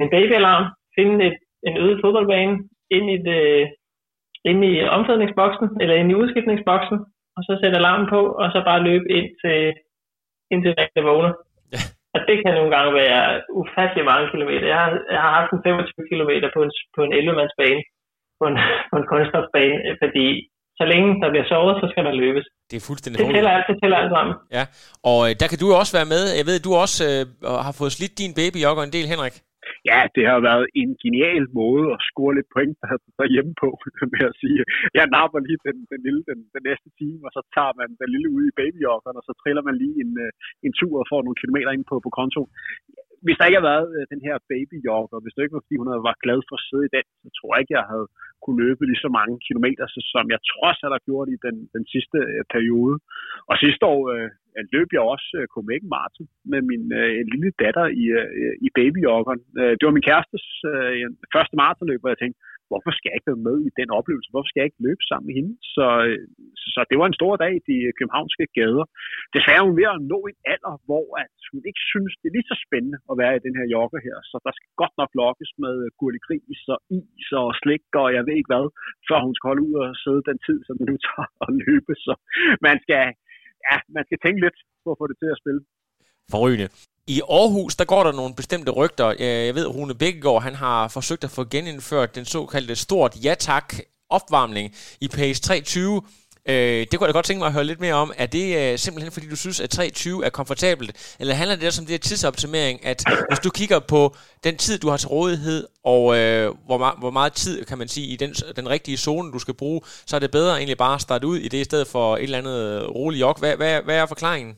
en 0.00 0.10
babyalarm, 0.14 0.64
finde 0.98 1.26
et, 1.26 1.38
en 1.68 1.76
øde 1.84 2.00
fodboldbane 2.02 2.54
ind 2.96 3.06
i, 3.16 3.18
det, 3.28 3.42
ind 4.44 4.64
i 4.64 4.72
omklædningsboksen, 4.96 5.68
eller 5.80 5.94
ind 5.94 6.10
i 6.10 6.18
udskiftningsboksen, 6.20 6.98
og 7.36 7.40
så 7.46 7.52
sætte 7.62 7.76
alarmen 7.78 8.08
på, 8.14 8.20
og 8.40 8.46
så 8.52 8.58
bare 8.70 8.86
løbe 8.88 9.08
ind 9.18 9.28
til, 9.42 9.58
ind 10.52 10.60
til 10.62 10.74
det 10.96 11.04
vågner. 11.04 11.32
Ja. 11.72 11.78
Og 12.14 12.20
det 12.28 12.36
kan 12.42 12.52
nogle 12.58 12.72
gange 12.76 12.90
være 13.02 13.22
ufattelig 13.60 14.04
mange 14.10 14.26
kilometer. 14.32 14.66
Jeg 14.74 14.80
har, 14.84 14.90
jeg 15.14 15.20
har 15.26 15.32
haft 15.38 15.50
en 15.54 15.62
25 15.66 16.10
kilometer 16.12 16.48
på 16.56 16.60
en, 16.66 16.72
på 16.96 17.00
en 17.06 17.12
11-mandsbane, 17.20 17.82
på 18.38 18.44
en, 18.50 18.56
på 18.90 18.94
en 19.00 19.06
kunststofbane, 19.12 19.76
fordi 20.02 20.26
så 20.78 20.84
længe 20.92 21.08
der 21.22 21.28
bliver 21.32 21.46
sovet, 21.52 21.74
så 21.82 21.86
skal 21.92 22.04
der 22.08 22.14
løbes. 22.22 22.46
Det 22.70 22.76
er 22.76 22.84
fuldstændig 22.88 23.18
Det 23.20 23.34
tæller 23.34 23.52
alt, 23.56 23.66
det 23.70 23.76
tæller 23.82 23.98
alt 24.02 24.12
sammen. 24.16 24.34
Ja, 24.56 24.64
og 25.10 25.18
øh, 25.26 25.32
der 25.40 25.46
kan 25.50 25.58
du 25.60 25.66
jo 25.70 25.76
også 25.82 25.94
være 25.98 26.10
med. 26.14 26.22
Jeg 26.38 26.46
ved, 26.48 26.56
du 26.66 26.70
også 26.84 26.98
øh, 27.10 27.22
har 27.66 27.74
fået 27.80 27.92
slidt 27.96 28.14
din 28.22 28.32
babyjogger 28.38 28.82
en 28.84 28.94
del, 28.96 29.06
Henrik. 29.12 29.36
Ja, 29.90 30.00
det 30.16 30.24
har 30.32 30.40
været 30.48 30.66
en 30.80 30.90
genial 31.02 31.44
måde 31.60 31.84
at 31.94 32.00
score 32.08 32.32
lidt 32.36 32.50
point 32.54 32.76
derhjemme 33.20 33.52
på, 33.62 33.68
med 34.14 34.22
at 34.30 34.38
sige, 34.42 34.60
jeg 34.98 35.06
napper 35.16 35.40
lige 35.46 35.60
den, 35.68 35.76
den 35.92 36.00
lille 36.06 36.22
den, 36.30 36.38
den 36.54 36.62
næste 36.68 36.88
time, 37.00 37.20
og 37.26 37.32
så 37.36 37.40
tager 37.54 37.72
man 37.80 37.88
den 38.00 38.08
lille 38.14 38.28
ud 38.36 38.44
i 38.48 38.56
babyjokkerne, 38.60 39.18
og 39.20 39.26
så 39.28 39.34
triller 39.42 39.62
man 39.68 39.76
lige 39.82 39.96
en, 40.04 40.12
øh, 40.24 40.30
en 40.66 40.72
tur 40.80 40.94
og 41.02 41.06
får 41.12 41.20
nogle 41.22 41.40
kilometer 41.42 41.70
ind 41.76 41.84
på, 41.90 41.96
på 42.06 42.10
konto. 42.18 42.42
Hvis 43.24 43.36
der 43.36 43.46
ikke 43.46 43.58
havde 43.58 43.72
været 43.72 43.88
øh, 43.96 44.02
den 44.12 44.20
her 44.26 44.36
baby 44.52 44.76
York, 44.90 45.08
og 45.14 45.20
hvis 45.22 45.34
det 45.34 45.42
ikke 45.42 45.56
var, 45.58 45.66
fordi 45.66 45.80
hun 45.80 45.90
havde 45.90 46.06
været 46.08 46.24
glad 46.24 46.38
for 46.48 46.56
at 46.58 46.66
sidde 46.68 46.86
i 46.86 46.94
den, 46.96 47.06
så 47.22 47.28
tror 47.36 47.50
jeg 47.52 47.60
ikke, 47.62 47.76
jeg 47.78 47.90
havde 47.92 48.08
kunne 48.44 48.62
løbe 48.64 48.82
lige 48.84 49.04
så 49.04 49.10
mange 49.18 49.36
kilometer, 49.46 49.84
som 50.14 50.24
jeg 50.34 50.40
trods 50.52 50.78
alt 50.84 50.96
har 50.96 51.06
gjort 51.08 51.28
i 51.34 51.38
den, 51.46 51.56
den 51.76 51.84
sidste 51.92 52.18
øh, 52.32 52.44
periode. 52.54 52.94
Og 53.50 53.54
sidste 53.64 53.84
år 53.94 54.00
øh, 54.14 54.28
løb 54.74 54.88
jeg 54.92 55.02
også 55.14 55.28
øh, 55.38 55.46
Copenhagen 55.52 55.88
Marathon 55.94 56.26
med 56.52 56.60
min 56.70 56.84
øh, 57.00 57.20
lille 57.32 57.50
datter 57.62 57.86
i, 58.02 58.04
øh, 58.20 58.54
i 58.66 58.68
babyjoggeren. 58.78 59.42
Øh, 59.60 59.72
det 59.76 59.84
var 59.86 59.96
min 59.96 60.08
kærestes 60.08 60.46
øh, 60.72 61.06
første 61.34 61.54
maratonløb, 61.60 62.00
hvor 62.00 62.12
jeg 62.12 62.20
tænkte, 62.20 62.40
hvorfor 62.70 62.90
skal 62.94 63.08
jeg 63.08 63.16
ikke 63.18 63.30
være 63.32 63.46
med 63.48 63.56
i 63.68 63.70
den 63.80 63.88
oplevelse? 63.98 64.32
Hvorfor 64.32 64.48
skal 64.50 64.60
jeg 64.60 64.68
ikke 64.70 64.84
løbe 64.88 65.02
sammen 65.08 65.26
med 65.28 65.34
hende? 65.38 65.52
Så, 65.74 65.86
øh, 66.08 66.20
så 66.74 66.80
det 66.90 66.96
var 67.00 67.06
en 67.08 67.18
stor 67.20 67.34
dag 67.44 67.52
i 67.60 67.62
de 67.70 67.76
københavnske 67.98 68.44
gader. 68.58 68.84
Desværre 69.34 69.60
er 69.62 69.68
hun 69.68 69.78
ved 69.80 69.88
at 69.94 70.04
nå 70.12 70.18
en 70.30 70.38
alder, 70.54 70.74
hvor 70.88 71.06
at 71.24 71.34
hun 71.52 71.62
ikke 71.70 71.82
synes, 71.92 72.12
det 72.20 72.26
er 72.28 72.36
lige 72.36 72.50
så 72.52 72.56
spændende 72.66 72.98
at 73.10 73.14
være 73.22 73.34
i 73.36 73.44
den 73.46 73.54
her 73.58 73.66
jogger 73.74 74.00
her. 74.06 74.16
Så 74.30 74.36
der 74.46 74.52
skal 74.56 74.70
godt 74.82 74.94
nok 75.00 75.10
lokkes 75.22 75.50
med 75.64 75.74
øh, 75.84 75.88
gurligris 76.00 76.60
og 76.74 76.78
is 76.98 77.28
og 77.40 77.48
slik 77.60 77.84
og 78.02 78.08
jeg 78.16 78.22
ved 78.26 78.34
ikke 78.38 78.52
hvad, 78.52 78.66
før 79.08 79.18
hun 79.26 79.34
skal 79.36 79.48
holde 79.50 79.64
ud 79.68 79.74
og 79.82 79.88
sidde 80.04 80.22
den 80.30 80.38
tid, 80.46 80.58
som 80.66 80.74
det 80.78 80.86
nu 80.90 80.96
tager 81.08 81.28
at 81.44 81.50
løbe. 81.64 81.92
Så 82.06 82.12
man 82.66 82.76
skal, 82.84 83.02
ja, 83.66 83.76
man 83.96 84.04
skal 84.08 84.18
tænke 84.24 84.40
lidt 84.44 84.58
på 84.84 84.88
at 84.92 84.98
få 85.00 85.06
det 85.10 85.16
til 85.22 85.30
at 85.34 85.40
spille. 85.42 85.60
Forrygende. 86.32 86.68
I 87.06 87.20
Aarhus, 87.30 87.76
der 87.76 87.84
går 87.84 88.04
der 88.04 88.12
nogle 88.12 88.34
bestemte 88.34 88.70
rygter. 88.70 89.08
Øh, 89.08 89.46
jeg 89.46 89.54
ved, 89.54 89.66
Rune 89.66 89.94
Bækkegaard, 89.94 90.42
han 90.42 90.54
har 90.54 90.88
forsøgt 90.88 91.24
at 91.24 91.30
få 91.30 91.44
genindført 91.44 92.14
den 92.14 92.24
såkaldte 92.24 92.76
stort 92.76 93.16
ja-tak 93.24 93.74
opvarmning 94.10 94.74
i 95.00 95.08
PS 95.08 95.40
320. 95.40 96.02
Øh, 96.48 96.54
det 96.54 96.98
kunne 96.98 97.06
jeg 97.06 97.14
da 97.14 97.18
godt 97.18 97.26
tænke 97.26 97.38
mig 97.38 97.46
at 97.46 97.52
høre 97.52 97.64
lidt 97.64 97.80
mere 97.80 97.94
om. 97.94 98.12
Er 98.16 98.26
det 98.26 98.72
øh, 98.72 98.78
simpelthen 98.78 99.12
fordi, 99.12 99.28
du 99.28 99.36
synes, 99.36 99.60
at 99.60 99.70
320 99.70 100.24
er 100.24 100.30
komfortabelt? 100.30 101.16
Eller 101.20 101.34
handler 101.34 101.56
det 101.56 101.66
også 101.66 101.82
om 101.82 101.86
det 101.86 101.92
her 101.92 101.98
tidsoptimering, 101.98 102.86
at 102.86 103.04
hvis 103.30 103.38
du 103.38 103.50
kigger 103.50 103.78
på 103.78 104.16
den 104.44 104.56
tid, 104.56 104.78
du 104.78 104.88
har 104.88 104.96
til 104.96 105.08
rådighed, 105.08 105.66
og 105.84 106.16
øh, 106.16 106.54
hvor, 106.66 106.78
meget, 106.78 106.94
hvor 106.98 107.10
meget 107.10 107.32
tid, 107.32 107.64
kan 107.64 107.78
man 107.78 107.88
sige, 107.88 108.06
i 108.06 108.16
den, 108.16 108.34
den 108.56 108.68
rigtige 108.68 108.96
zone, 108.96 109.32
du 109.32 109.38
skal 109.38 109.54
bruge, 109.54 109.80
så 110.06 110.16
er 110.16 110.20
det 110.20 110.30
bedre 110.30 110.56
egentlig 110.56 110.78
bare 110.78 110.94
at 110.94 111.00
starte 111.00 111.26
ud 111.26 111.38
i 111.38 111.48
det, 111.48 111.58
i 111.58 111.64
stedet 111.64 111.86
for 111.86 112.16
et 112.16 112.22
eller 112.22 112.38
andet 112.38 112.94
roligt 112.94 113.20
jok. 113.20 113.38
Hvad, 113.38 113.56
hvad, 113.56 113.82
hvad 113.82 113.96
er 113.96 114.06
forklaringen? 114.06 114.54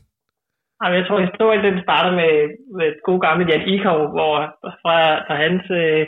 Jamen, 0.81 0.99
jeg 0.99 1.07
tror, 1.07 1.27
historien 1.29 1.62
den 1.69 1.85
starter 1.87 2.12
med, 2.21 2.33
med 2.77 2.87
et 2.93 3.01
god 3.09 3.21
gammelt 3.27 3.51
Jan 3.51 3.69
Ikov, 3.75 4.01
hvor 4.15 4.35
fra, 4.83 4.97
fra 5.27 5.35
hans 5.45 5.65
øh, 5.81 6.03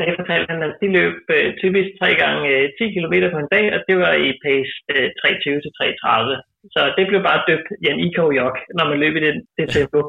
dag 0.00 0.10
fortalte 0.18 0.50
han, 0.52 0.62
at 0.68 0.74
de 0.82 0.88
løb 0.98 1.16
øh, 1.36 1.48
typisk 1.62 1.88
3 2.00 2.14
gange 2.22 2.42
øh, 2.54 2.64
10 2.78 2.94
km 2.94 3.14
på 3.34 3.38
en 3.42 3.52
dag, 3.56 3.66
og 3.74 3.78
det 3.88 3.96
var 4.02 4.12
i 4.26 4.30
pace 4.44 4.74
øh, 4.92 5.08
3.20 5.20 5.62
til 5.64 5.72
3.30. 5.80 6.34
Så 6.74 6.80
det 6.96 7.04
blev 7.10 7.20
bare 7.28 7.44
døbt 7.48 7.68
Jan 7.84 8.02
Ikov 8.06 8.28
jok, 8.40 8.56
når 8.78 8.84
man 8.90 8.98
løb 9.02 9.14
i 9.16 9.24
det, 9.26 9.34
det 9.58 9.66
tempo. 9.76 10.00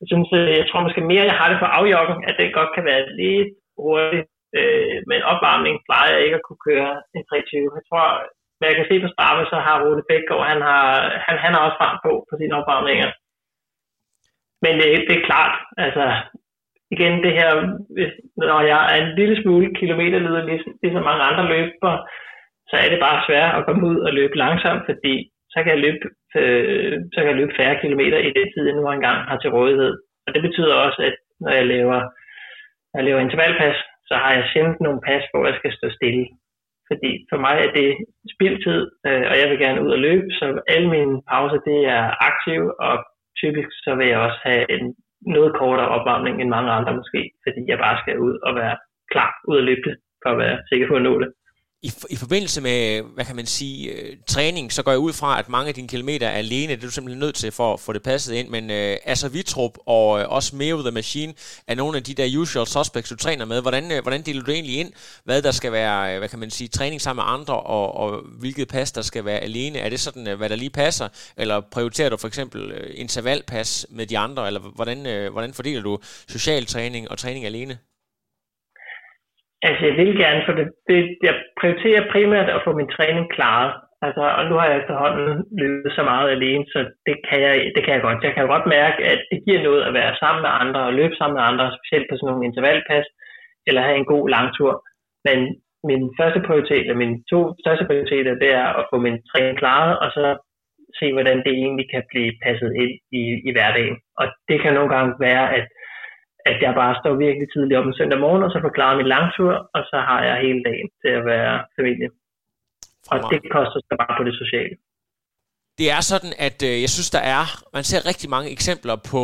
Jeg 0.00 0.06
synes, 0.12 0.30
øh, 0.40 0.50
jeg 0.60 0.66
tror 0.66 0.86
måske 0.86 1.02
mere, 1.12 1.30
jeg 1.30 1.38
har 1.40 1.48
det 1.50 1.58
for 1.62 1.70
afjoggen, 1.78 2.18
at 2.28 2.34
det 2.38 2.56
godt 2.58 2.70
kan 2.76 2.84
være 2.90 3.02
lidt 3.20 3.50
hurtigt, 3.78 4.28
øh, 4.58 4.96
men 5.10 5.28
opvarmning 5.32 5.76
plejer 5.86 6.10
jeg 6.12 6.22
ikke 6.24 6.38
at 6.40 6.46
kunne 6.46 6.62
køre 6.68 6.90
en 7.16 7.24
3.20. 7.30 7.78
Jeg 7.78 7.84
tror, 7.88 8.06
hvad 8.58 8.68
jeg 8.70 8.78
kan 8.78 8.90
se 8.90 8.96
på 9.02 9.08
Strava, 9.12 9.42
så 9.52 9.58
har 9.66 9.82
Rune 9.82 10.04
Bækgaard, 10.08 10.46
han 10.52 10.60
har, 10.68 10.86
han, 11.26 11.36
han 11.44 11.52
har 11.54 11.62
også 11.66 11.78
frem 11.80 11.96
på 12.04 12.12
på 12.28 12.34
sine 12.40 12.56
opvarmninger. 12.60 13.10
Men 14.64 14.72
det, 14.80 14.88
det 15.08 15.14
er 15.16 15.28
klart, 15.30 15.54
altså 15.84 16.04
igen 16.94 17.14
det 17.26 17.32
her, 17.40 17.50
hvis, 17.94 18.12
når 18.36 18.60
jeg 18.72 18.80
er 18.92 18.96
en 19.04 19.14
lille 19.20 19.36
smule 19.42 19.68
kilometerleder, 19.80 20.42
ligesom, 20.50 20.72
ligesom 20.82 21.02
mange 21.10 21.24
andre 21.30 21.44
løber, 21.52 21.94
så 22.70 22.74
er 22.84 22.88
det 22.90 23.00
bare 23.06 23.24
svært 23.26 23.54
at 23.54 23.64
komme 23.66 23.82
ud 23.90 23.98
og 24.06 24.12
løbe 24.18 24.36
langsomt, 24.44 24.82
fordi 24.90 25.14
så 25.52 25.58
kan 25.62 25.72
jeg 25.74 25.80
løbe, 25.86 26.04
øh, 26.40 26.94
så 27.12 27.18
kan 27.20 27.30
jeg 27.30 27.40
løbe 27.40 27.56
færre 27.58 27.80
kilometer 27.82 28.18
i 28.18 28.32
den 28.38 28.48
tid, 28.52 28.62
jeg 28.66 28.76
nu 28.76 28.90
engang 28.90 29.18
har 29.28 29.38
til 29.38 29.50
rådighed. 29.50 29.92
Og 30.26 30.34
det 30.34 30.42
betyder 30.42 30.74
også, 30.74 31.00
at 31.08 31.16
når 31.40 31.52
jeg 31.58 31.66
laver, 31.66 31.98
når 32.90 32.96
jeg 33.00 33.04
laver 33.04 33.20
intervallpas, 33.20 33.78
så 34.08 34.14
har 34.22 34.32
jeg 34.34 34.48
sjældent 34.52 34.80
nogle 34.80 35.00
pas, 35.06 35.24
hvor 35.30 35.46
jeg 35.46 35.56
skal 35.58 35.72
stå 35.72 35.86
stille. 35.98 36.26
Fordi 36.90 37.10
for 37.30 37.38
mig 37.46 37.56
er 37.66 37.70
det 37.80 37.90
spildtid, 38.34 38.80
øh, 39.06 39.24
og 39.30 39.34
jeg 39.40 39.46
vil 39.50 39.58
gerne 39.64 39.82
ud 39.84 39.90
og 39.96 39.98
løbe, 39.98 40.26
så 40.38 40.44
alle 40.74 40.88
mine 40.96 41.14
pauser, 41.30 41.60
det 41.70 41.78
er 41.96 42.04
aktiv 42.30 42.60
og 42.88 42.94
typisk 43.42 43.68
så 43.84 43.90
vil 43.98 44.06
jeg 44.12 44.18
også 44.26 44.40
have 44.42 44.64
en 44.76 44.84
noget 45.36 45.52
kortere 45.60 45.88
opvarmning 45.96 46.34
end 46.40 46.48
mange 46.56 46.70
andre 46.78 46.96
måske, 46.96 47.30
fordi 47.44 47.60
jeg 47.70 47.78
bare 47.78 47.98
skal 48.02 48.18
ud 48.26 48.34
og 48.46 48.52
være 48.54 48.76
klar 49.12 49.32
ud 49.48 49.58
at 49.58 49.64
løbe 49.64 49.84
det, 49.88 49.96
for 50.22 50.30
at 50.30 50.38
være 50.38 50.58
sikker 50.70 50.86
på 50.88 50.96
at 50.96 51.02
nå 51.02 51.20
det 51.22 51.30
i, 51.82 51.92
i 52.10 52.16
forbindelse 52.16 52.60
med, 52.60 53.02
hvad 53.14 53.24
kan 53.24 53.36
man 53.36 53.46
sige, 53.46 53.90
øh, 53.90 54.16
træning, 54.26 54.72
så 54.72 54.82
går 54.82 54.90
jeg 54.90 54.98
ud 54.98 55.12
fra, 55.12 55.38
at 55.38 55.48
mange 55.48 55.68
af 55.68 55.74
dine 55.74 55.88
kilometer 55.88 56.28
er 56.28 56.38
alene. 56.38 56.72
Det 56.72 56.82
er 56.82 56.86
du 56.86 56.90
simpelthen 56.90 57.20
nødt 57.20 57.34
til 57.34 57.52
for 57.52 57.74
at 57.74 57.80
få 57.80 57.92
det 57.92 58.02
passet 58.02 58.34
ind. 58.34 58.48
Men 58.48 58.70
øh, 58.70 58.96
altså 59.04 59.28
Vitrup 59.28 59.78
og 59.86 60.20
øh, 60.20 60.28
også 60.28 60.56
Meo 60.56 60.82
The 60.82 60.90
Machine 60.90 61.34
er 61.66 61.74
nogle 61.74 61.96
af 61.96 62.02
de 62.02 62.14
der 62.14 62.38
usual 62.38 62.66
suspects, 62.66 63.08
du 63.08 63.16
træner 63.16 63.44
med. 63.44 63.60
Hvordan, 63.60 63.92
øh, 63.92 64.02
hvordan 64.02 64.22
deler 64.22 64.42
du 64.42 64.50
egentlig 64.50 64.78
ind, 64.78 64.92
hvad 65.24 65.42
der 65.42 65.50
skal 65.50 65.72
være, 65.72 66.12
øh, 66.12 66.18
hvad 66.18 66.28
kan 66.28 66.38
man 66.38 66.50
sige, 66.50 66.68
træning 66.68 67.00
sammen 67.00 67.24
med 67.24 67.32
andre, 67.32 67.60
og, 67.60 67.94
og 67.94 68.22
hvilket 68.38 68.68
pas, 68.68 68.92
der 68.92 69.02
skal 69.02 69.24
være 69.24 69.38
alene? 69.38 69.78
Er 69.78 69.88
det 69.88 70.00
sådan, 70.00 70.28
øh, 70.28 70.36
hvad 70.36 70.48
der 70.48 70.56
lige 70.56 70.70
passer? 70.70 71.08
Eller 71.36 71.60
prioriterer 71.60 72.08
du 72.08 72.16
for 72.16 72.28
eksempel 72.28 72.70
øh, 72.72 72.90
intervalpas 72.94 73.86
med 73.90 74.06
de 74.06 74.18
andre? 74.18 74.46
Eller 74.46 74.60
hvordan, 74.60 75.06
øh, 75.06 75.32
hvordan 75.32 75.54
fordeler 75.54 75.82
du 75.82 75.98
social 76.28 76.66
træning 76.66 77.10
og 77.10 77.18
træning 77.18 77.44
alene? 77.44 77.78
Altså, 79.68 79.82
jeg 79.86 79.96
vil 79.96 80.12
gerne, 80.24 80.42
for 80.46 80.52
det, 80.58 80.66
det, 80.88 80.98
jeg 81.22 81.34
prioriterer 81.60 82.10
primært 82.12 82.48
at 82.50 82.64
få 82.64 82.70
min 82.72 82.92
træning 82.96 83.26
klaret. 83.36 83.72
Altså, 84.06 84.22
og 84.38 84.44
nu 84.48 84.54
har 84.58 84.66
jeg 84.68 84.78
efterhånden 84.78 85.28
løbet 85.62 85.92
så 85.92 86.02
meget 86.02 86.28
alene, 86.30 86.64
så 86.72 86.78
det 87.06 87.16
kan, 87.28 87.40
jeg, 87.46 87.54
det 87.74 87.84
kan 87.84 87.94
jeg 87.94 88.02
godt. 88.02 88.24
Jeg 88.24 88.34
kan 88.34 88.46
godt 88.54 88.66
mærke, 88.66 89.00
at 89.12 89.20
det 89.30 89.38
giver 89.46 89.62
noget 89.62 89.82
at 89.88 89.94
være 89.94 90.14
sammen 90.22 90.42
med 90.42 90.52
andre 90.62 90.80
og 90.88 90.94
løbe 91.00 91.14
sammen 91.16 91.36
med 91.38 91.44
andre, 91.50 91.76
specielt 91.78 92.06
på 92.08 92.14
sådan 92.16 92.28
nogle 92.30 92.46
intervallpas, 92.48 93.06
eller 93.66 93.82
have 93.82 93.98
en 93.98 94.12
god 94.14 94.24
langtur. 94.36 94.72
Men 95.26 95.38
min 95.90 96.04
første 96.18 96.40
prioritet, 96.46 96.80
eller 96.84 97.02
mine 97.04 97.18
to 97.32 97.40
største 97.62 97.84
prioriteter, 97.88 98.34
det 98.42 98.50
er 98.62 98.68
at 98.80 98.86
få 98.90 98.96
min 99.06 99.18
træning 99.30 99.58
klaret, 99.58 99.98
og 100.02 100.08
så 100.16 100.24
se, 100.98 101.12
hvordan 101.12 101.38
det 101.46 101.52
egentlig 101.62 101.86
kan 101.94 102.02
blive 102.10 102.32
passet 102.44 102.72
ind 102.82 102.94
i, 103.20 103.22
i 103.48 103.50
hverdagen. 103.52 103.96
Og 104.20 104.26
det 104.48 104.58
kan 104.62 104.74
nogle 104.74 104.90
gange 104.94 105.12
være, 105.28 105.44
at 105.58 105.64
at 106.50 106.56
jeg 106.64 106.72
bare 106.80 106.94
står 107.00 107.14
virkelig 107.26 107.48
tidligt 107.52 107.78
op 107.78 107.86
en 107.86 107.98
søndag 108.00 108.18
morgen, 108.24 108.42
og 108.46 108.50
så 108.54 108.58
forklarer 108.68 108.96
min 109.00 109.12
langtur, 109.16 109.52
og 109.76 109.82
så 109.90 109.98
har 110.08 110.20
jeg 110.28 110.36
hele 110.46 110.62
dagen 110.68 110.88
til 111.02 111.10
at 111.18 111.24
være 111.32 111.54
familie. 111.78 112.08
Og 113.12 113.18
det 113.32 113.40
koster 113.56 113.80
så 113.88 113.94
bare 114.02 114.14
på 114.18 114.24
det 114.28 114.34
sociale. 114.42 114.74
Det 115.78 115.86
er 115.96 116.02
sådan, 116.12 116.32
at 116.48 116.58
øh, 116.68 116.76
jeg 116.84 116.90
synes, 116.96 117.10
der 117.16 117.24
er, 117.38 117.44
man 117.76 117.84
ser 117.90 118.08
rigtig 118.10 118.28
mange 118.30 118.48
eksempler 118.56 118.96
på 119.12 119.22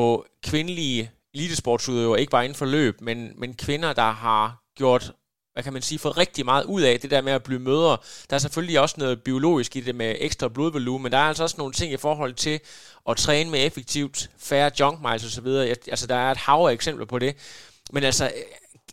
kvindelige 0.49 1.03
elitesportsudøvere, 1.35 2.21
ikke 2.21 2.35
bare 2.37 2.45
inden 2.47 2.61
for 2.63 2.71
løb, 2.77 2.95
men, 3.09 3.19
men 3.41 3.51
kvinder, 3.65 3.91
der 4.03 4.11
har 4.27 4.45
gjort 4.81 5.05
hvad 5.59 5.63
kan 5.65 5.73
man 5.73 5.83
sige, 5.83 5.99
fået 5.99 6.17
rigtig 6.17 6.45
meget 6.45 6.65
ud 6.65 6.83
af, 6.83 7.01
det 7.01 7.11
der 7.11 7.21
med 7.21 7.33
at 7.33 7.43
blive 7.43 7.61
mødre. 7.61 7.97
Der 8.31 8.37
er 8.37 8.39
selvfølgelig 8.39 8.81
også 8.81 8.95
noget 8.99 9.23
biologisk 9.23 9.77
i 9.77 9.81
det 9.81 9.95
med 9.95 10.17
ekstra 10.19 10.49
blodvolumen, 10.49 11.03
men 11.03 11.13
der 11.13 11.19
er 11.19 11.23
altså 11.23 11.43
også 11.43 11.55
nogle 11.59 11.73
ting 11.73 11.93
i 11.93 11.97
forhold 11.97 12.35
til 12.35 12.61
at 13.09 13.17
træne 13.17 13.51
med 13.51 13.67
effektivt, 13.67 14.31
færre 14.39 14.71
junk 14.81 15.01
miles 15.03 15.25
osv. 15.25 15.47
Altså, 15.47 16.07
der 16.07 16.15
er 16.15 16.31
et 16.31 16.37
hav 16.37 16.67
af 16.69 16.73
eksempler 16.73 17.07
på 17.07 17.19
det. 17.19 17.37
Men 17.93 18.05
altså, 18.05 18.33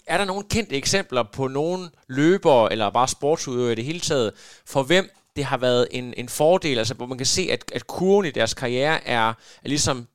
er 0.07 0.17
der 0.17 0.25
nogle 0.25 0.43
kendte 0.49 0.75
eksempler 0.75 1.23
på 1.23 1.47
nogle 1.47 1.89
løbere, 2.07 2.71
eller 2.71 2.89
bare 2.89 3.07
sportsudøvere 3.07 3.71
i 3.71 3.75
det 3.75 3.85
hele 3.85 3.99
taget, 3.99 4.31
for 4.65 4.83
hvem 4.83 5.09
det 5.35 5.45
har 5.45 5.57
været 5.57 5.87
en, 5.91 6.13
en 6.17 6.29
fordel, 6.29 6.77
altså 6.77 6.93
hvor 6.93 7.05
man 7.05 7.17
kan 7.17 7.27
se, 7.27 7.47
at, 7.51 7.71
at 7.73 7.87
kurven 7.87 8.25
i 8.25 8.31
deres 8.31 8.53
karriere 8.53 9.07
er, 9.07 9.29
er 9.63 9.67
ligesom 9.67 10.07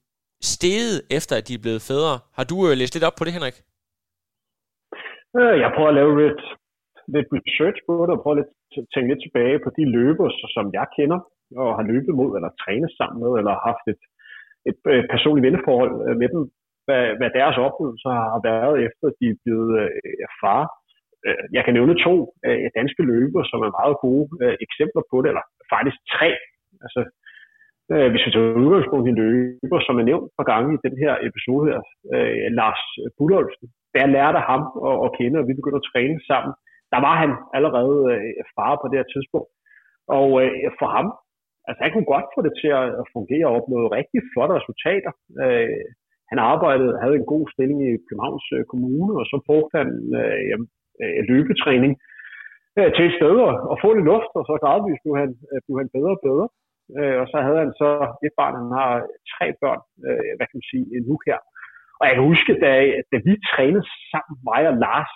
steget 0.42 1.02
efter, 1.10 1.36
at 1.36 1.48
de 1.48 1.54
er 1.54 1.58
blevet 1.58 1.82
fædre. 1.82 2.18
Har 2.32 2.44
du 2.44 2.68
øh, 2.68 2.76
læst 2.76 2.94
lidt 2.94 3.04
op 3.04 3.14
på 3.14 3.24
det, 3.24 3.32
Henrik? 3.32 3.54
Øh, 5.38 5.56
jeg 5.62 5.70
prøver 5.74 5.90
at 5.90 5.98
lave 6.00 6.12
lidt, 6.22 6.42
lidt 7.14 7.28
research 7.36 7.78
på 7.86 7.92
det, 8.06 8.12
og 8.14 8.22
prøver 8.22 8.36
at 8.42 8.48
tænke 8.92 9.10
lidt 9.10 9.24
tilbage 9.24 9.58
på 9.64 9.70
de 9.78 9.84
løber, 9.96 10.26
som 10.56 10.66
jeg 10.78 10.86
kender, 10.96 11.20
og 11.62 11.68
har 11.78 11.84
løbet 11.92 12.12
mod, 12.20 12.30
eller 12.36 12.50
trænet 12.62 12.90
sammen 12.98 13.18
med, 13.22 13.32
eller 13.40 13.64
haft 13.68 13.84
et, 13.92 14.02
et, 14.70 14.78
et 14.98 15.06
personligt 15.14 15.44
venneforhold 15.46 15.94
øh, 16.06 16.16
med 16.22 16.28
dem, 16.34 16.42
hvad, 16.86 17.04
hvad 17.18 17.30
deres 17.38 17.56
oplevelser 17.66 18.12
har 18.34 18.40
været 18.50 18.74
efter, 18.86 19.06
de 19.18 19.26
er 19.32 19.40
blevet 19.44 19.70
øh, 19.82 20.26
far. 20.40 20.62
Øh, 21.26 21.44
jeg 21.56 21.62
kan 21.64 21.74
nævne 21.74 21.94
to 22.06 22.14
øh, 22.46 22.68
danske 22.78 23.02
løber, 23.12 23.42
som 23.50 23.60
er 23.66 23.76
meget 23.80 23.96
gode 24.06 24.26
øh, 24.42 24.56
eksempler 24.66 25.02
på 25.10 25.16
det, 25.22 25.28
eller 25.32 25.44
faktisk 25.74 25.98
tre. 26.16 26.30
Altså, 26.84 27.00
øh, 27.92 28.08
hvis 28.10 28.24
vi 28.26 28.30
tager 28.32 28.62
udgangspunkt 28.64 29.06
i 29.10 29.18
løber, 29.22 29.78
som 29.86 29.98
er 30.00 30.06
nævnt 30.10 30.28
par 30.38 30.48
gange 30.52 30.70
i 30.74 30.82
den 30.86 30.94
her 31.02 31.12
episode 31.28 31.64
her, 31.70 31.80
øh, 32.14 32.46
Lars 32.58 32.82
Budolfsen, 33.18 33.68
da 33.92 33.96
jeg 34.02 34.14
lærte 34.16 34.40
ham 34.50 34.62
at, 34.88 34.96
at 35.04 35.10
kende, 35.18 35.36
og 35.40 35.46
vi 35.48 35.58
begyndte 35.58 35.82
at 35.82 35.88
træne 35.92 36.18
sammen, 36.30 36.52
der 36.92 37.00
var 37.06 37.14
han 37.22 37.32
allerede 37.56 37.98
øh, 38.14 38.42
far 38.54 38.72
på 38.78 38.86
det 38.88 38.98
her 39.00 39.08
tidspunkt. 39.14 39.50
Og 40.18 40.28
øh, 40.42 40.70
for 40.80 40.88
ham, 40.96 41.06
altså 41.68 41.80
han 41.84 41.92
kunne 41.92 42.12
godt 42.14 42.28
få 42.34 42.40
det 42.46 42.54
til 42.60 42.70
at 43.00 43.10
fungere 43.16 43.46
og 43.48 43.54
opnå 43.58 43.76
rigtig 43.98 44.18
flotte 44.32 44.54
resultater. 44.60 45.12
Øh, 45.44 45.84
han 46.30 46.38
arbejdede, 46.52 47.00
havde 47.02 47.16
en 47.20 47.30
god 47.34 47.44
stilling 47.54 47.80
i 47.88 47.92
Københavns 48.06 48.46
øh, 48.56 48.64
Kommune, 48.72 49.12
og 49.20 49.24
så 49.30 49.36
brugte 49.48 49.74
han 49.80 49.90
øh, 50.20 50.58
øh, 51.02 51.20
løbetræning 51.30 51.92
øh, 52.78 52.90
til 52.94 53.04
et 53.06 53.16
sted 53.18 53.34
og 53.72 53.76
få 53.82 53.88
lidt 53.92 54.08
luft, 54.12 54.32
og 54.38 54.44
så 54.48 54.54
gradvist 54.62 55.02
blev 55.04 55.14
han, 55.22 55.30
øh, 55.50 55.58
blev 55.64 55.76
han 55.82 55.90
bedre 55.96 56.14
og 56.18 56.22
bedre. 56.28 56.48
Øh, 56.98 57.16
og 57.22 57.26
så 57.32 57.38
havde 57.46 57.60
han 57.64 57.72
så 57.82 57.90
et 58.26 58.34
barn, 58.40 58.54
han 58.62 58.72
har 58.80 58.92
tre 59.34 59.46
børn, 59.62 59.82
øh, 60.06 60.30
hvad 60.36 60.46
kan 60.46 60.58
man 60.58 60.70
sige, 60.72 60.86
nu 61.08 61.16
her. 61.26 61.38
Og 62.00 62.04
jeg 62.06 62.14
kan 62.14 62.30
huske, 62.32 62.52
da, 62.64 62.70
da 63.12 63.16
vi 63.26 63.32
trænede 63.50 63.86
sammen, 64.12 64.36
mig 64.50 64.62
og 64.70 64.76
Lars, 64.84 65.14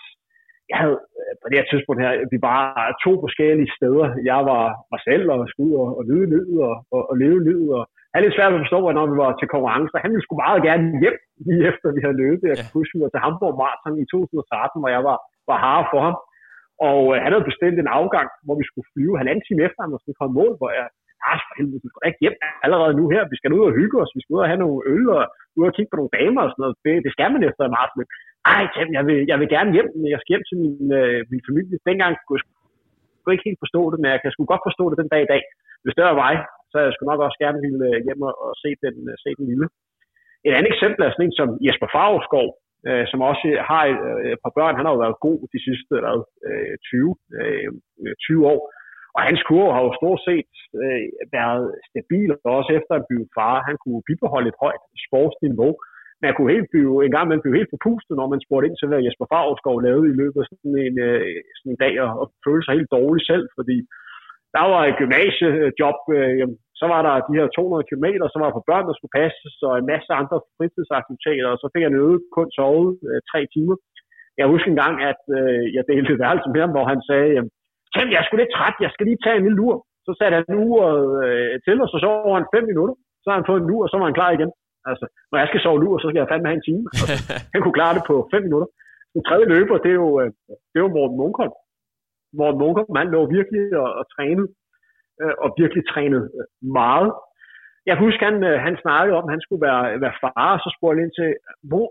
jeg 0.71 0.79
havde 0.83 0.99
øh, 1.21 1.33
på 1.41 1.47
det 1.49 1.59
her 1.59 1.69
tidspunkt 1.69 2.01
her, 2.05 2.13
vi 2.35 2.39
var 2.49 2.61
to 3.05 3.13
forskellige 3.25 3.75
steder. 3.79 4.07
Jeg 4.31 4.41
var 4.51 4.65
mig 4.93 5.01
selv 5.09 5.25
og 5.35 5.39
skulle 5.51 5.71
ud 5.71 5.75
og, 5.83 5.89
og 5.99 6.03
lyde 6.11 6.29
livet 6.35 6.59
og, 6.69 6.77
og, 6.95 7.03
og 7.11 7.15
leve 7.23 7.41
livet. 7.49 7.71
Og 7.79 7.85
jeg 8.11 8.17
er 8.19 8.25
lidt 8.25 8.37
svært 8.37 8.55
at 8.55 8.63
forstå, 8.65 8.79
når 8.99 9.07
vi 9.13 9.17
var 9.25 9.31
til 9.33 9.53
konkurrence. 9.55 10.03
Han 10.05 10.13
ville 10.13 10.25
sgu 10.25 10.35
meget 10.47 10.61
gerne 10.69 10.85
hjem, 11.03 11.19
lige 11.47 11.63
efter 11.71 11.87
vi 11.97 12.01
havde 12.05 12.21
løbet. 12.25 12.51
Jeg 12.51 12.59
kan 12.59 12.77
huske, 12.79 12.95
vi 12.97 13.05
var 13.05 13.13
til 13.13 13.25
Hamburg 13.25 13.55
Marathon 13.63 14.03
i 14.05 14.07
2013, 14.13 14.81
hvor 14.81 14.91
jeg 14.97 15.03
var, 15.11 15.19
var 15.51 15.59
harde 15.65 15.87
for 15.93 16.01
ham. 16.07 16.17
Og 16.89 17.01
øh, 17.13 17.19
han 17.25 17.33
havde 17.33 17.51
bestilt 17.51 17.79
en 17.79 17.95
afgang, 17.99 18.29
hvor 18.45 18.57
vi 18.61 18.65
skulle 18.69 18.89
flyve 18.93 19.19
halvanden 19.21 19.45
time 19.45 19.63
efter 19.67 19.81
ham, 19.83 19.95
og 19.97 20.01
skulle 20.01 20.21
komme 20.21 20.35
mål, 20.41 20.53
hvor 20.61 20.71
jeg, 20.79 20.87
ah, 21.31 21.39
for 21.47 21.55
helvede, 21.59 21.83
vi 21.85 21.89
skal 21.91 22.09
ikke 22.11 22.23
hjem 22.25 22.37
allerede 22.65 22.95
nu 23.01 23.05
her. 23.15 23.23
Vi 23.33 23.39
skal 23.39 23.57
ud 23.59 23.65
og 23.69 23.77
hygge 23.81 23.97
os. 24.03 24.15
Vi 24.17 24.21
skal 24.23 24.35
ud 24.35 24.45
og 24.45 24.51
have 24.51 24.63
nogle 24.65 24.81
øl 24.95 25.07
og 25.19 25.25
ud 25.59 25.65
og 25.69 25.75
kigge 25.77 25.91
på 25.91 25.99
nogle 25.99 26.15
damer 26.19 26.43
og 26.45 26.51
sådan 26.51 26.63
noget. 26.65 26.77
Det, 26.85 26.93
det 27.05 27.13
skal 27.17 27.31
man 27.33 27.43
efter 27.49 27.63
en 27.65 27.81
aften. 27.85 28.01
Ej, 28.55 28.63
Tim, 28.75 28.89
jeg 28.97 29.05
vil, 29.09 29.19
jeg 29.31 29.39
vil 29.41 29.49
gerne 29.57 29.71
hjem, 29.77 29.89
men 30.01 30.09
jeg 30.13 30.21
skal 30.21 30.33
hjem 30.33 30.47
til 30.49 30.57
min, 30.65 30.79
øh, 31.01 31.19
min 31.33 31.43
familie. 31.49 31.77
Dengang 31.89 32.13
kunne 32.17 32.39
jeg 32.39 32.45
sgu 33.21 33.29
ikke 33.31 33.49
helt 33.49 33.63
forstå 33.65 33.83
det, 33.93 33.99
men 34.01 34.09
jeg 34.15 34.21
kan 34.21 34.33
sgu 34.33 34.43
godt 34.53 34.67
forstå 34.69 34.85
det 34.91 35.01
den 35.03 35.13
dag 35.15 35.23
i 35.25 35.31
dag. 35.35 35.43
Hvis 35.83 35.97
det 35.97 36.05
var 36.05 36.23
mig, 36.25 36.35
så 36.71 36.77
jeg 36.85 36.93
skulle 36.93 37.11
nok 37.11 37.25
også 37.27 37.39
gerne 37.45 37.59
ville 37.65 37.83
øh, 37.91 37.99
hjem 38.07 38.21
og, 38.29 38.35
og 38.45 38.53
se, 38.63 38.71
den, 38.85 38.97
øh, 39.11 39.17
se 39.25 39.31
den 39.39 39.47
lille. 39.51 39.67
Et 40.47 40.55
andet 40.59 40.71
eksempel 40.75 41.01
er 41.03 41.11
sådan 41.13 41.27
en 41.27 41.39
som 41.41 41.49
Jesper 41.67 41.89
Favskov, 41.97 42.49
øh, 42.89 43.05
som 43.11 43.21
også 43.31 43.47
har 43.71 43.83
et, 43.93 44.01
øh, 44.11 44.33
et 44.33 44.41
par 44.45 44.53
børn. 44.59 44.77
Han 44.77 44.85
har 44.87 44.93
jo 44.95 45.05
været 45.05 45.25
god 45.27 45.39
de 45.55 45.61
sidste 45.67 45.95
hvad, 46.05 46.21
øh, 46.49 46.75
20, 46.91 47.15
øh, 47.41 47.69
20 48.27 48.47
år. 48.55 48.61
Og 49.17 49.21
hans 49.29 49.43
kurve 49.49 49.75
har 49.75 49.83
jo 49.87 49.93
stort 50.01 50.21
set 50.29 50.53
øh, 50.83 51.07
været 51.37 51.67
stabil, 51.91 52.31
også 52.59 52.71
efter 52.79 52.93
at 52.97 53.07
blive 53.09 53.27
far, 53.37 53.57
han 53.69 53.77
kunne 53.83 54.03
bibeholde 54.09 54.51
et 54.53 54.61
højt 54.65 54.85
sportsniveau. 55.07 55.73
Men 56.19 56.25
jeg 56.29 56.37
kunne 56.37 56.55
helt 56.57 56.69
blive, 56.73 56.93
en 57.07 57.15
gang 57.17 57.27
man 57.29 57.43
blev 57.43 57.55
helt 57.59 57.73
forpustet, 57.75 58.15
når 58.17 58.29
man 58.33 58.45
spurgte 58.45 58.67
ind 58.67 58.77
til, 58.79 58.89
hvad 58.89 59.05
Jesper 59.07 59.29
Favsgaard 59.33 59.85
lavede 59.87 60.09
i 60.11 60.19
løbet 60.21 60.41
af 60.43 60.47
sådan 60.51 60.77
en, 60.87 60.97
øh, 61.09 61.37
sådan 61.59 61.73
en 61.73 61.83
dag, 61.85 61.95
og, 62.05 62.11
og 62.21 62.27
følte 62.45 62.65
sig 62.65 62.75
helt 62.79 62.95
dårlig 62.99 63.23
selv, 63.31 63.45
fordi 63.59 63.77
der 64.57 64.65
var 64.73 64.83
et 64.85 64.99
gymnasiejob, 65.01 65.99
øh, 66.19 66.47
så 66.81 66.85
var 66.93 67.01
der 67.07 67.15
de 67.29 67.37
her 67.39 67.47
200 67.47 67.89
km, 67.91 68.07
så 68.33 68.37
var 68.39 68.47
der 68.49 68.59
på 68.59 68.69
børn, 68.71 68.87
der 68.89 68.95
skulle 68.97 69.17
passe, 69.21 69.47
og 69.69 69.75
en 69.77 69.91
masse 69.93 70.11
andre 70.21 70.39
fritidsaktiviteter, 70.57 71.49
og 71.55 71.59
så 71.63 71.67
fik 71.73 71.83
jeg 71.85 71.97
nødt 71.99 72.23
kun 72.37 72.49
sovet 72.57 72.91
øh, 73.09 73.21
tre 73.31 73.41
timer. 73.55 73.77
Jeg 74.41 74.47
husker 74.53 74.71
en 74.71 74.83
gang, 74.85 74.97
at 75.11 75.23
øh, 75.39 75.65
jeg 75.77 75.83
delte 75.91 76.21
værelse 76.25 76.49
med 76.53 76.61
ham, 76.65 76.73
hvor 76.75 76.87
han 76.93 77.01
sagde, 77.11 77.31
Tim, 77.95 78.09
jeg 78.13 78.19
er 78.21 78.27
sgu 78.27 78.37
lidt 78.37 78.55
træt, 78.57 78.77
jeg 78.85 78.91
skal 78.93 79.07
lige 79.07 79.23
tage 79.25 79.37
en 79.39 79.45
lille 79.47 79.61
lur. 79.61 79.77
Så 80.07 80.11
satte 80.19 80.35
han 80.37 80.63
uret 80.69 81.03
øh, 81.25 81.55
til, 81.67 81.77
og 81.85 81.89
så 81.93 81.97
sov 82.05 82.35
han 82.39 82.53
fem 82.55 82.65
minutter. 82.71 82.95
Så 83.23 83.27
har 83.31 83.37
han 83.39 83.49
fået 83.51 83.61
en 83.61 83.69
lur, 83.71 83.83
og 83.85 83.89
så 83.91 83.97
var 83.99 84.07
han 84.09 84.19
klar 84.21 84.31
igen. 84.37 84.51
Altså, 84.91 85.05
når 85.31 85.39
jeg 85.39 85.49
skal 85.49 85.61
sove 85.63 85.83
lur, 85.85 85.95
så 85.99 86.07
skal 86.09 86.21
jeg 86.21 86.31
fandme 86.31 86.49
have 86.49 86.59
en 86.61 86.69
time. 86.69 86.85
Altså, 86.93 87.15
han 87.53 87.61
kunne 87.61 87.79
klare 87.79 87.97
det 87.97 88.05
på 88.11 88.17
fem 88.33 88.43
minutter. 88.47 88.69
Den 89.15 89.23
tredje 89.29 89.47
løber, 89.55 89.77
det 89.85 89.91
er 89.95 90.01
jo, 90.05 90.11
øh, 90.23 90.31
det 90.71 90.77
er 90.79 90.85
jo 90.87 90.97
Morten 90.97 91.17
Munkholm. 91.21 91.55
Morten 92.39 92.61
Munkholm, 92.63 93.01
han 93.03 93.13
lå 93.15 93.21
virkelig 93.37 93.63
og, 93.83 93.91
og 94.01 94.05
trænede, 94.15 94.49
øh, 95.23 95.35
og 95.45 95.49
virkelig 95.63 95.83
trænede 95.93 96.27
øh, 96.39 96.47
meget. 96.81 97.11
Jeg 97.91 97.97
husker, 98.05 98.25
han, 98.31 98.39
øh, 98.51 98.57
han 98.67 98.75
snakkede 98.85 99.17
om, 99.19 99.27
at 99.29 99.35
han 99.35 99.45
skulle 99.45 99.65
være, 99.69 99.83
være 100.05 100.19
far, 100.23 100.49
og 100.57 100.61
så 100.65 100.69
spurgte 100.77 100.99
jeg 100.99 101.05
ind 101.07 101.15
til, 101.21 101.31
hvor, 101.71 101.87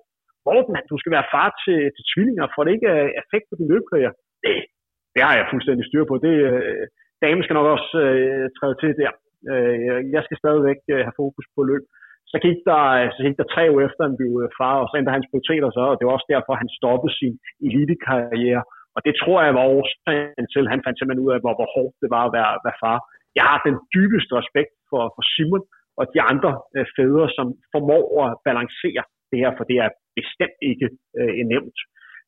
Morten, 0.45 0.75
du 0.91 0.97
skal 1.01 1.15
være 1.17 1.31
far 1.35 1.49
til, 1.63 1.79
til 1.95 2.03
tvillinger, 2.11 2.45
for 2.53 2.61
det 2.61 2.71
ikke 2.77 2.89
er 2.97 3.05
effekt 3.21 3.45
på 3.47 3.55
din 3.59 3.71
løbekarriere. 3.71 4.15
Det, 4.43 4.55
det 5.13 5.21
har 5.25 5.33
jeg 5.35 5.51
fuldstændig 5.51 5.85
styr 5.87 6.05
på. 6.07 6.15
Det, 6.25 6.33
øh, 6.49 6.85
damen 7.23 7.43
skal 7.43 7.57
nok 7.57 7.69
også 7.75 7.91
øh, 8.07 8.45
træde 8.57 8.75
til 8.81 8.91
der. 9.01 9.11
Øh, 9.51 9.99
jeg 10.15 10.21
skal 10.23 10.37
stadigvæk 10.43 10.79
øh, 10.93 11.01
have 11.07 11.19
fokus 11.21 11.45
på 11.55 11.61
løb. 11.69 11.83
Så 12.31 12.37
gik, 12.45 12.59
der, 12.69 12.81
øh, 12.99 13.07
så 13.15 13.19
gik 13.25 13.37
der 13.39 13.47
tre 13.53 13.63
uger 13.73 13.85
efter, 13.87 14.01
han 14.07 14.19
blev 14.19 14.33
øh, 14.43 14.49
far, 14.59 14.75
og 14.81 14.87
så 14.87 14.95
ændrede 14.97 15.17
hans 15.17 15.29
prioriteter 15.31 15.69
så, 15.77 15.83
og 15.91 15.95
det 15.97 16.05
var 16.05 16.15
også 16.17 16.29
derfor, 16.33 16.61
han 16.63 16.71
stoppede 16.79 17.13
sin 17.19 17.33
elitekarriere. 17.67 18.63
Og 18.95 18.99
det 19.05 19.13
tror 19.21 19.39
jeg 19.47 19.53
var 19.59 19.65
årsagen 19.77 20.45
til, 20.53 20.63
han 20.73 20.83
fandt 20.83 20.97
simpelthen 20.97 21.25
ud 21.25 21.31
af, 21.35 21.39
hvor, 21.43 21.53
hvor 21.59 21.69
hårdt 21.75 21.95
det 22.03 22.09
var 22.15 22.23
at 22.25 22.33
være, 22.37 22.51
være 22.65 22.81
far. 22.83 22.97
Jeg 23.39 23.45
har 23.49 23.59
den 23.67 23.77
dybeste 23.95 24.33
respekt 24.41 24.73
for, 24.89 25.01
for 25.15 25.23
Simon 25.33 25.63
og 25.99 26.03
de 26.13 26.19
andre 26.31 26.51
øh, 26.75 26.85
fædre, 26.95 27.27
som 27.37 27.47
formår 27.73 28.05
at 28.25 28.31
balancere 28.47 29.03
det 29.31 29.37
her, 29.41 29.51
for 29.57 29.65
det 29.69 29.77
er 29.85 29.89
bestemt 30.19 30.59
ikke 30.71 30.87
øh, 31.19 31.33
nemt 31.51 31.77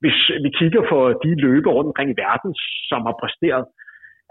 hvis 0.03 0.19
vi 0.45 0.49
kigger 0.59 0.81
på 0.91 0.97
de 1.23 1.31
løber 1.45 1.71
rundt 1.75 1.89
omkring 1.91 2.09
i 2.11 2.21
verden, 2.25 2.51
som 2.89 3.01
har 3.07 3.15
præsteret 3.21 3.65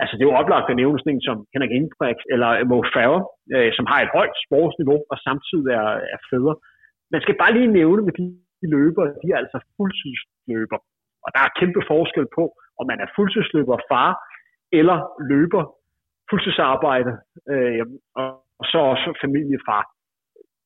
Altså, 0.00 0.12
det 0.14 0.22
er 0.22 0.30
jo 0.30 0.40
oplagt 0.42 0.70
at 0.70 0.80
nævne 0.82 0.98
sådan 0.98 1.14
en 1.14 1.26
som 1.28 1.38
Henrik 1.52 1.72
Ingebrigt 1.78 2.22
eller 2.34 2.50
Mo 2.70 2.78
Farah, 2.94 3.22
øh, 3.54 3.70
som 3.76 3.86
har 3.90 3.98
et 4.00 4.14
højt 4.16 4.36
sportsniveau 4.44 5.00
og 5.12 5.16
samtidig 5.26 5.70
er, 5.80 5.90
er 6.14 6.20
fædre. 6.30 6.54
Man 7.12 7.20
skal 7.24 7.36
bare 7.42 7.54
lige 7.56 7.76
nævne 7.80 8.02
med 8.06 8.14
de, 8.18 8.24
de 8.60 8.66
løber, 8.76 9.04
de 9.22 9.26
er 9.32 9.38
altså 9.42 9.58
fuldtidsløber. 9.76 10.78
Og 11.24 11.30
der 11.34 11.40
er 11.44 11.56
kæmpe 11.60 11.82
forskel 11.92 12.26
på, 12.38 12.44
om 12.80 12.84
man 12.90 13.00
er 13.04 13.08
fuldtidsløber 13.16 13.76
far, 13.90 14.10
eller 14.80 14.96
løber 15.32 15.62
fuldtidsarbejde, 16.30 17.12
øh, 17.52 17.84
og 18.60 18.64
så 18.72 18.78
også 18.92 19.08
familiefar. 19.24 19.82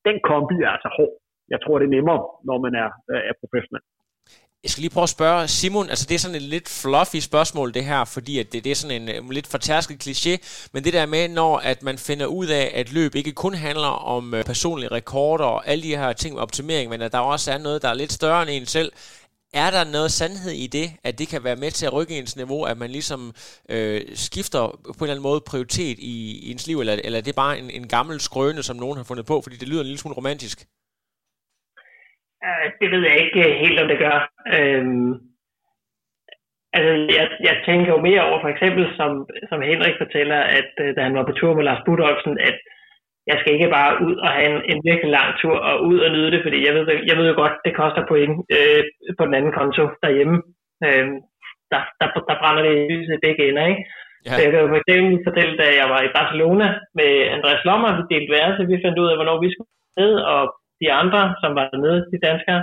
Den 0.09 0.17
kombi 0.29 0.57
er 0.67 0.71
altså 0.77 0.91
hård. 0.99 1.15
Jeg 1.53 1.59
tror, 1.61 1.79
det 1.79 1.87
er 1.87 1.97
nemmere, 1.97 2.21
når 2.49 2.59
man 2.65 2.75
er, 2.83 2.91
øh, 3.11 3.23
er 3.31 3.35
professionel. 3.43 3.85
Jeg 4.63 4.71
skal 4.71 4.81
lige 4.81 4.91
prøve 4.91 5.03
at 5.03 5.09
spørge 5.09 5.49
Simon, 5.49 5.91
altså 5.91 6.07
det 6.09 6.15
er 6.15 6.19
sådan 6.19 6.35
et 6.35 6.43
lidt 6.43 6.69
fluffy 6.69 7.17
spørgsmål 7.17 7.75
det 7.75 7.85
her, 7.85 8.05
fordi 8.05 8.39
at 8.39 8.53
det, 8.53 8.65
det 8.65 8.71
er 8.71 8.75
sådan 8.75 9.09
en 9.09 9.19
um, 9.19 9.31
lidt 9.31 9.47
fortærsket 9.47 10.07
kliché, 10.07 10.37
men 10.73 10.85
det 10.85 10.93
der 10.93 11.07
med, 11.07 11.29
når 11.29 11.59
at 11.59 11.83
man 11.83 11.99
finder 11.99 12.27
ud 12.27 12.47
af, 12.47 12.73
at 12.75 12.93
løb 12.93 13.15
ikke 13.15 13.33
kun 13.33 13.55
handler 13.55 13.89
om 13.89 14.35
uh, 14.35 14.43
personlige 14.43 14.93
rekorder 14.93 15.45
og 15.45 15.69
alle 15.69 15.83
de 15.83 15.97
her 15.97 16.13
ting 16.13 16.35
med 16.35 16.43
optimering, 16.43 16.91
men 16.91 17.03
at 17.03 17.13
der 17.13 17.19
også 17.19 17.53
er 17.53 17.59
noget, 17.59 17.83
der 17.83 17.89
er 17.89 17.95
lidt 17.95 18.13
større 18.13 18.43
end 18.43 18.51
en 18.51 18.67
selv, 18.67 18.93
er 19.53 19.71
der 19.71 19.85
noget 19.85 20.13
sandhed 20.13 20.53
i 20.53 20.67
det, 20.67 20.93
at 21.05 21.19
det 21.19 21.29
kan 21.29 21.45
være 21.45 21.57
med 21.57 21.71
til 21.71 21.87
at 21.87 21.93
rykke 21.93 22.19
ens 22.19 22.37
niveau, 22.37 22.65
at 22.65 22.79
man 22.79 22.91
ligesom 22.91 23.35
øh, 23.69 24.03
skifter 24.15 24.81
på 24.85 24.89
en 24.89 25.03
eller 25.03 25.15
anden 25.15 25.23
måde 25.23 25.41
prioritet 25.41 25.99
i, 25.99 26.39
i 26.39 26.51
ens 26.51 26.67
liv, 26.67 26.81
eller, 26.81 26.93
eller 27.05 27.21
det 27.21 27.25
er 27.25 27.25
det 27.25 27.35
bare 27.35 27.59
en, 27.59 27.71
en 27.71 27.89
gammel 27.89 28.21
skrøne, 28.21 28.63
som 28.63 28.77
nogen 28.77 28.97
har 28.97 29.05
fundet 29.05 29.27
på, 29.27 29.41
fordi 29.41 29.57
det 29.57 29.69
lyder 29.69 29.81
en 29.81 29.87
lille 29.87 29.99
smule 29.99 30.17
romantisk? 30.17 30.67
Det 32.81 32.91
ved 32.91 33.03
jeg 33.09 33.17
ikke 33.25 33.43
helt, 33.63 33.81
om 33.81 33.89
det 33.89 33.99
gør. 33.99 34.19
Øhm, 34.57 35.13
altså, 36.77 36.93
jeg, 37.17 37.27
jeg 37.49 37.57
tænker 37.67 37.91
jo 37.95 38.01
mere 38.09 38.23
over, 38.29 38.39
for 38.41 38.51
eksempel, 38.55 38.85
som, 38.99 39.11
som 39.51 39.61
Henrik 39.63 39.97
fortæller, 39.99 40.41
at 40.59 40.71
uh, 40.83 40.89
da 40.97 41.01
han 41.03 41.15
var 41.19 41.25
på 41.27 41.33
tur 41.33 41.55
med 41.55 41.65
Lars 41.65 41.83
Budolfsen, 41.87 42.39
at 42.49 42.57
jeg 43.31 43.37
skal 43.39 43.55
ikke 43.55 43.75
bare 43.79 43.93
ud 44.07 44.17
og 44.25 44.31
have 44.37 44.49
en, 44.53 44.61
en 44.73 44.81
virkelig 44.89 45.11
lang 45.19 45.31
tur 45.41 45.57
og 45.69 45.75
ud 45.91 45.99
og 46.05 46.11
nyde 46.13 46.31
det, 46.35 46.41
fordi 46.43 46.59
jeg 46.67 46.75
ved, 46.75 46.85
jeg 47.11 47.17
ved 47.19 47.27
jo 47.29 47.37
godt, 47.43 47.55
det 47.65 47.79
koster 47.81 48.03
point 48.11 48.35
øh, 48.57 48.83
på 49.19 49.23
den 49.27 49.35
anden 49.39 49.53
konto 49.59 49.83
derhjemme. 50.03 50.37
Øh, 50.87 51.07
der, 51.73 51.83
der, 52.01 52.09
der 52.29 52.37
brænder 52.41 52.63
det 52.67 52.75
i 52.77 52.89
lyset 52.93 53.15
i 53.15 53.25
begge 53.27 53.49
ender, 53.49 53.67
ikke? 53.73 53.85
Ja. 54.27 54.31
Så 54.31 54.41
jeg 54.43 54.51
kan 54.51 54.61
jo 54.63 54.69
for 54.73 54.81
eksempel 54.83 55.15
fortælle, 55.29 55.55
da 55.63 55.67
jeg 55.81 55.89
var 55.95 56.01
i 56.03 56.15
Barcelona 56.19 56.67
med 56.99 57.11
Andreas 57.37 57.65
Lommer, 57.69 57.91
vi 57.99 58.03
delte 58.13 58.35
værelse, 58.37 58.69
vi 58.71 58.83
fandt 58.85 58.99
ud 59.03 59.09
af, 59.11 59.17
hvornår 59.19 59.39
vi 59.45 59.53
skulle 59.53 59.73
ned, 60.03 60.15
og 60.35 60.43
de 60.83 60.89
andre, 61.01 61.21
som 61.43 61.51
var 61.59 61.67
nede, 61.85 62.01
de 62.13 62.19
danskere, 62.29 62.63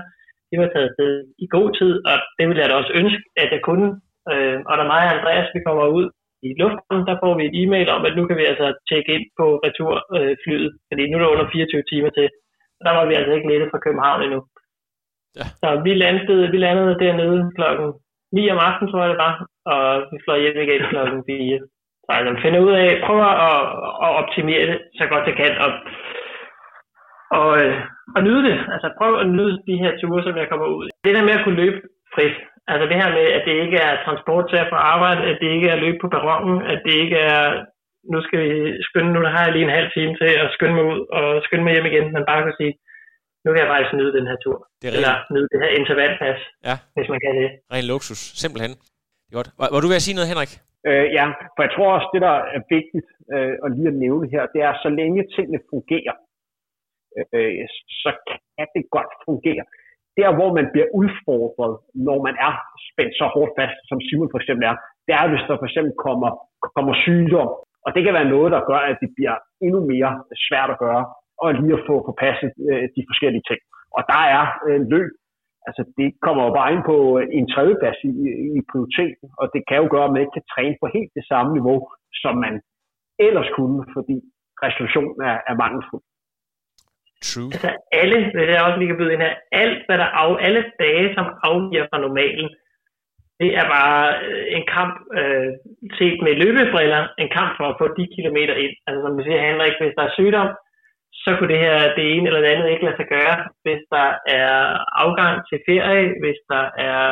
de 0.49 0.55
var 0.61 0.69
taget 0.71 0.93
sted 0.95 1.11
i 1.43 1.47
god 1.55 1.69
tid, 1.79 1.93
og 2.09 2.17
det 2.37 2.45
ville 2.47 2.61
jeg 2.61 2.69
da 2.69 2.75
også 2.81 2.93
ønske, 3.01 3.23
at 3.43 3.49
jeg 3.55 3.61
kunne. 3.69 3.89
Øh, 4.31 4.57
og 4.69 4.73
da 4.77 4.83
mig 4.93 5.01
og 5.05 5.11
Andreas, 5.15 5.49
vi 5.55 5.61
kommer 5.67 5.85
ud 5.99 6.07
i 6.47 6.49
luften, 6.61 6.97
der 7.09 7.15
får 7.23 7.33
vi 7.37 7.43
et 7.45 7.55
e-mail 7.61 7.87
om, 7.95 8.01
at 8.07 8.15
nu 8.17 8.23
kan 8.27 8.37
vi 8.39 8.45
altså 8.51 8.67
tjekke 8.89 9.11
ind 9.15 9.25
på 9.39 9.45
returflyet, 9.65 10.71
øh, 10.73 10.79
fordi 10.89 11.01
nu 11.05 11.15
er 11.15 11.21
det 11.23 11.33
under 11.33 11.47
24 11.51 11.83
timer 11.91 12.11
til. 12.17 12.27
Der 12.85 12.91
var 12.97 13.05
vi 13.05 13.13
altså 13.19 13.33
ikke 13.33 13.47
nede 13.47 13.71
fra 13.71 13.83
København 13.85 14.23
endnu. 14.25 14.41
Ja. 15.39 15.45
Så 15.61 15.67
vi 15.85 15.91
landede, 16.03 16.45
vi 16.53 16.57
landede 16.67 16.99
dernede 17.03 17.41
klokken 17.57 17.87
9 18.31 18.49
om 18.53 18.59
aftenen, 18.67 18.91
tror 18.91 19.01
jeg 19.01 19.11
det 19.13 19.23
var, 19.27 19.35
og 19.73 19.83
vi 20.11 20.17
fløj 20.23 20.39
hjem 20.39 20.57
igen 20.65 20.83
klokken 20.93 21.23
4. 21.27 21.59
Så 22.05 22.09
altså, 22.17 22.41
finder 22.43 22.59
ud 22.67 22.73
af, 22.83 22.89
prøver 23.07 23.29
at, 23.49 23.59
at 24.05 24.11
optimere 24.21 24.65
det 24.69 24.77
så 24.99 25.05
godt 25.11 25.27
jeg 25.29 25.37
kan, 25.41 25.53
og, 25.65 25.71
og, 27.31 27.49
øh, 27.61 27.75
og 28.15 28.21
nyde 28.27 28.43
det. 28.49 28.57
Altså 28.73 28.87
prøv 28.99 29.11
at 29.23 29.27
nyde 29.37 29.55
de 29.69 29.75
her 29.83 29.91
ture, 30.01 30.23
som 30.23 30.37
jeg 30.37 30.49
kommer 30.49 30.67
ud. 30.67 30.87
Det 31.05 31.15
der 31.15 31.23
med 31.27 31.37
at 31.37 31.43
kunne 31.43 31.61
løbe 31.63 31.79
frit, 32.15 32.37
Altså 32.71 32.85
det 32.89 32.97
her 33.01 33.09
med, 33.17 33.25
at 33.37 33.43
det 33.47 33.55
ikke 33.65 33.79
er 33.87 34.03
transport 34.05 34.45
til 34.49 34.59
at 34.63 34.69
få 34.71 34.77
arbejde, 34.93 35.21
at 35.31 35.37
det 35.41 35.49
ikke 35.55 35.69
er 35.73 35.83
løb 35.85 35.95
på 36.01 36.07
perronen, 36.15 36.57
at 36.73 36.79
det 36.85 36.95
ikke 37.03 37.19
er, 37.33 37.43
nu 38.13 38.17
skal 38.25 38.39
vi 38.45 38.51
skynde, 38.87 39.11
nu 39.13 39.19
der 39.25 39.31
har 39.35 39.43
jeg 39.45 39.53
lige 39.53 39.67
en 39.69 39.77
halv 39.79 39.89
time 39.97 40.13
til 40.21 40.31
at 40.43 40.47
skynde 40.55 40.75
mig 40.77 40.85
ud 40.93 41.01
og 41.17 41.25
skynde 41.45 41.63
mig 41.63 41.73
hjem 41.73 41.89
igen, 41.91 42.05
men 42.13 42.21
bare 42.29 42.43
kan 42.45 42.55
sige, 42.61 42.73
nu 43.43 43.47
kan 43.51 43.61
jeg 43.63 43.71
faktisk 43.73 43.93
nyde 43.99 44.13
den 44.17 44.27
her 44.29 44.37
tur. 44.45 44.57
Det 44.79 44.87
er 44.87 44.93
Eller 44.97 45.15
nyde 45.33 45.47
det 45.51 45.59
her 45.63 45.71
intervallpas, 45.79 46.39
ja. 46.69 46.75
hvis 46.95 47.09
man 47.13 47.19
kan 47.23 47.33
det. 47.41 47.49
Ren 47.73 47.87
luksus, 47.93 48.21
simpelthen. 48.43 48.73
Godt. 49.37 49.49
Var, 49.59 49.67
var 49.73 49.79
du 49.81 49.87
ved 49.89 50.01
at 50.01 50.05
sige 50.07 50.17
noget, 50.17 50.31
Henrik? 50.31 50.51
Øh, 50.89 51.05
ja, 51.17 51.25
for 51.53 51.61
jeg 51.65 51.71
tror 51.75 51.89
også, 51.97 52.09
det 52.13 52.21
der 52.27 52.35
er 52.55 52.61
vigtigt 52.75 53.07
øh, 53.33 53.53
at 53.65 53.69
lige 53.77 53.91
at 53.93 53.97
nævne 54.05 54.25
her, 54.33 54.43
det 54.53 54.61
er, 54.67 54.73
så 54.85 54.89
længe 54.99 55.21
tingene 55.35 55.59
fungerer, 55.71 56.15
øh, 57.35 57.65
så 58.01 58.11
kan 58.57 58.67
det 58.75 58.83
godt 58.95 59.11
fungere 59.25 59.65
der, 60.19 60.29
hvor 60.37 60.49
man 60.57 60.67
bliver 60.73 60.89
udfordret, 61.01 61.73
når 62.07 62.17
man 62.27 62.35
er 62.47 62.53
spændt 62.89 63.13
så 63.19 63.25
hårdt 63.35 63.53
fast, 63.59 63.77
som 63.89 63.97
Simon 64.05 64.31
for 64.33 64.39
eksempel 64.41 64.65
er, 64.71 64.75
det 65.07 65.13
er, 65.19 65.25
hvis 65.31 65.45
der 65.47 65.61
for 65.61 65.67
eksempel 65.69 65.93
kommer, 66.07 66.29
kommer 66.75 66.93
sygdom. 67.05 67.49
Og 67.85 67.89
det 67.95 68.01
kan 68.03 68.17
være 68.17 68.33
noget, 68.35 68.49
der 68.55 68.67
gør, 68.71 68.81
at 68.91 68.97
det 69.03 69.09
bliver 69.17 69.35
endnu 69.65 69.79
mere 69.91 70.11
svært 70.47 70.69
at 70.73 70.81
gøre, 70.85 71.03
og 71.41 71.47
lige 71.59 71.77
at 71.77 71.85
få 71.89 71.95
på 72.07 72.13
passet 72.23 72.51
øh, 72.69 72.85
de 72.95 73.01
forskellige 73.09 73.47
ting. 73.49 73.61
Og 73.97 74.01
der 74.11 74.21
er 74.37 74.43
øh, 74.67 74.81
løb, 74.93 75.11
altså 75.67 75.81
det 75.97 76.07
kommer 76.25 76.43
jo 76.47 76.51
bare 76.59 76.73
ind 76.75 76.83
på 76.91 76.97
øh, 77.19 77.25
en 77.39 77.47
tredjeplads 77.53 77.99
i, 78.09 78.11
i 78.57 78.61
prioriteten, 78.71 79.27
og 79.39 79.45
det 79.53 79.61
kan 79.67 79.77
jo 79.81 79.87
gøre, 79.93 80.07
at 80.07 80.13
man 80.13 80.21
ikke 80.23 80.37
kan 80.37 80.49
træne 80.53 80.75
på 80.81 80.87
helt 80.97 81.11
det 81.17 81.25
samme 81.31 81.51
niveau, 81.57 81.77
som 82.23 82.33
man 82.45 82.55
ellers 83.27 83.49
kunne, 83.57 83.79
fordi 83.95 84.15
resolutionen 84.65 85.19
er, 85.31 85.37
er 85.49 85.55
mangelfuld. 85.63 86.03
True. 87.21 87.51
Altså 87.55 87.69
alle, 88.01 88.17
det 88.35 88.55
er 88.55 88.61
også 88.61 88.77
lige 88.79 88.91
kan 88.91 88.97
byde 88.97 89.13
ind 89.13 89.21
her, 89.21 89.35
alt 89.51 89.81
hvad 89.85 89.97
der 89.97 90.09
af, 90.21 90.37
alle 90.45 90.63
dage, 90.79 91.13
som 91.15 91.25
afviger 91.43 91.85
fra 91.89 91.99
normalen, 92.07 92.49
det 93.39 93.49
er 93.59 93.65
bare 93.77 94.01
øh, 94.27 94.43
en 94.57 94.65
kamp 94.75 94.95
øh, 95.19 95.51
set 95.97 96.17
med 96.25 96.33
løbebriller, 96.43 97.01
en 97.23 97.29
kamp 97.37 97.51
for 97.57 97.65
at 97.69 97.77
få 97.79 97.85
de 97.97 98.05
kilometer 98.15 98.55
ind. 98.63 98.75
Altså 98.87 98.99
som 99.01 99.17
vi 99.17 99.23
siger, 99.23 99.45
Henrik, 99.47 99.75
hvis 99.81 99.97
der 99.97 100.03
er 100.05 100.17
sygdom, 100.17 100.49
så 101.23 101.29
kunne 101.35 101.51
det 101.53 101.63
her, 101.65 101.77
det 101.97 102.05
ene 102.13 102.27
eller 102.27 102.41
det 102.41 102.51
andet 102.53 102.69
ikke 102.69 102.85
lade 102.85 102.99
sig 102.99 103.09
gøre. 103.15 103.35
Hvis 103.65 103.81
der 103.95 104.07
er 104.41 104.53
afgang 105.03 105.35
til 105.49 105.59
ferie, 105.69 106.05
hvis 106.21 106.39
der 106.51 106.63
er 106.89 107.03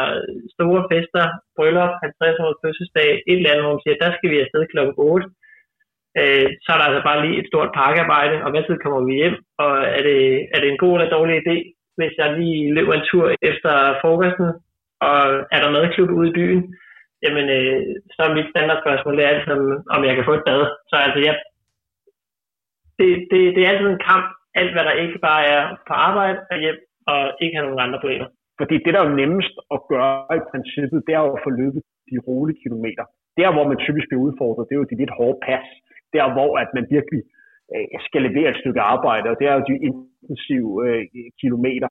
store 0.56 0.82
fester, 0.92 1.26
bryllup, 1.58 1.94
50 2.04 2.44
års 2.46 2.60
fødselsdag, 2.64 3.10
et 3.30 3.40
eller 3.40 3.52
andet, 3.52 3.66
hvor 3.66 3.76
man 3.76 3.84
siger, 3.84 4.04
der 4.04 4.12
skal 4.14 4.30
vi 4.32 4.38
afsted 4.44 4.64
kl. 4.72 4.80
8 4.98 5.28
øh, 6.20 6.48
så 6.64 6.68
er 6.74 6.78
der 6.78 6.88
altså 6.90 7.04
bare 7.10 7.24
lige 7.26 7.40
et 7.40 7.50
stort 7.52 7.70
pakkearbejde, 7.80 8.36
og 8.44 8.50
hvad 8.52 8.64
tid 8.64 8.78
kommer 8.84 9.02
vi 9.08 9.14
hjem, 9.22 9.38
og 9.64 9.72
er 9.98 10.02
det, 10.10 10.20
er 10.54 10.60
det 10.60 10.70
en 10.70 10.82
god 10.84 10.94
eller 10.94 11.16
dårlig 11.16 11.36
idé, 11.38 11.58
hvis 11.98 12.14
jeg 12.20 12.40
lige 12.40 12.74
løber 12.78 12.94
en 12.94 13.08
tur 13.12 13.26
efter 13.50 13.74
frokosten, 14.02 14.48
og 15.08 15.18
er 15.56 15.60
der 15.62 15.76
madklub 15.76 16.10
ude 16.20 16.30
i 16.30 16.38
byen, 16.40 16.62
jamen 17.24 17.46
øh, 17.58 17.80
så 18.14 18.20
er 18.24 18.38
mit 18.38 18.52
standardspørgsmål, 18.54 19.18
det 19.18 19.26
er 19.26 19.34
altid, 19.34 19.62
om 19.96 20.00
jeg 20.08 20.16
kan 20.16 20.28
få 20.28 20.34
et 20.38 20.46
bad. 20.48 20.62
Så 20.90 20.96
altså, 21.06 21.20
ja, 21.28 21.34
det, 23.00 23.10
det, 23.32 23.40
det 23.56 23.62
er 23.62 23.70
altid 23.72 23.90
en 23.90 24.06
kamp, 24.12 24.26
alt 24.60 24.72
hvad 24.74 24.84
der 24.86 25.02
ikke 25.04 25.20
bare 25.30 25.44
er 25.56 25.64
på 25.88 25.94
arbejde 26.10 26.40
og 26.52 26.58
hjem, 26.64 26.80
og 27.12 27.22
ikke 27.42 27.56
have 27.56 27.68
nogen 27.68 27.86
andre 27.86 28.00
problemer. 28.04 28.28
Fordi 28.60 28.76
det, 28.84 28.94
der 28.94 29.00
er 29.00 29.10
jo 29.10 29.22
nemmest 29.24 29.56
at 29.76 29.80
gøre 29.92 30.38
i 30.40 30.48
princippet, 30.52 31.04
det 31.08 31.14
er 31.14 31.24
jo 31.26 31.34
at 31.36 31.44
få 31.46 31.50
løbet 31.62 31.82
de 32.12 32.18
rolige 32.28 32.62
kilometer. 32.64 33.04
Der, 33.40 33.50
hvor 33.56 33.66
man 33.68 33.84
typisk 33.86 34.06
bliver 34.08 34.26
udfordret, 34.28 34.66
det 34.68 34.74
er 34.74 34.82
jo 34.82 34.92
de 34.92 35.02
lidt 35.02 35.18
hårde 35.18 35.40
pas 35.48 35.68
der 36.16 36.26
hvor 36.36 36.52
at 36.64 36.70
man 36.78 36.86
virkelig 36.96 37.22
øh, 37.74 37.88
skal 38.08 38.22
levere 38.28 38.50
et 38.52 38.62
stykke 38.62 38.82
arbejde, 38.94 39.28
og 39.32 39.36
det 39.40 39.46
er 39.48 39.56
jo 39.58 39.64
de 39.70 39.76
intensive 39.90 40.70
øh, 40.86 41.04
kilometer. 41.42 41.90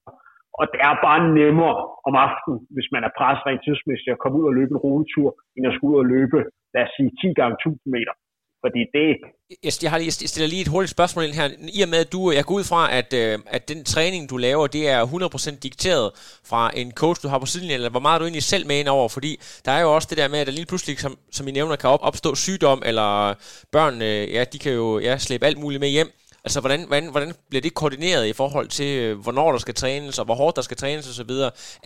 Og 0.58 0.64
det 0.72 0.80
er 0.88 0.94
bare 1.06 1.20
nemmere 1.40 1.76
om 2.08 2.14
aftenen, 2.26 2.58
hvis 2.74 2.88
man 2.94 3.02
er 3.08 3.12
presset 3.18 3.46
rent 3.46 3.64
tidsmæssigt, 3.66 4.14
at 4.14 4.22
komme 4.22 4.38
ud 4.40 4.46
og 4.50 4.56
løbe 4.58 4.72
en 4.74 4.82
rulletur, 4.84 5.28
end 5.56 5.66
at 5.66 5.74
skulle 5.74 5.92
ud 5.94 6.02
og 6.04 6.10
løbe, 6.14 6.38
lad 6.74 6.82
os 6.86 6.92
sige, 6.96 7.10
10 7.20 7.34
gange 7.40 7.54
1000 7.54 7.92
meter. 7.96 8.14
Fordi 8.64 8.78
det... 8.94 9.06
Jeg, 9.64 9.72
jeg, 9.82 9.90
har, 9.90 9.98
jeg 9.98 10.12
stiller 10.12 10.48
lige 10.48 10.62
et 10.62 10.68
hurtigt 10.68 10.90
spørgsmål 10.90 11.24
ind 11.24 11.34
her. 11.34 11.48
I 11.78 11.82
og 11.82 11.88
med, 11.88 11.98
at 11.98 12.12
du, 12.12 12.30
jeg 12.30 12.44
går 12.44 12.54
ud 12.54 12.64
fra, 12.64 12.96
at, 12.98 13.12
øh, 13.12 13.38
at 13.46 13.68
den 13.68 13.84
træning, 13.84 14.30
du 14.30 14.36
laver, 14.36 14.66
det 14.66 14.88
er 14.88 15.06
100% 15.06 15.58
dikteret 15.58 16.10
fra 16.44 16.70
en 16.76 16.92
coach, 16.92 17.22
du 17.22 17.28
har 17.28 17.38
på 17.38 17.46
siden, 17.46 17.70
eller 17.70 17.90
hvor 17.90 18.00
meget 18.00 18.14
er 18.14 18.18
du 18.18 18.24
egentlig 18.24 18.42
selv 18.42 18.66
med 18.66 18.78
ind 18.78 18.88
over? 18.88 19.08
Fordi 19.08 19.40
der 19.64 19.72
er 19.72 19.80
jo 19.80 19.94
også 19.94 20.08
det 20.10 20.18
der 20.18 20.28
med, 20.28 20.38
at 20.38 20.46
der 20.46 20.52
lige 20.52 20.66
pludselig, 20.66 20.98
som, 20.98 21.18
som 21.32 21.48
I 21.48 21.50
nævner, 21.50 21.76
kan 21.76 21.90
op, 21.90 22.00
opstå 22.02 22.34
sygdom, 22.34 22.82
eller 22.86 23.34
børn, 23.72 24.02
øh, 24.02 24.32
ja, 24.32 24.44
de 24.44 24.58
kan 24.58 24.72
jo 24.72 24.98
ja, 24.98 25.18
slæbe 25.18 25.46
alt 25.46 25.58
muligt 25.58 25.80
med 25.80 25.88
hjem. 25.88 26.12
Altså, 26.46 26.58
hvordan, 26.62 26.80
hvordan, 26.90 27.06
hvordan 27.14 27.32
bliver 27.50 27.64
det 27.66 27.78
koordineret 27.80 28.24
i 28.32 28.38
forhold 28.42 28.68
til, 28.78 28.90
øh, 29.02 29.12
hvornår 29.24 29.48
der 29.54 29.60
skal 29.64 29.76
trænes, 29.82 30.14
og 30.20 30.24
hvor 30.26 30.36
hårdt 30.42 30.58
der 30.58 30.64
skal 30.68 30.80
trænes 30.82 31.10
osv.? 31.10 31.32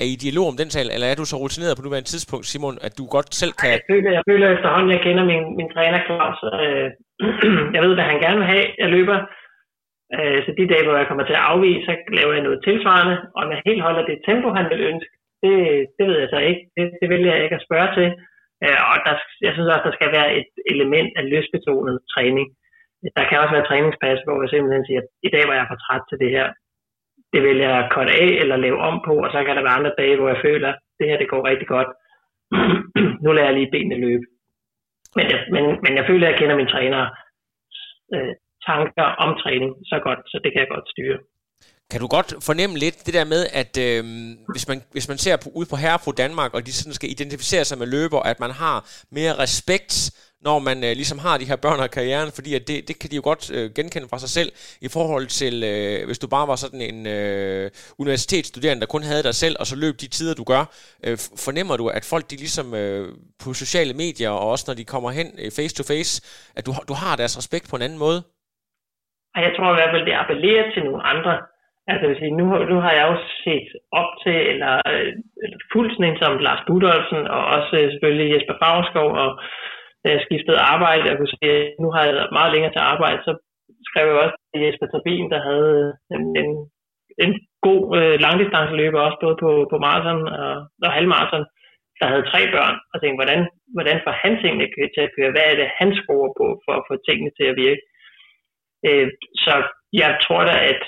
Er 0.03 0.07
I 0.13 0.17
dialog 0.25 0.47
om 0.53 0.59
den 0.63 0.71
tal, 0.75 0.89
eller 0.95 1.07
er 1.09 1.17
du 1.19 1.27
så 1.29 1.37
rutineret 1.43 1.77
på 1.77 1.85
nuværende 1.85 2.11
tidspunkt, 2.13 2.45
Simon, 2.51 2.77
at 2.87 2.93
du 2.99 3.05
godt 3.17 3.29
selv 3.41 3.53
kan... 3.61 3.71
Jeg 3.79 3.87
føler, 3.93 4.11
jeg 4.19 4.25
føler 4.31 4.47
efterhånden, 4.57 4.91
jeg 4.97 5.03
kender 5.07 5.25
min, 5.33 5.45
min 5.59 5.69
træner 5.75 6.01
Claus. 6.07 6.39
Øh, 6.55 6.87
jeg 7.75 7.81
ved, 7.85 7.93
hvad 7.97 8.07
han 8.13 8.23
gerne 8.25 8.39
vil 8.41 8.53
have, 8.55 8.67
jeg 8.83 8.89
løber. 8.97 9.19
Øh, 10.17 10.39
så 10.45 10.51
de 10.59 10.71
dage, 10.73 10.85
hvor 10.87 10.97
jeg 11.01 11.09
kommer 11.11 11.27
til 11.27 11.39
at 11.39 11.47
afvise, 11.51 11.87
så 11.87 11.93
laver 12.19 12.33
jeg 12.37 12.47
noget 12.47 12.61
tilsvarende. 12.67 13.17
Og 13.35 13.39
om 13.43 13.51
jeg 13.53 13.61
helt 13.69 13.87
holder 13.87 14.05
det 14.11 14.25
tempo, 14.29 14.49
han 14.59 14.67
vil 14.73 14.81
ønske, 14.91 15.13
det, 15.43 15.55
det 15.97 16.05
ved 16.09 16.19
jeg 16.23 16.31
så 16.35 16.41
ikke. 16.49 16.63
Det, 16.77 16.85
det 17.01 17.09
vil 17.13 17.23
jeg 17.31 17.37
ikke 17.45 17.59
at 17.59 17.67
spørge 17.69 17.91
til. 17.99 18.09
Øh, 18.65 18.81
og 18.91 18.97
der, 19.07 19.15
jeg 19.47 19.53
synes 19.53 19.69
også, 19.73 19.87
der 19.89 19.97
skal 19.99 20.11
være 20.19 20.31
et 20.41 20.51
element 20.73 21.11
af 21.19 21.25
lystbetonet 21.33 21.97
træning 22.15 22.47
der 23.17 23.25
kan 23.29 23.41
også 23.43 23.55
være 23.57 23.69
træningspas, 23.71 24.19
hvor 24.27 24.37
jeg 24.43 24.51
simpelthen 24.51 24.87
siger, 24.87 25.01
at 25.03 25.09
i 25.29 25.31
dag 25.35 25.45
var 25.49 25.57
jeg 25.59 25.67
for 25.71 25.79
træt 25.85 26.05
til 26.11 26.19
det 26.23 26.31
her. 26.37 26.47
Det 27.33 27.41
vil 27.47 27.59
jeg 27.67 27.91
korte 27.95 28.13
af 28.25 28.31
eller 28.43 28.57
lave 28.57 28.79
om 28.89 28.97
på, 29.07 29.15
og 29.25 29.31
så 29.35 29.39
kan 29.45 29.57
der 29.57 29.67
være 29.67 29.79
andre 29.79 29.95
dage, 30.01 30.17
hvor 30.17 30.29
jeg 30.33 30.41
føler, 30.47 30.69
at 30.73 30.79
det 30.99 31.07
her 31.09 31.19
det 31.19 31.33
går 31.33 31.49
rigtig 31.51 31.69
godt. 31.77 31.91
nu 33.25 33.29
lader 33.33 33.49
jeg 33.49 33.57
lige 33.57 33.73
benene 33.75 33.99
løbe. 34.07 34.25
Men 35.17 35.25
jeg, 35.33 35.41
men, 35.55 35.65
men 35.85 35.93
jeg 35.99 36.05
føler, 36.11 36.27
at 36.27 36.31
jeg 36.31 36.39
kender 36.41 36.57
min 36.57 36.73
træner 36.75 37.03
øh, 38.15 38.33
tanker 38.69 39.07
om 39.25 39.31
træning 39.43 39.73
så 39.91 39.97
godt, 40.07 40.21
så 40.31 40.37
det 40.45 40.51
kan 40.53 40.61
jeg 40.61 40.71
godt 40.75 40.89
styre. 40.95 41.19
Kan 41.91 42.01
du 42.01 42.09
godt 42.17 42.31
fornemme 42.49 42.77
lidt 42.85 42.99
det 43.07 43.15
der 43.19 43.27
med, 43.35 43.43
at 43.63 43.73
øh, 43.87 44.03
hvis, 44.55 44.69
man, 44.71 44.79
hvis 44.95 45.09
man 45.09 45.19
ser 45.19 45.37
på, 45.37 45.49
ud 45.59 45.67
på 45.71 45.77
Herrefru 45.77 46.13
Danmark, 46.25 46.55
og 46.55 46.67
de 46.67 46.73
sådan 46.73 46.99
skal 46.99 47.11
identificere 47.11 47.65
sig 47.65 47.79
med 47.79 47.87
løber, 47.87 48.21
at 48.33 48.41
man 48.41 48.51
har 48.63 48.77
mere 49.19 49.35
respekt 49.45 49.95
når 50.49 50.59
man 50.69 50.79
øh, 50.85 50.93
ligesom 51.01 51.19
har 51.27 51.39
de 51.39 51.49
her 51.51 51.59
børn 51.65 51.81
og 51.85 51.91
karrieren, 51.97 52.31
fordi 52.37 52.51
at 52.59 52.65
det, 52.69 52.89
det 52.89 52.97
kan 53.01 53.11
de 53.11 53.17
jo 53.21 53.25
godt 53.31 53.45
øh, 53.57 53.67
genkende 53.77 54.09
fra 54.11 54.23
sig 54.25 54.33
selv 54.39 54.51
i 54.87 54.89
forhold 54.97 55.27
til, 55.41 55.55
øh, 55.73 56.07
hvis 56.07 56.23
du 56.23 56.29
bare 56.37 56.51
var 56.53 56.59
sådan 56.65 56.83
en 56.91 56.99
øh, 57.17 57.71
universitetsstuderende, 58.03 58.81
der 58.81 58.95
kun 58.95 59.05
havde 59.11 59.27
dig 59.29 59.35
selv, 59.45 59.57
og 59.61 59.67
så 59.67 59.77
løb 59.85 59.95
de 60.03 60.09
tider, 60.17 60.35
du 60.41 60.45
gør. 60.53 60.63
Øh, 61.07 61.17
fornemmer 61.47 61.77
du, 61.81 61.87
at 61.99 62.05
folk 62.13 62.25
de 62.31 62.37
ligesom 62.45 62.67
øh, 62.83 63.05
på 63.43 63.49
sociale 63.63 63.95
medier, 64.05 64.31
og 64.31 64.45
også 64.53 64.65
når 64.69 64.77
de 64.81 64.93
kommer 64.95 65.11
hen 65.19 65.29
øh, 65.43 65.51
face 65.59 65.75
to 65.79 65.85
face, 65.93 66.13
at 66.59 66.63
du, 66.67 66.71
du 66.91 66.95
har 67.03 67.15
deres 67.21 67.39
respekt 67.41 67.67
på 67.71 67.77
en 67.77 67.87
anden 67.87 68.03
måde? 68.07 68.21
Jeg 69.47 69.53
tror 69.57 69.71
i 69.73 69.79
hvert 69.79 69.93
fald, 69.95 70.07
det 70.09 70.21
appellerer 70.23 70.67
til 70.75 70.83
nogle 70.89 71.03
andre. 71.13 71.35
Altså, 71.91 72.05
vil 72.07 72.21
sige, 72.21 72.39
nu, 72.41 72.47
nu 72.71 72.77
har 72.85 72.93
jeg 72.99 73.07
jo 73.11 73.17
set 73.45 73.69
op 74.01 74.11
til, 74.25 74.37
eller, 74.53 74.75
øh, 74.93 75.13
eller 75.45 75.59
fuldt 75.73 75.93
sådan 75.93 76.09
en 76.09 76.19
som 76.23 76.39
Lars 76.47 76.63
Budolfsen, 76.69 77.23
og 77.37 77.43
også 77.57 77.73
øh, 77.81 77.87
selvfølgelig 77.93 78.33
Jesper 78.33 78.57
Fagerskov, 78.63 79.09
og 79.25 79.31
da 80.07 80.11
jeg 80.15 80.25
skiftede 80.27 80.67
arbejde, 80.75 81.09
jeg 81.09 81.17
kunne 81.17 81.35
se, 81.37 81.47
at 81.57 81.75
nu 81.83 81.89
har 81.95 82.03
jeg 82.05 82.15
meget 82.39 82.53
længere 82.55 82.73
til 82.75 82.89
arbejde, 82.93 83.21
så 83.27 83.33
skrev 83.89 84.07
jeg 84.09 84.19
også 84.25 84.37
til 84.41 84.63
Jesper 84.65 84.89
Tabin, 84.91 85.31
der 85.35 85.41
havde 85.51 85.81
en, 86.17 86.25
en, 86.43 86.51
en 87.25 87.33
god 87.67 87.83
øh, 87.99 88.17
langdistanceløber, 88.25 89.01
også 89.01 89.19
både 89.25 89.37
på, 89.45 89.51
på 89.71 89.77
maraton 89.85 90.21
og, 90.43 90.55
og 90.87 90.91
halvmaraton, 90.97 91.45
der 92.01 92.07
havde 92.13 92.29
tre 92.33 92.41
børn, 92.55 92.77
og 92.93 92.97
tænkte, 92.99 93.19
hvordan, 93.21 93.41
hvordan 93.77 93.99
får 94.05 94.15
han 94.23 94.33
tingene 94.43 94.67
til 94.95 95.03
at 95.07 95.15
køre? 95.17 95.35
Hvad 95.35 95.47
er 95.51 95.57
det, 95.61 95.77
han 95.81 95.91
skruer 96.01 96.31
på 96.41 96.47
for 96.65 96.73
at 96.77 96.87
få 96.89 96.95
tingene 97.09 97.33
til 97.39 97.47
at 97.51 97.59
virke? 97.65 97.83
Øh, 98.89 99.09
så 99.45 99.55
jeg 100.03 100.11
tror 100.25 100.43
da, 100.51 100.55
at 100.73 100.83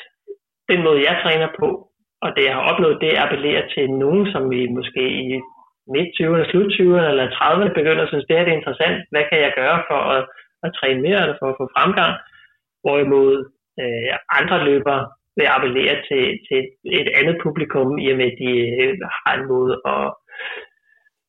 den 0.70 0.80
måde, 0.86 1.06
jeg 1.08 1.20
træner 1.24 1.48
på, 1.60 1.68
og 2.24 2.28
det, 2.36 2.44
jeg 2.48 2.54
har 2.54 2.64
opnået, 2.70 3.02
det 3.02 3.22
appellerer 3.24 3.64
til 3.74 3.86
nogen, 4.02 4.24
som 4.32 4.42
vi 4.54 4.60
måske 4.78 5.04
i 5.24 5.28
midt-20'erne, 5.94 6.48
slut-20'erne 6.50 7.08
eller 7.12 7.26
30'erne 7.36 7.72
begynder 7.78 8.02
at 8.02 8.10
synes, 8.10 8.26
det 8.26 8.36
her 8.36 8.44
det 8.44 8.52
er 8.52 8.60
interessant. 8.60 8.96
Hvad 9.12 9.24
kan 9.30 9.40
jeg 9.44 9.52
gøre 9.60 9.78
for 9.90 10.00
at, 10.14 10.22
at 10.64 10.70
træne 10.78 11.00
mere 11.06 11.20
eller 11.22 11.38
for 11.40 11.48
at 11.50 11.58
få 11.60 11.66
fremgang? 11.76 12.12
Hvorimod 12.82 13.32
øh, 13.80 14.12
andre 14.38 14.58
løbere 14.68 15.02
vil 15.38 15.52
appellere 15.54 15.96
til, 16.08 16.24
til 16.48 16.60
et 17.00 17.10
andet 17.18 17.36
publikum, 17.44 17.88
i 18.04 18.06
og 18.12 18.16
med 18.20 18.28
at 18.32 18.38
de 18.42 18.52
øh, 18.82 18.94
har 19.22 19.32
en 19.38 19.46
måde 19.54 19.74
at, 19.94 20.06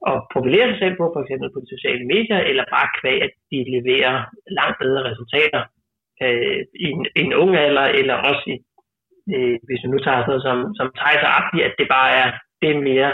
at 0.09 0.17
profilere 0.33 0.67
sig 0.69 0.79
selv 0.83 0.95
på, 0.97 1.05
for 1.13 1.21
eksempel 1.23 1.47
på 1.51 1.59
de 1.63 1.73
sociale 1.75 2.03
medier, 2.13 2.39
eller 2.49 2.73
bare 2.75 2.89
kvæg, 2.99 3.19
at 3.27 3.33
de 3.51 3.59
leverer 3.75 4.15
langt 4.59 4.77
bedre 4.83 5.01
resultater 5.09 5.61
øh, 6.23 6.59
i, 6.85 6.87
en, 6.95 7.01
i 7.19 7.21
en 7.27 7.33
ung 7.41 7.51
alder, 7.65 7.87
eller 7.99 8.15
også 8.29 8.43
i, 8.53 8.55
øh, 9.33 9.57
hvis 9.67 9.83
vi 9.83 9.87
nu 9.91 9.99
tager 10.01 10.21
sådan 10.21 10.31
noget 10.31 10.45
som, 10.47 10.57
som 10.79 10.87
Thijs 10.97 11.23
og 11.27 11.31
Abdi, 11.37 11.59
at 11.67 11.75
det 11.79 11.87
bare 11.97 12.11
er, 12.21 12.29
det 12.61 12.69
er 12.71 12.87
mere 12.91 13.11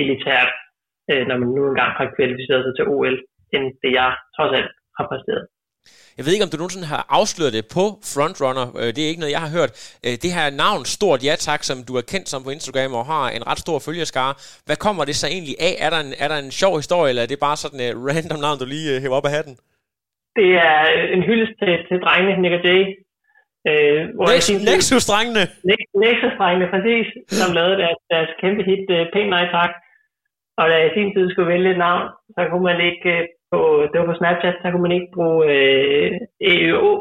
elitært 0.00 0.50
øh, 1.10 1.22
når 1.28 1.36
man 1.40 1.48
nu 1.56 1.62
engang 1.72 1.92
har 2.00 2.06
kvalificeret 2.16 2.62
sig 2.64 2.74
til 2.76 2.84
OL, 2.94 3.16
end 3.54 3.64
det 3.82 3.92
jeg 4.00 4.10
trods 4.36 4.52
alt 4.58 4.72
har 4.98 5.06
præsteret. 5.10 5.46
Jeg 6.16 6.24
ved 6.24 6.32
ikke, 6.32 6.46
om 6.46 6.52
du 6.52 6.58
nogensinde 6.60 6.92
har 6.94 7.02
afsløret 7.18 7.56
det 7.56 7.64
på 7.76 7.84
Frontrunner. 8.12 8.66
Øh, 8.80 8.88
det 8.94 9.00
er 9.02 9.10
ikke 9.10 9.22
noget, 9.24 9.36
jeg 9.36 9.44
har 9.46 9.52
hørt. 9.58 9.72
Øh, 10.06 10.14
det 10.24 10.30
her 10.38 10.46
navn, 10.64 10.80
Stort 10.96 11.20
Ja 11.26 11.34
Tak, 11.48 11.62
som 11.70 11.78
du 11.88 11.92
er 12.00 12.04
kendt 12.12 12.28
som 12.32 12.40
på 12.44 12.50
Instagram 12.56 12.92
og 13.00 13.04
har 13.12 13.24
en 13.36 13.42
ret 13.50 13.60
stor 13.64 13.78
følgeskare. 13.86 14.32
Hvad 14.66 14.78
kommer 14.86 15.02
det 15.08 15.16
så 15.22 15.26
egentlig 15.34 15.56
af? 15.68 15.74
Er 15.84 15.90
der 15.94 16.00
en, 16.06 16.12
er 16.24 16.28
der 16.32 16.38
en 16.44 16.52
sjov 16.60 16.72
historie, 16.82 17.08
eller 17.10 17.24
er 17.24 17.30
det 17.32 17.46
bare 17.48 17.58
sådan 17.64 17.80
et 17.86 17.94
random 18.08 18.40
navn, 18.44 18.58
du 18.62 18.66
lige 18.74 19.00
hæver 19.02 19.18
op 19.20 19.28
af 19.30 19.34
hatten? 19.36 19.54
Det 20.38 20.50
er 20.68 20.78
en 21.14 21.22
hyldest 21.28 21.54
til, 21.60 21.72
til 21.88 21.98
drengene, 22.04 22.32
Nick 22.42 22.54
og 22.58 22.62
Jay. 22.68 22.82
Øh, 23.70 24.00
Nexus-drengene? 24.70 25.42
Nexus-drengene, 26.04 26.66
præcis, 26.74 27.06
som 27.40 27.48
lavede 27.58 27.76
deres, 27.82 28.00
deres 28.14 28.30
kæmpe 28.40 28.62
hit, 28.68 28.82
Pænt 29.12 29.30
Nej 29.34 29.46
Tak. 29.56 29.72
Og 30.58 30.64
da 30.70 30.74
jeg 30.78 30.86
i 30.88 30.96
sin 30.96 31.10
tid 31.14 31.24
skulle 31.30 31.52
vælge 31.54 31.70
et 31.70 31.82
navn, 31.86 32.04
så 32.36 32.40
kunne 32.50 32.66
man 32.70 32.80
ikke 32.90 33.10
øh, 33.16 33.28
på, 33.52 33.60
det 33.90 33.96
var 34.00 34.06
på 34.10 34.18
Snapchat, 34.20 34.56
så 34.62 34.66
kunne 34.70 34.86
man 34.86 34.96
ikke 34.98 35.10
bruge 35.16 35.38
øh, 35.52 36.10
EØO. 36.50 36.92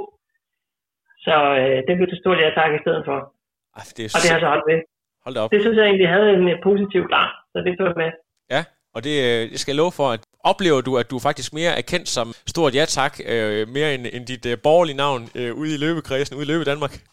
Så 1.26 1.36
øh, 1.62 1.78
det 1.88 1.94
blev 1.98 2.08
stort 2.24 2.40
jeg 2.40 2.54
tak 2.60 2.72
i 2.78 2.84
stedet 2.84 3.04
for. 3.10 3.18
Ej, 3.78 3.84
det 3.98 4.04
er 4.06 4.10
og 4.16 4.20
det 4.24 4.32
har 4.34 4.40
så 4.44 4.50
holdt 4.54 4.68
med. 4.72 4.80
Hold 5.26 5.38
op. 5.42 5.52
Det 5.54 5.62
synes 5.62 5.78
jeg 5.78 5.86
egentlig 5.86 6.10
havde 6.16 6.30
en 6.38 6.48
positiv 6.70 7.02
klar, 7.12 7.28
så 7.52 7.58
det 7.66 7.72
tog 7.78 7.88
jeg 7.92 8.00
med. 8.04 8.12
Ja, 8.56 8.62
og 8.96 9.00
det, 9.08 9.16
øh, 9.28 9.42
det 9.52 9.60
skal 9.60 9.72
jeg 9.72 9.82
love 9.84 9.96
for, 10.00 10.08
at 10.16 10.22
oplever 10.52 10.82
du, 10.88 10.92
at 11.02 11.08
du 11.12 11.18
faktisk 11.28 11.50
mere 11.60 11.74
er 11.80 11.86
kendt 11.92 12.08
som 12.18 12.28
stort 12.54 12.76
ja 12.80 12.86
tak, 13.00 13.14
øh, 13.32 13.62
mere 13.78 13.90
end, 13.96 14.04
end 14.16 14.24
dit 14.32 14.46
øh, 14.52 14.56
borgerlige 14.68 14.98
navn 15.04 15.22
øh, 15.40 15.52
ude 15.62 15.72
i 15.76 15.80
løbekredsen, 15.86 16.38
ude 16.38 16.46
i 16.48 16.52
løbe 16.54 16.66
Danmark? 16.72 16.94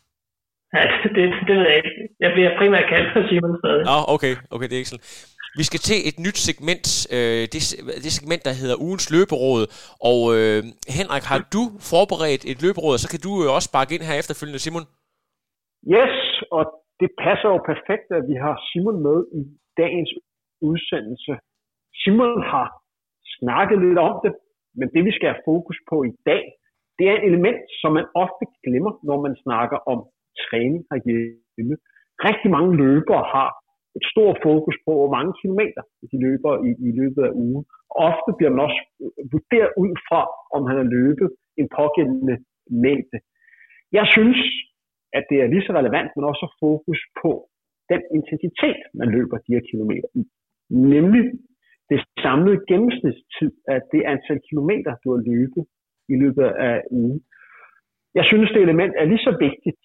Ja, 0.76 0.82
det, 1.16 1.24
det 1.48 1.54
ved 1.58 1.66
jeg 1.70 1.76
ikke. 1.76 1.92
Jeg 2.24 2.30
bliver 2.36 2.50
primært 2.58 2.86
kaldt 2.92 3.08
for 3.14 3.22
Simon 3.28 3.54
stadig. 3.62 3.84
Nå, 3.90 3.96
okay, 4.14 4.34
okay, 4.54 4.66
det 4.68 4.74
er 4.74 4.82
ikke 4.82 4.92
sådan. 4.94 5.06
Vi 5.60 5.64
skal 5.68 5.80
til 5.88 5.98
et 6.08 6.16
nyt 6.26 6.38
segment, 6.48 6.86
øh, 7.16 7.42
det, 7.52 7.60
det 8.04 8.12
segment, 8.18 8.42
der 8.48 8.54
hedder 8.60 8.82
ugens 8.86 9.06
løberåd. 9.14 9.62
Og 10.10 10.18
øh, 10.36 10.60
Henrik, 10.98 11.24
har 11.32 11.40
du 11.56 11.62
forberedt 11.92 12.42
et 12.52 12.58
løberåd, 12.64 12.96
så 13.02 13.08
kan 13.12 13.20
du 13.26 13.30
jo 13.44 13.48
også 13.56 13.70
bakke 13.76 13.92
ind 13.94 14.04
her 14.08 14.16
efterfølgende, 14.22 14.62
Simon. 14.64 14.86
Yes, 15.96 16.16
og 16.56 16.62
det 17.00 17.10
passer 17.24 17.48
jo 17.54 17.58
perfekt, 17.72 18.06
at 18.18 18.24
vi 18.30 18.36
har 18.44 18.54
Simon 18.68 18.98
med 19.08 19.18
i 19.40 19.42
dagens 19.82 20.10
udsendelse. 20.68 21.32
Simon 22.00 22.34
har 22.52 22.66
snakket 23.36 23.78
lidt 23.86 24.00
om 24.08 24.14
det, 24.24 24.32
men 24.78 24.86
det 24.94 25.02
vi 25.08 25.12
skal 25.16 25.28
have 25.32 25.46
fokus 25.50 25.78
på 25.90 25.96
i 26.10 26.12
dag, 26.30 26.44
det 26.96 27.04
er 27.10 27.14
et 27.16 27.24
element, 27.30 27.60
som 27.80 27.90
man 27.98 28.06
ofte 28.24 28.44
glemmer, 28.64 28.92
når 29.08 29.18
man 29.26 29.34
snakker 29.44 29.78
om 29.92 29.98
træning 30.42 30.82
herhjemme. 30.90 31.76
Rigtig 32.28 32.50
mange 32.56 32.70
løbere 32.82 33.24
har 33.34 33.48
et 33.98 34.04
stort 34.12 34.36
fokus 34.48 34.76
på, 34.84 34.90
hvor 34.98 35.10
mange 35.16 35.32
kilometer 35.40 35.82
de 36.10 36.16
løber 36.26 36.52
i, 36.68 36.70
i 36.88 36.90
løbet 37.00 37.22
af 37.28 37.32
ugen. 37.44 37.64
Ofte 38.10 38.30
bliver 38.36 38.52
man 38.54 38.64
også 38.66 38.80
øh, 39.02 39.24
vurderet 39.32 39.72
ud 39.84 39.92
fra, 40.08 40.22
om 40.56 40.62
han 40.68 40.76
har 40.80 40.88
løbet 40.98 41.28
en 41.60 41.68
pågældende 41.78 42.36
mængde. 42.84 43.18
Jeg 43.98 44.06
synes, 44.14 44.38
at 45.18 45.24
det 45.30 45.38
er 45.42 45.52
lige 45.52 45.66
så 45.66 45.72
relevant, 45.80 46.10
men 46.16 46.24
også 46.30 46.44
fokus 46.64 47.00
på 47.22 47.30
den 47.92 48.02
intensitet, 48.18 48.80
man 49.00 49.08
løber 49.16 49.36
de 49.44 49.54
her 49.56 49.64
kilometer 49.70 50.08
i. 50.20 50.22
Nemlig 50.94 51.22
det 51.90 52.00
samlede 52.24 52.60
gennemsnitstid 52.70 53.52
af 53.74 53.80
det 53.92 54.02
antal 54.12 54.40
kilometer, 54.48 54.90
du 55.02 55.08
har 55.14 55.20
løbet 55.32 55.62
i 56.12 56.14
løbet 56.22 56.44
af 56.68 56.76
ugen. 56.90 57.20
Jeg 58.18 58.24
synes, 58.30 58.48
det 58.54 58.62
element 58.62 58.94
er 59.00 59.04
lige 59.04 59.26
så 59.28 59.32
vigtigt 59.46 59.84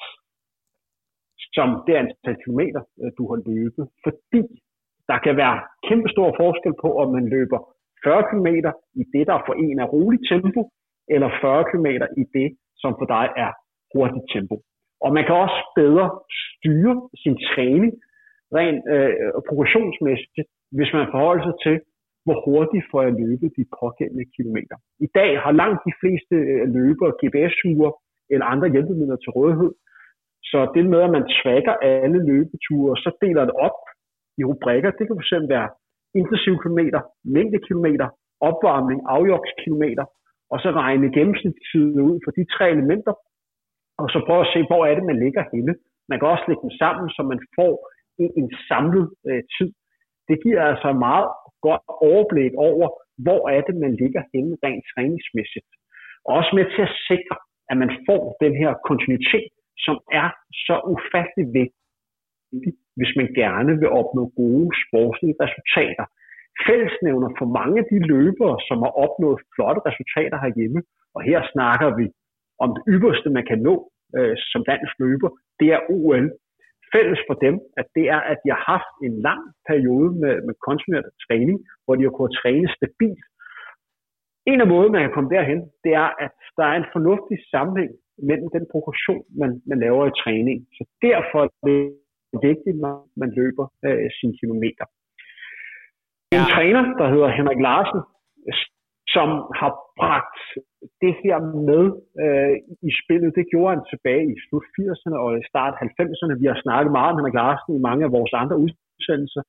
som 1.57 1.67
det 1.87 1.95
antal 2.01 2.35
kilometer, 2.43 2.81
øh, 3.01 3.11
du 3.17 3.23
har 3.29 3.39
løbet. 3.51 3.85
Fordi 4.05 4.41
der 5.09 5.17
kan 5.25 5.35
være 5.41 5.57
kæmpe 5.87 6.09
stor 6.15 6.29
forskel 6.41 6.73
på, 6.83 6.89
om 7.01 7.07
man 7.17 7.25
løber 7.35 7.59
40 8.03 8.23
km 8.29 8.49
i 9.01 9.03
det, 9.13 9.23
der 9.29 9.37
for 9.47 9.53
en 9.65 9.79
er 9.83 9.87
roligt 9.95 10.25
tempo, 10.31 10.61
eller 11.15 11.29
40 11.41 11.63
km 11.71 11.87
i 12.21 12.23
det, 12.37 12.47
som 12.81 12.91
for 12.99 13.07
dig 13.15 13.25
er 13.45 13.51
hurtigt 13.93 14.27
tempo. 14.35 14.55
Og 15.03 15.09
man 15.15 15.23
kan 15.25 15.35
også 15.45 15.59
bedre 15.81 16.05
styre 16.43 16.95
sin 17.23 17.35
træning 17.49 17.93
rent 18.57 18.81
øh, 18.95 19.11
progressionsmæssigt, 19.49 20.49
hvis 20.77 20.91
man 20.97 21.07
forholder 21.13 21.43
sig 21.47 21.57
til, 21.65 21.75
hvor 22.25 22.37
hurtigt 22.47 22.85
får 22.91 23.01
jeg 23.05 23.13
løbet 23.23 23.49
de 23.57 23.65
pågældende 23.79 24.25
kilometer. 24.35 24.75
I 25.07 25.09
dag 25.19 25.31
har 25.43 25.53
langt 25.61 25.79
de 25.87 25.93
fleste 26.01 26.35
øh, 26.51 26.63
løbere 26.77 27.11
GPS-ure 27.21 27.91
eller 28.31 28.45
andre 28.53 28.67
hjælpemidler 28.73 29.19
til 29.19 29.31
rådighed, 29.37 29.71
så 30.49 30.59
det 30.75 30.83
med, 30.93 31.01
at 31.07 31.15
man 31.17 31.25
tracker 31.37 31.73
alle 31.93 32.19
løbeture, 32.29 32.91
og 32.93 32.99
så 33.03 33.09
deler 33.23 33.43
det 33.45 33.55
op 33.67 33.79
i 34.39 34.41
rubrikker, 34.49 34.89
det 34.97 35.05
kan 35.07 35.19
fx 35.21 35.31
være 35.55 35.69
intensiv 36.19 36.53
kilometer, 36.63 36.99
mængde 37.35 37.59
kilometer, 37.67 38.07
opvarmning, 38.49 38.99
afjogskilometer, 39.15 40.05
og 40.51 40.57
så 40.63 40.69
regne 40.81 41.13
gennemsnitstiden 41.17 41.99
ud 42.09 42.17
for 42.23 42.31
de 42.37 42.43
tre 42.55 42.65
elementer, 42.75 43.13
og 44.01 44.07
så 44.13 44.17
prøve 44.27 44.43
at 44.45 44.51
se, 44.53 44.59
hvor 44.69 44.81
er 44.89 44.93
det, 44.95 45.05
man 45.11 45.19
ligger 45.25 45.43
henne. 45.53 45.73
Man 46.09 46.17
kan 46.19 46.27
også 46.33 46.45
lægge 46.47 46.63
dem 46.65 46.73
sammen, 46.83 47.07
så 47.15 47.21
man 47.31 47.41
får 47.57 47.73
en, 48.21 48.31
en 48.41 48.49
samlet 48.69 49.07
øh, 49.29 49.43
tid. 49.55 49.69
Det 50.29 50.37
giver 50.43 50.61
altså 50.71 50.89
meget 51.07 51.29
godt 51.67 51.85
overblik 52.09 52.53
over, 52.69 52.87
hvor 53.25 53.41
er 53.55 53.61
det, 53.67 53.75
man 53.85 53.93
ligger 54.01 54.21
henne 54.33 54.53
rent 54.63 54.85
træningsmæssigt. 54.91 55.69
Og 56.25 56.31
også 56.39 56.51
med 56.57 56.65
til 56.75 56.83
at 56.89 56.95
sikre, 57.09 57.35
at 57.71 57.77
man 57.83 57.91
får 58.07 58.21
den 58.43 58.53
her 58.61 58.71
kontinuitet 58.87 59.51
som 59.85 59.95
er 60.21 60.27
så 60.67 60.75
ufattelig 60.93 61.45
vigtig, 61.59 62.71
hvis 62.97 63.11
man 63.19 63.29
gerne 63.41 63.71
vil 63.81 63.89
opnå 64.01 64.23
gode 64.41 64.69
sportslige 64.83 65.39
resultater. 65.43 66.05
Fællesnævner 66.67 67.29
for 67.39 67.47
mange 67.59 67.75
af 67.81 67.87
de 67.91 67.99
løbere, 68.13 68.55
som 68.67 68.77
har 68.85 68.93
opnået 69.05 69.39
flotte 69.53 69.81
resultater 69.89 70.37
herhjemme, 70.45 70.79
og 71.15 71.21
her 71.29 71.39
snakker 71.53 71.89
vi 71.99 72.05
om 72.63 72.69
det 72.75 72.83
ypperste, 72.93 73.29
man 73.37 73.45
kan 73.49 73.59
nå 73.69 73.75
øh, 74.17 74.35
som 74.51 74.61
dansk 74.71 74.93
løber, 75.03 75.29
det 75.59 75.67
er 75.75 75.81
OL. 75.95 76.25
Fælles 76.93 77.21
for 77.27 77.37
dem, 77.45 77.55
at 77.79 77.87
det 77.95 78.05
er, 78.15 78.21
at 78.31 78.37
de 78.43 78.49
har 78.55 78.63
haft 78.73 78.93
en 79.07 79.15
lang 79.27 79.43
periode 79.69 80.09
med, 80.21 80.33
med 80.47 80.55
kontinuerlig 80.67 81.13
træning, 81.25 81.57
hvor 81.83 81.95
de 81.95 82.03
har 82.03 82.13
kunnet 82.17 82.37
træne 82.41 82.67
stabilt 82.77 83.25
en 84.51 84.61
af 84.61 84.67
måderne, 84.67 84.93
man 84.95 85.03
kan 85.05 85.15
komme 85.15 85.33
derhen, 85.35 85.61
det 85.83 85.93
er, 86.03 86.09
at 86.25 86.35
der 86.57 86.65
er 86.71 86.75
en 86.77 86.91
fornuftig 86.95 87.37
sammenhæng 87.53 87.93
mellem 88.29 88.49
den 88.55 88.65
progression, 88.73 89.23
man, 89.41 89.51
man 89.69 89.79
laver 89.85 90.03
i 90.07 90.17
træning. 90.23 90.57
Så 90.77 90.83
derfor 91.07 91.39
er 91.47 91.51
det 91.69 91.81
vigtigt, 92.47 92.77
når 92.85 92.95
man 93.21 93.29
løber 93.39 93.65
øh, 93.87 94.07
sine 94.19 94.35
kilometer. 94.41 94.85
En 96.35 96.43
ja. 96.45 96.51
træner, 96.55 96.83
der 96.99 97.07
hedder 97.13 97.29
Henrik 97.37 97.61
Larsen, 97.67 98.01
som 99.15 99.29
har 99.59 99.71
bragt 99.99 100.39
det 101.03 101.13
her 101.23 101.37
med 101.69 101.83
øh, 102.23 102.55
i 102.89 102.91
spillet. 103.01 103.37
Det 103.39 103.45
gjorde 103.51 103.73
han 103.75 103.83
tilbage 103.91 104.25
i 104.33 104.37
slut 104.45 104.65
80'erne 104.77 105.17
og 105.23 105.29
i 105.41 105.43
start 105.51 105.73
90'erne. 105.99 106.39
Vi 106.41 106.47
har 106.51 106.59
snakket 106.65 106.91
meget 106.97 107.11
om 107.11 107.17
Henrik 107.19 107.37
Larsen 107.41 107.71
i 107.77 107.85
mange 107.87 108.03
af 108.07 108.11
vores 108.17 108.33
andre 108.41 108.57
udsendelser. 108.65 109.43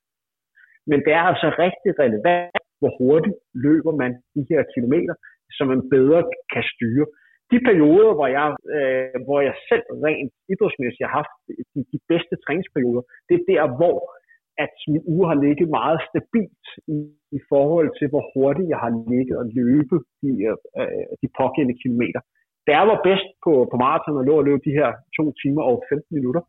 Men 0.91 0.99
det 1.05 1.13
er 1.21 1.25
altså 1.33 1.49
rigtig 1.65 1.91
relevant, 2.05 2.65
hvor 2.81 2.93
hurtigt 3.01 3.39
løber 3.67 3.93
man 4.03 4.13
de 4.35 4.43
her 4.51 4.63
kilometer, 4.75 5.15
som 5.57 5.65
man 5.73 5.83
bedre 5.95 6.21
kan 6.53 6.65
styre. 6.73 7.07
De 7.53 7.59
perioder, 7.69 8.13
hvor 8.19 8.29
jeg, 8.39 8.49
øh, 8.77 9.17
hvor 9.27 9.41
jeg 9.49 9.55
selv 9.71 9.87
rent 10.07 10.33
idrætsmæssigt 10.53 11.07
har 11.07 11.15
haft 11.21 11.35
de, 11.75 11.81
de 11.93 11.99
bedste 12.11 12.35
træningsperioder, 12.45 13.03
det 13.29 13.35
er 13.39 13.45
der, 13.53 13.63
hvor 13.79 13.99
at 14.65 14.75
min 14.93 15.03
uge 15.13 15.25
har 15.31 15.39
ligget 15.47 15.69
meget 15.79 16.01
stabilt 16.09 16.69
i, 16.97 16.99
i 17.39 17.41
forhold 17.53 17.89
til, 17.99 18.07
hvor 18.13 18.25
hurtigt 18.35 18.73
jeg 18.73 18.81
har 18.85 18.93
ligget 19.13 19.37
og 19.41 19.47
løbet 19.61 20.01
de, 20.23 20.31
øh, 20.81 21.05
de 21.23 21.29
pågældende 21.41 21.81
kilometer. 21.83 22.21
Da 22.67 22.71
jeg 22.79 22.87
var 22.93 22.99
bedst 23.09 23.29
på, 23.45 23.53
på 23.71 23.77
maraton 23.85 24.21
og 24.21 24.25
lå 24.29 24.35
og 24.41 24.47
løb 24.49 24.61
de 24.69 24.77
her 24.79 24.89
2 25.17 25.33
timer 25.43 25.63
og 25.71 25.77
15 25.89 26.17
minutter, 26.19 26.43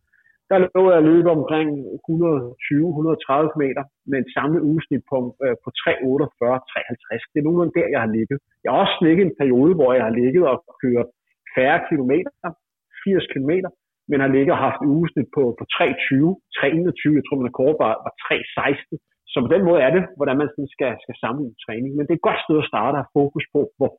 der 0.49 0.57
lå 0.75 0.83
jeg 0.91 0.99
at 1.01 1.07
løbe 1.11 1.29
omkring 1.37 1.69
120-130 2.07 3.63
meter 3.63 3.83
med 4.09 4.17
en 4.19 4.29
samlet 4.35 4.61
ugesnit 4.69 5.03
på, 5.11 5.17
øh, 5.45 5.55
på 5.63 5.69
348-53. 5.81 7.23
Det 7.31 7.37
er 7.37 7.45
nogenlunde 7.45 7.77
der, 7.79 7.87
jeg 7.93 8.01
har 8.05 8.11
ligget. 8.17 8.37
Jeg 8.63 8.69
har 8.71 8.79
også 8.85 8.97
ligget 9.07 9.23
en 9.25 9.37
periode, 9.41 9.73
hvor 9.79 9.91
jeg 9.97 10.03
har 10.07 10.15
ligget 10.21 10.43
og 10.51 10.57
kørt 10.81 11.09
færre 11.55 11.79
kilometer, 11.89 12.31
80 13.03 13.33
kilometer, 13.33 13.69
men 14.09 14.17
har 14.23 14.31
ligget 14.37 14.53
og 14.55 14.61
haft 14.67 14.81
ugesnit 14.93 15.29
på, 15.37 15.43
på 15.59 15.63
320, 15.75 16.29
321, 16.57 17.17
jeg 17.17 17.23
tror, 17.25 17.37
man 17.39 17.49
rekord 17.51 17.75
var, 17.83 17.93
var 18.05 18.13
316. 18.27 18.97
Så 19.31 19.37
på 19.45 19.49
den 19.55 19.63
måde 19.67 19.79
er 19.87 19.91
det, 19.97 20.03
hvordan 20.17 20.37
man 20.41 20.49
sådan 20.53 20.73
skal, 20.75 20.91
skal 21.03 21.15
samle 21.23 21.47
træning. 21.65 21.91
Men 21.93 22.03
det 22.03 22.13
er 22.13 22.19
et 22.21 22.29
godt 22.29 22.41
sted 22.45 22.57
at 22.61 22.69
starte 22.71 22.95
at 22.95 23.01
have 23.01 23.15
fokus 23.19 23.45
på, 23.55 23.61
hvor 23.77 23.91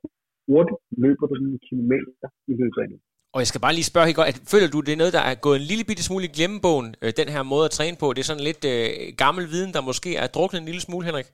hurtigt 0.48 0.80
løber 1.05 1.26
du 1.26 1.34
sådan 1.36 1.55
en 1.57 1.66
kilometer 1.68 2.28
i 2.53 2.55
løbet 2.61 2.78
af 2.82 2.86
en 2.86 3.10
og 3.35 3.39
jeg 3.43 3.49
skal 3.51 3.64
bare 3.64 3.76
lige 3.76 3.91
spørge 3.91 4.09
helt 4.09 4.20
godt, 4.20 4.33
at 4.33 4.39
føler 4.53 4.68
du, 4.70 4.78
det 4.87 4.93
er 4.93 5.03
noget, 5.03 5.16
der 5.18 5.24
er 5.31 5.37
gået 5.47 5.59
en 5.59 5.68
lille 5.70 5.89
bitte 5.89 6.05
smule 6.07 6.24
i 6.28 6.35
glemmebogen, 6.37 6.89
øh, 7.03 7.11
den 7.20 7.28
her 7.35 7.43
måde 7.53 7.66
at 7.68 7.76
træne 7.78 7.97
på? 8.03 8.07
Det 8.14 8.20
er 8.20 8.31
sådan 8.31 8.49
lidt 8.51 8.64
øh, 8.74 8.93
gammel 9.22 9.45
viden, 9.55 9.72
der 9.76 9.89
måske 9.91 10.11
er 10.22 10.26
druknet 10.37 10.59
en 10.61 10.68
lille 10.70 10.85
smule, 10.87 11.07
Henrik? 11.09 11.28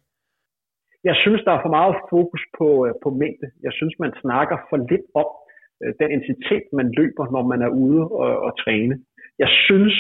Jeg 1.08 1.16
synes, 1.22 1.40
der 1.46 1.52
er 1.54 1.62
for 1.64 1.74
meget 1.78 1.94
fokus 2.14 2.42
på, 2.58 2.68
øh, 2.86 2.92
på 3.04 3.08
mængde. 3.22 3.46
Jeg 3.66 3.72
synes, 3.78 3.94
man 4.04 4.12
snakker 4.22 4.56
for 4.68 4.78
lidt 4.90 5.06
om 5.22 5.28
øh, 5.82 5.92
den 6.00 6.08
intensitet, 6.16 6.64
man 6.80 6.88
løber, 7.00 7.24
når 7.34 7.44
man 7.52 7.60
er 7.66 7.70
ude 7.84 8.02
og, 8.22 8.32
og 8.46 8.52
træne. 8.62 8.94
Jeg 9.42 9.50
synes, 9.66 9.96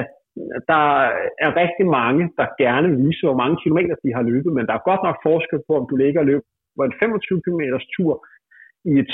at 0.00 0.08
der 0.72 0.84
er 1.44 1.50
rigtig 1.62 1.86
mange, 2.00 2.22
der 2.38 2.56
gerne 2.64 2.86
vil 2.90 3.00
vise, 3.06 3.22
hvor 3.26 3.40
mange 3.42 3.56
kilometer 3.62 3.94
de 4.04 4.14
har 4.16 4.24
løbet, 4.32 4.50
men 4.56 4.66
der 4.68 4.74
er 4.76 4.88
godt 4.90 5.02
nok 5.06 5.18
forskel 5.28 5.60
på, 5.66 5.72
om 5.80 5.86
du 5.90 5.96
ligger 5.96 6.20
og 6.20 6.28
løber 6.30 6.84
en 6.84 6.98
25 7.00 7.42
km 7.44 7.62
tur 7.96 8.12
i 8.90 8.92
et 9.02 9.10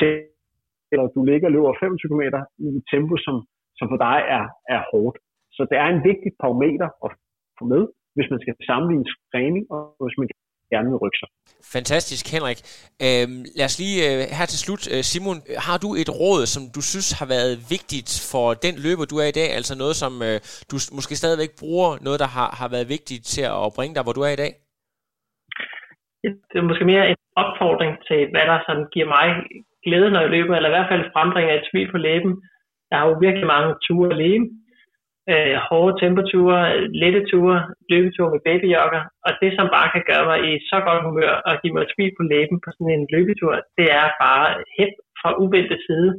eller 0.94 1.08
du 1.16 1.22
ligger 1.30 1.46
og 1.48 1.54
løber 1.54 1.80
25 1.80 2.10
km 2.10 2.24
i 2.64 2.66
et 2.78 2.84
tempo, 2.92 3.14
som, 3.26 3.36
som 3.78 3.86
for 3.92 3.98
dig 4.06 4.18
er, 4.36 4.44
er 4.74 4.80
hårdt. 4.90 5.16
Så 5.56 5.62
det 5.70 5.76
er 5.82 5.88
en 5.90 6.02
vigtig 6.10 6.30
parameter 6.42 6.88
at 7.04 7.10
få 7.58 7.64
med, 7.72 7.82
hvis 8.16 8.28
man 8.32 8.40
skal 8.42 8.54
sammenligne 8.68 9.06
træning, 9.32 9.64
og 9.74 9.80
hvis 10.04 10.18
man 10.20 10.28
gerne 10.72 10.88
vil 10.92 11.02
rykke 11.04 11.18
sig. 11.22 11.28
Fantastisk, 11.76 12.24
Henrik. 12.34 12.58
Øhm, 13.06 13.40
lad 13.58 13.66
os 13.70 13.76
lige 13.82 13.98
øh, 14.08 14.18
her 14.38 14.46
til 14.52 14.60
slut, 14.64 14.82
øh, 14.94 15.02
Simon, 15.10 15.38
har 15.68 15.76
du 15.84 15.88
et 16.02 16.10
råd, 16.22 16.42
som 16.54 16.62
du 16.76 16.80
synes 16.92 17.08
har 17.20 17.28
været 17.36 17.54
vigtigt 17.74 18.10
for 18.32 18.46
den 18.66 18.74
løber, 18.84 19.04
du 19.12 19.16
er 19.22 19.28
i 19.32 19.38
dag? 19.40 19.48
Altså 19.58 19.74
noget, 19.82 19.96
som 20.02 20.12
øh, 20.28 20.36
du 20.70 20.76
måske 20.98 21.14
stadigvæk 21.22 21.52
bruger, 21.62 21.90
noget, 22.06 22.18
der 22.24 22.30
har, 22.36 22.48
har 22.60 22.68
været 22.74 22.88
vigtigt 22.96 23.22
til 23.34 23.44
at 23.66 23.70
bringe 23.76 23.94
dig, 23.96 24.02
hvor 24.04 24.16
du 24.18 24.24
er 24.28 24.34
i 24.34 24.42
dag? 24.44 24.52
Det 26.50 26.56
er 26.60 26.68
måske 26.70 26.84
mere 26.92 27.04
en 27.12 27.20
opfordring 27.42 27.92
til, 28.08 28.20
hvad 28.32 28.44
der 28.50 28.58
sådan 28.66 28.86
giver 28.94 29.08
mig 29.16 29.26
glæde, 29.86 30.10
når 30.10 30.20
jeg 30.20 30.30
løber, 30.36 30.54
eller 30.56 30.70
i 30.70 30.76
hvert 30.76 30.90
fald 30.92 31.12
frembringer 31.14 31.54
et 31.54 31.68
smil 31.70 31.88
på 31.90 31.98
læben. 32.06 32.32
Jeg 32.90 32.98
har 32.98 33.06
jo 33.08 33.22
virkelig 33.26 33.46
mange 33.54 33.70
ture 33.86 34.10
alene. 34.16 34.46
Øh, 35.32 35.56
hårde 35.68 35.94
temperaturer, 36.04 36.62
lette 37.02 37.22
ture, 37.30 37.58
løbeture 37.92 38.30
med 38.34 38.40
babyjokker, 38.46 39.02
og 39.26 39.30
det 39.42 39.50
som 39.58 39.66
bare 39.76 39.88
kan 39.94 40.04
gøre 40.10 40.24
mig 40.30 40.38
i 40.48 40.52
så 40.70 40.78
godt 40.86 41.04
humør 41.06 41.34
og 41.48 41.52
give 41.60 41.74
mig 41.74 41.82
et 41.82 41.92
smil 41.94 42.12
på 42.18 42.22
læben 42.32 42.56
på 42.64 42.68
sådan 42.72 42.94
en 42.96 43.06
løbetur, 43.14 43.52
det 43.78 43.86
er 44.00 44.06
bare 44.24 44.46
helt 44.78 44.96
fra 45.20 45.30
uventet 45.42 45.80
side. 45.86 46.10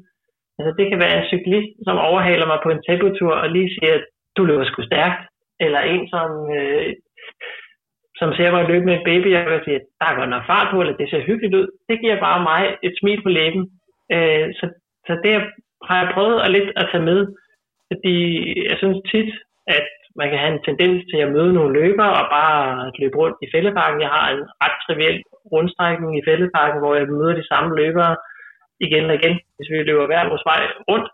Altså 0.57 0.71
det 0.77 0.85
kan 0.89 0.99
være 1.03 1.17
en 1.17 1.29
cyklist, 1.33 1.71
som 1.87 1.95
overhaler 2.09 2.47
mig 2.51 2.59
på 2.63 2.69
en 2.71 2.83
tempotur 2.89 3.33
og 3.43 3.47
lige 3.55 3.73
siger, 3.75 3.93
at 3.99 4.05
du 4.37 4.41
løber 4.45 4.65
sgu 4.65 4.79
stærkt, 4.83 5.21
eller 5.65 5.81
en, 5.93 6.03
som 6.13 6.29
øh, 6.57 6.89
som 8.19 8.29
ser 8.37 8.51
mig 8.51 8.65
løbe 8.67 8.85
med 8.85 8.95
en 8.97 9.07
baby, 9.09 9.29
og 9.35 9.53
jeg 9.55 9.61
siger, 9.65 9.79
der 9.99 10.05
er 10.07 10.17
godt 10.19 10.29
nok 10.29 10.45
fart 10.51 10.67
på, 10.71 10.77
eller 10.81 10.97
det 10.97 11.09
ser 11.09 11.27
hyggeligt 11.29 11.55
ud. 11.59 11.67
Det 11.89 12.01
giver 12.01 12.25
bare 12.27 12.41
mig 12.49 12.61
et 12.87 12.93
smil 12.99 13.21
på 13.23 13.29
læben. 13.29 13.63
Øh, 14.15 14.47
så, 14.59 14.65
så 15.07 15.13
det 15.23 15.33
har 15.87 15.97
jeg 16.01 16.11
prøvet 16.13 16.37
at 16.41 16.51
lidt 16.51 16.69
at 16.75 16.89
tage 16.91 17.07
med, 17.11 17.19
fordi 17.91 18.15
jeg 18.69 18.77
synes 18.77 18.97
tit, 19.11 19.31
at 19.67 19.87
man 20.19 20.29
kan 20.29 20.39
have 20.39 20.53
en 20.53 20.63
tendens 20.67 20.99
til 21.11 21.19
at 21.21 21.31
møde 21.35 21.53
nogle 21.53 21.73
løbere 21.79 22.13
og 22.21 22.25
bare 22.37 22.91
løbe 22.99 23.17
rundt 23.17 23.37
i 23.45 23.51
fældeparken. 23.53 24.01
Jeg 24.01 24.11
har 24.17 24.25
en 24.29 24.43
ret 24.63 24.77
triviel 24.85 25.23
rundstrækning 25.51 26.11
i 26.17 26.25
fældeparken, 26.27 26.79
hvor 26.79 26.95
jeg 26.95 27.07
møder 27.07 27.33
de 27.35 27.47
samme 27.47 27.75
løbere 27.81 28.15
igen 28.79 29.05
og 29.09 29.15
igen, 29.15 29.35
hvis 29.55 29.69
vi 29.71 29.77
løber 29.83 30.05
hver 30.05 30.29
vores 30.29 30.45
vej 30.51 30.61
rundt. 30.89 31.07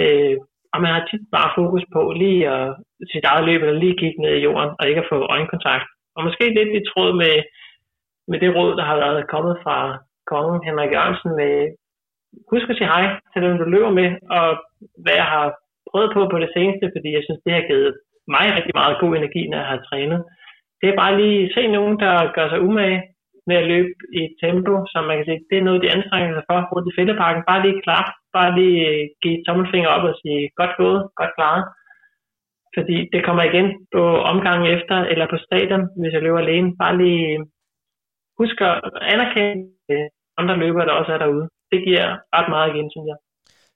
Øh, 0.00 0.36
og 0.74 0.78
man 0.82 0.92
har 0.94 1.04
tit 1.10 1.24
bare 1.36 1.50
fokus 1.58 1.84
på 1.94 2.02
lige 2.22 2.48
at 2.48 2.74
sit 3.12 3.24
eget 3.24 3.44
løb, 3.48 3.60
eller 3.60 3.80
lige 3.80 4.00
kigge 4.00 4.22
ned 4.22 4.34
i 4.36 4.44
jorden, 4.46 4.70
og 4.78 4.88
ikke 4.88 5.00
at 5.00 5.10
få 5.12 5.18
øjenkontakt 5.34 5.86
og 6.16 6.20
måske 6.26 6.44
lidt 6.58 6.72
i 6.78 6.86
tråd 6.90 7.10
med, 7.22 7.34
med 8.30 8.38
det 8.42 8.50
råd, 8.56 8.72
der 8.78 8.84
har 8.90 8.96
været 9.04 9.30
kommet 9.32 9.54
fra 9.64 9.76
kongen 10.30 10.64
Henrik 10.66 10.92
Jørgensen 10.94 11.32
med, 11.40 11.54
husk 12.50 12.66
at 12.70 12.76
sige 12.76 12.92
hej 12.94 13.04
til 13.32 13.42
dem, 13.42 13.58
du 13.58 13.66
løber 13.74 13.92
med, 14.00 14.08
og 14.36 14.46
hvad 15.02 15.16
jeg 15.22 15.28
har 15.34 15.46
prøvet 15.90 16.10
på 16.14 16.20
på 16.32 16.38
det 16.44 16.50
seneste, 16.56 16.86
fordi 16.94 17.08
jeg 17.16 17.22
synes, 17.24 17.40
det 17.44 17.52
har 17.56 17.64
givet 17.70 17.92
mig 18.34 18.46
rigtig 18.56 18.74
meget 18.80 19.00
god 19.02 19.12
energi, 19.16 19.42
når 19.48 19.58
jeg 19.62 19.70
har 19.72 19.80
trænet. 19.88 20.20
Det 20.80 20.86
er 20.88 21.00
bare 21.02 21.14
lige 21.20 21.52
se 21.54 21.62
nogen, 21.76 21.94
der 22.04 22.32
gør 22.36 22.48
sig 22.48 22.60
umage 22.68 23.00
med 23.48 23.56
at 23.56 23.68
løbe 23.72 23.92
i 24.16 24.18
et 24.28 24.34
tempo, 24.44 24.74
som 24.92 25.02
man 25.04 25.16
kan 25.16 25.26
sige, 25.26 25.46
det 25.50 25.58
er 25.58 25.66
noget, 25.68 25.82
de 25.82 25.92
anstrenger 25.96 26.32
sig 26.34 26.44
for 26.48 26.58
rundt 26.72 26.90
i 26.90 26.96
fældeparken. 26.96 27.42
Bare 27.50 27.62
lige 27.64 27.82
klar, 27.86 28.04
bare 28.38 28.50
lige 28.58 28.84
give 29.22 29.42
tommelfinger 29.46 29.90
op 29.96 30.04
og 30.10 30.14
sige, 30.22 30.42
godt 30.60 30.74
gået, 30.80 31.00
godt 31.20 31.32
klaret. 31.36 31.64
Fordi 32.76 32.96
det 33.12 33.24
kommer 33.26 33.42
igen 33.50 33.66
på 33.94 34.02
omgangen 34.32 34.66
efter, 34.76 34.96
eller 35.12 35.26
på 35.30 35.38
stadion, 35.46 35.84
hvis 36.00 36.12
jeg 36.14 36.22
løber 36.22 36.40
alene. 36.42 36.76
Bare 36.82 36.98
lige 37.02 37.26
husk 38.40 38.56
at 38.60 38.74
anerkende 39.14 39.64
øh, 39.90 40.06
andre 40.40 40.56
løbere, 40.62 40.86
der 40.86 41.00
også 41.00 41.12
er 41.12 41.18
derude. 41.18 41.46
Det 41.72 41.80
giver 41.86 42.06
ret 42.36 42.48
meget 42.54 42.68
igen, 42.74 42.88
synes 42.94 43.08
jeg. 43.12 43.18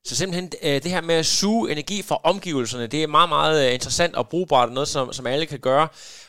Så 0.06 0.16
simpelthen 0.16 0.50
øh, 0.62 0.82
det 0.82 0.90
her 0.90 1.02
med 1.02 1.14
at 1.14 1.26
suge 1.26 1.72
energi 1.72 2.02
fra 2.08 2.18
omgivelserne, 2.24 2.86
det 2.86 3.02
er 3.02 3.06
meget, 3.06 3.28
meget 3.28 3.66
øh, 3.66 3.74
interessant 3.74 4.14
og 4.14 4.28
brugbart, 4.28 4.68
og 4.68 4.74
noget, 4.74 4.88
som, 4.88 5.12
som 5.12 5.26
alle 5.26 5.46
kan 5.46 5.60
gøre. 5.60 5.88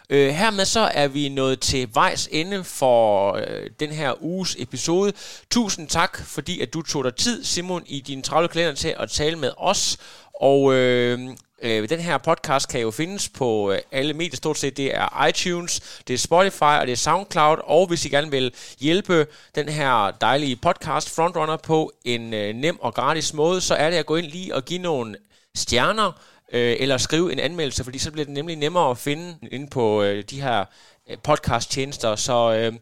Øh, 0.09 0.29
hermed 0.39 0.65
så 0.65 0.79
er 0.79 1.07
vi 1.07 1.29
nået 1.29 1.59
til 1.59 1.89
vejs 1.93 2.29
ende 2.31 2.63
for 2.79 3.01
øh, 3.33 3.69
den 3.79 3.89
her 3.89 4.23
uges 4.23 4.55
episode. 4.59 5.11
Tusind 5.51 5.87
tak, 5.87 6.13
fordi 6.35 6.61
at 6.61 6.73
du 6.73 6.81
tog 6.81 7.03
dig 7.03 7.15
tid, 7.15 7.43
Simon, 7.43 7.83
i 7.87 7.99
din 7.99 8.21
travle 8.21 8.47
kalender 8.47 8.73
til 8.73 8.93
at 8.99 9.09
tale 9.09 9.37
med 9.39 9.51
os. 9.57 9.81
Og 10.41 10.73
øh, 10.73 11.19
Øh, 11.65 11.89
den 11.89 11.99
her 11.99 12.17
podcast 12.17 12.69
kan 12.69 12.81
jo 12.81 12.91
findes 12.91 13.29
på 13.29 13.71
øh, 13.71 13.79
alle 13.91 14.13
medier, 14.13 14.35
stort 14.35 14.57
set. 14.57 14.77
Det 14.77 14.95
er 14.95 15.25
iTunes, 15.25 15.99
det 16.07 16.13
er 16.13 16.17
Spotify 16.17 16.63
og 16.63 16.87
det 16.87 16.91
er 16.91 16.97
SoundCloud. 16.97 17.57
Og 17.63 17.87
hvis 17.87 18.05
I 18.05 18.09
gerne 18.09 18.31
vil 18.31 18.53
hjælpe 18.79 19.27
den 19.55 19.69
her 19.69 20.11
dejlige 20.21 20.55
podcast 20.55 21.15
Frontrunner 21.15 21.57
på 21.57 21.91
en 22.03 22.33
øh, 22.33 22.55
nem 22.55 22.79
og 22.79 22.93
gratis 22.93 23.33
måde, 23.33 23.61
så 23.61 23.75
er 23.75 23.89
det 23.89 23.97
at 23.97 24.05
gå 24.05 24.15
ind 24.15 24.25
lige 24.25 24.55
og 24.55 24.65
give 24.65 24.79
nogle 24.79 25.15
stjerner, 25.55 26.11
øh, 26.53 26.75
eller 26.79 26.97
skrive 26.97 27.31
en 27.31 27.39
anmeldelse, 27.39 27.83
fordi 27.83 27.97
så 27.97 28.11
bliver 28.11 28.25
det 28.25 28.33
nemlig 28.33 28.55
nemmere 28.55 28.89
at 28.89 28.97
finde 28.97 29.37
inde 29.51 29.67
på 29.67 30.03
øh, 30.03 30.23
de 30.29 30.41
her 30.41 30.65
øh, 31.09 31.17
podcast-tjenester. 31.23 32.15
Så 32.15 32.53
øh, 32.53 32.73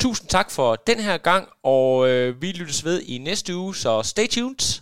tusind 0.00 0.28
tak 0.28 0.50
for 0.50 0.76
den 0.76 1.00
her 1.00 1.16
gang, 1.16 1.48
og 1.62 2.08
øh, 2.08 2.42
vi 2.42 2.52
lyttes 2.52 2.84
ved 2.84 3.02
i 3.02 3.18
næste 3.18 3.56
uge, 3.56 3.76
så 3.76 4.02
stay 4.02 4.28
tuned. 4.28 4.81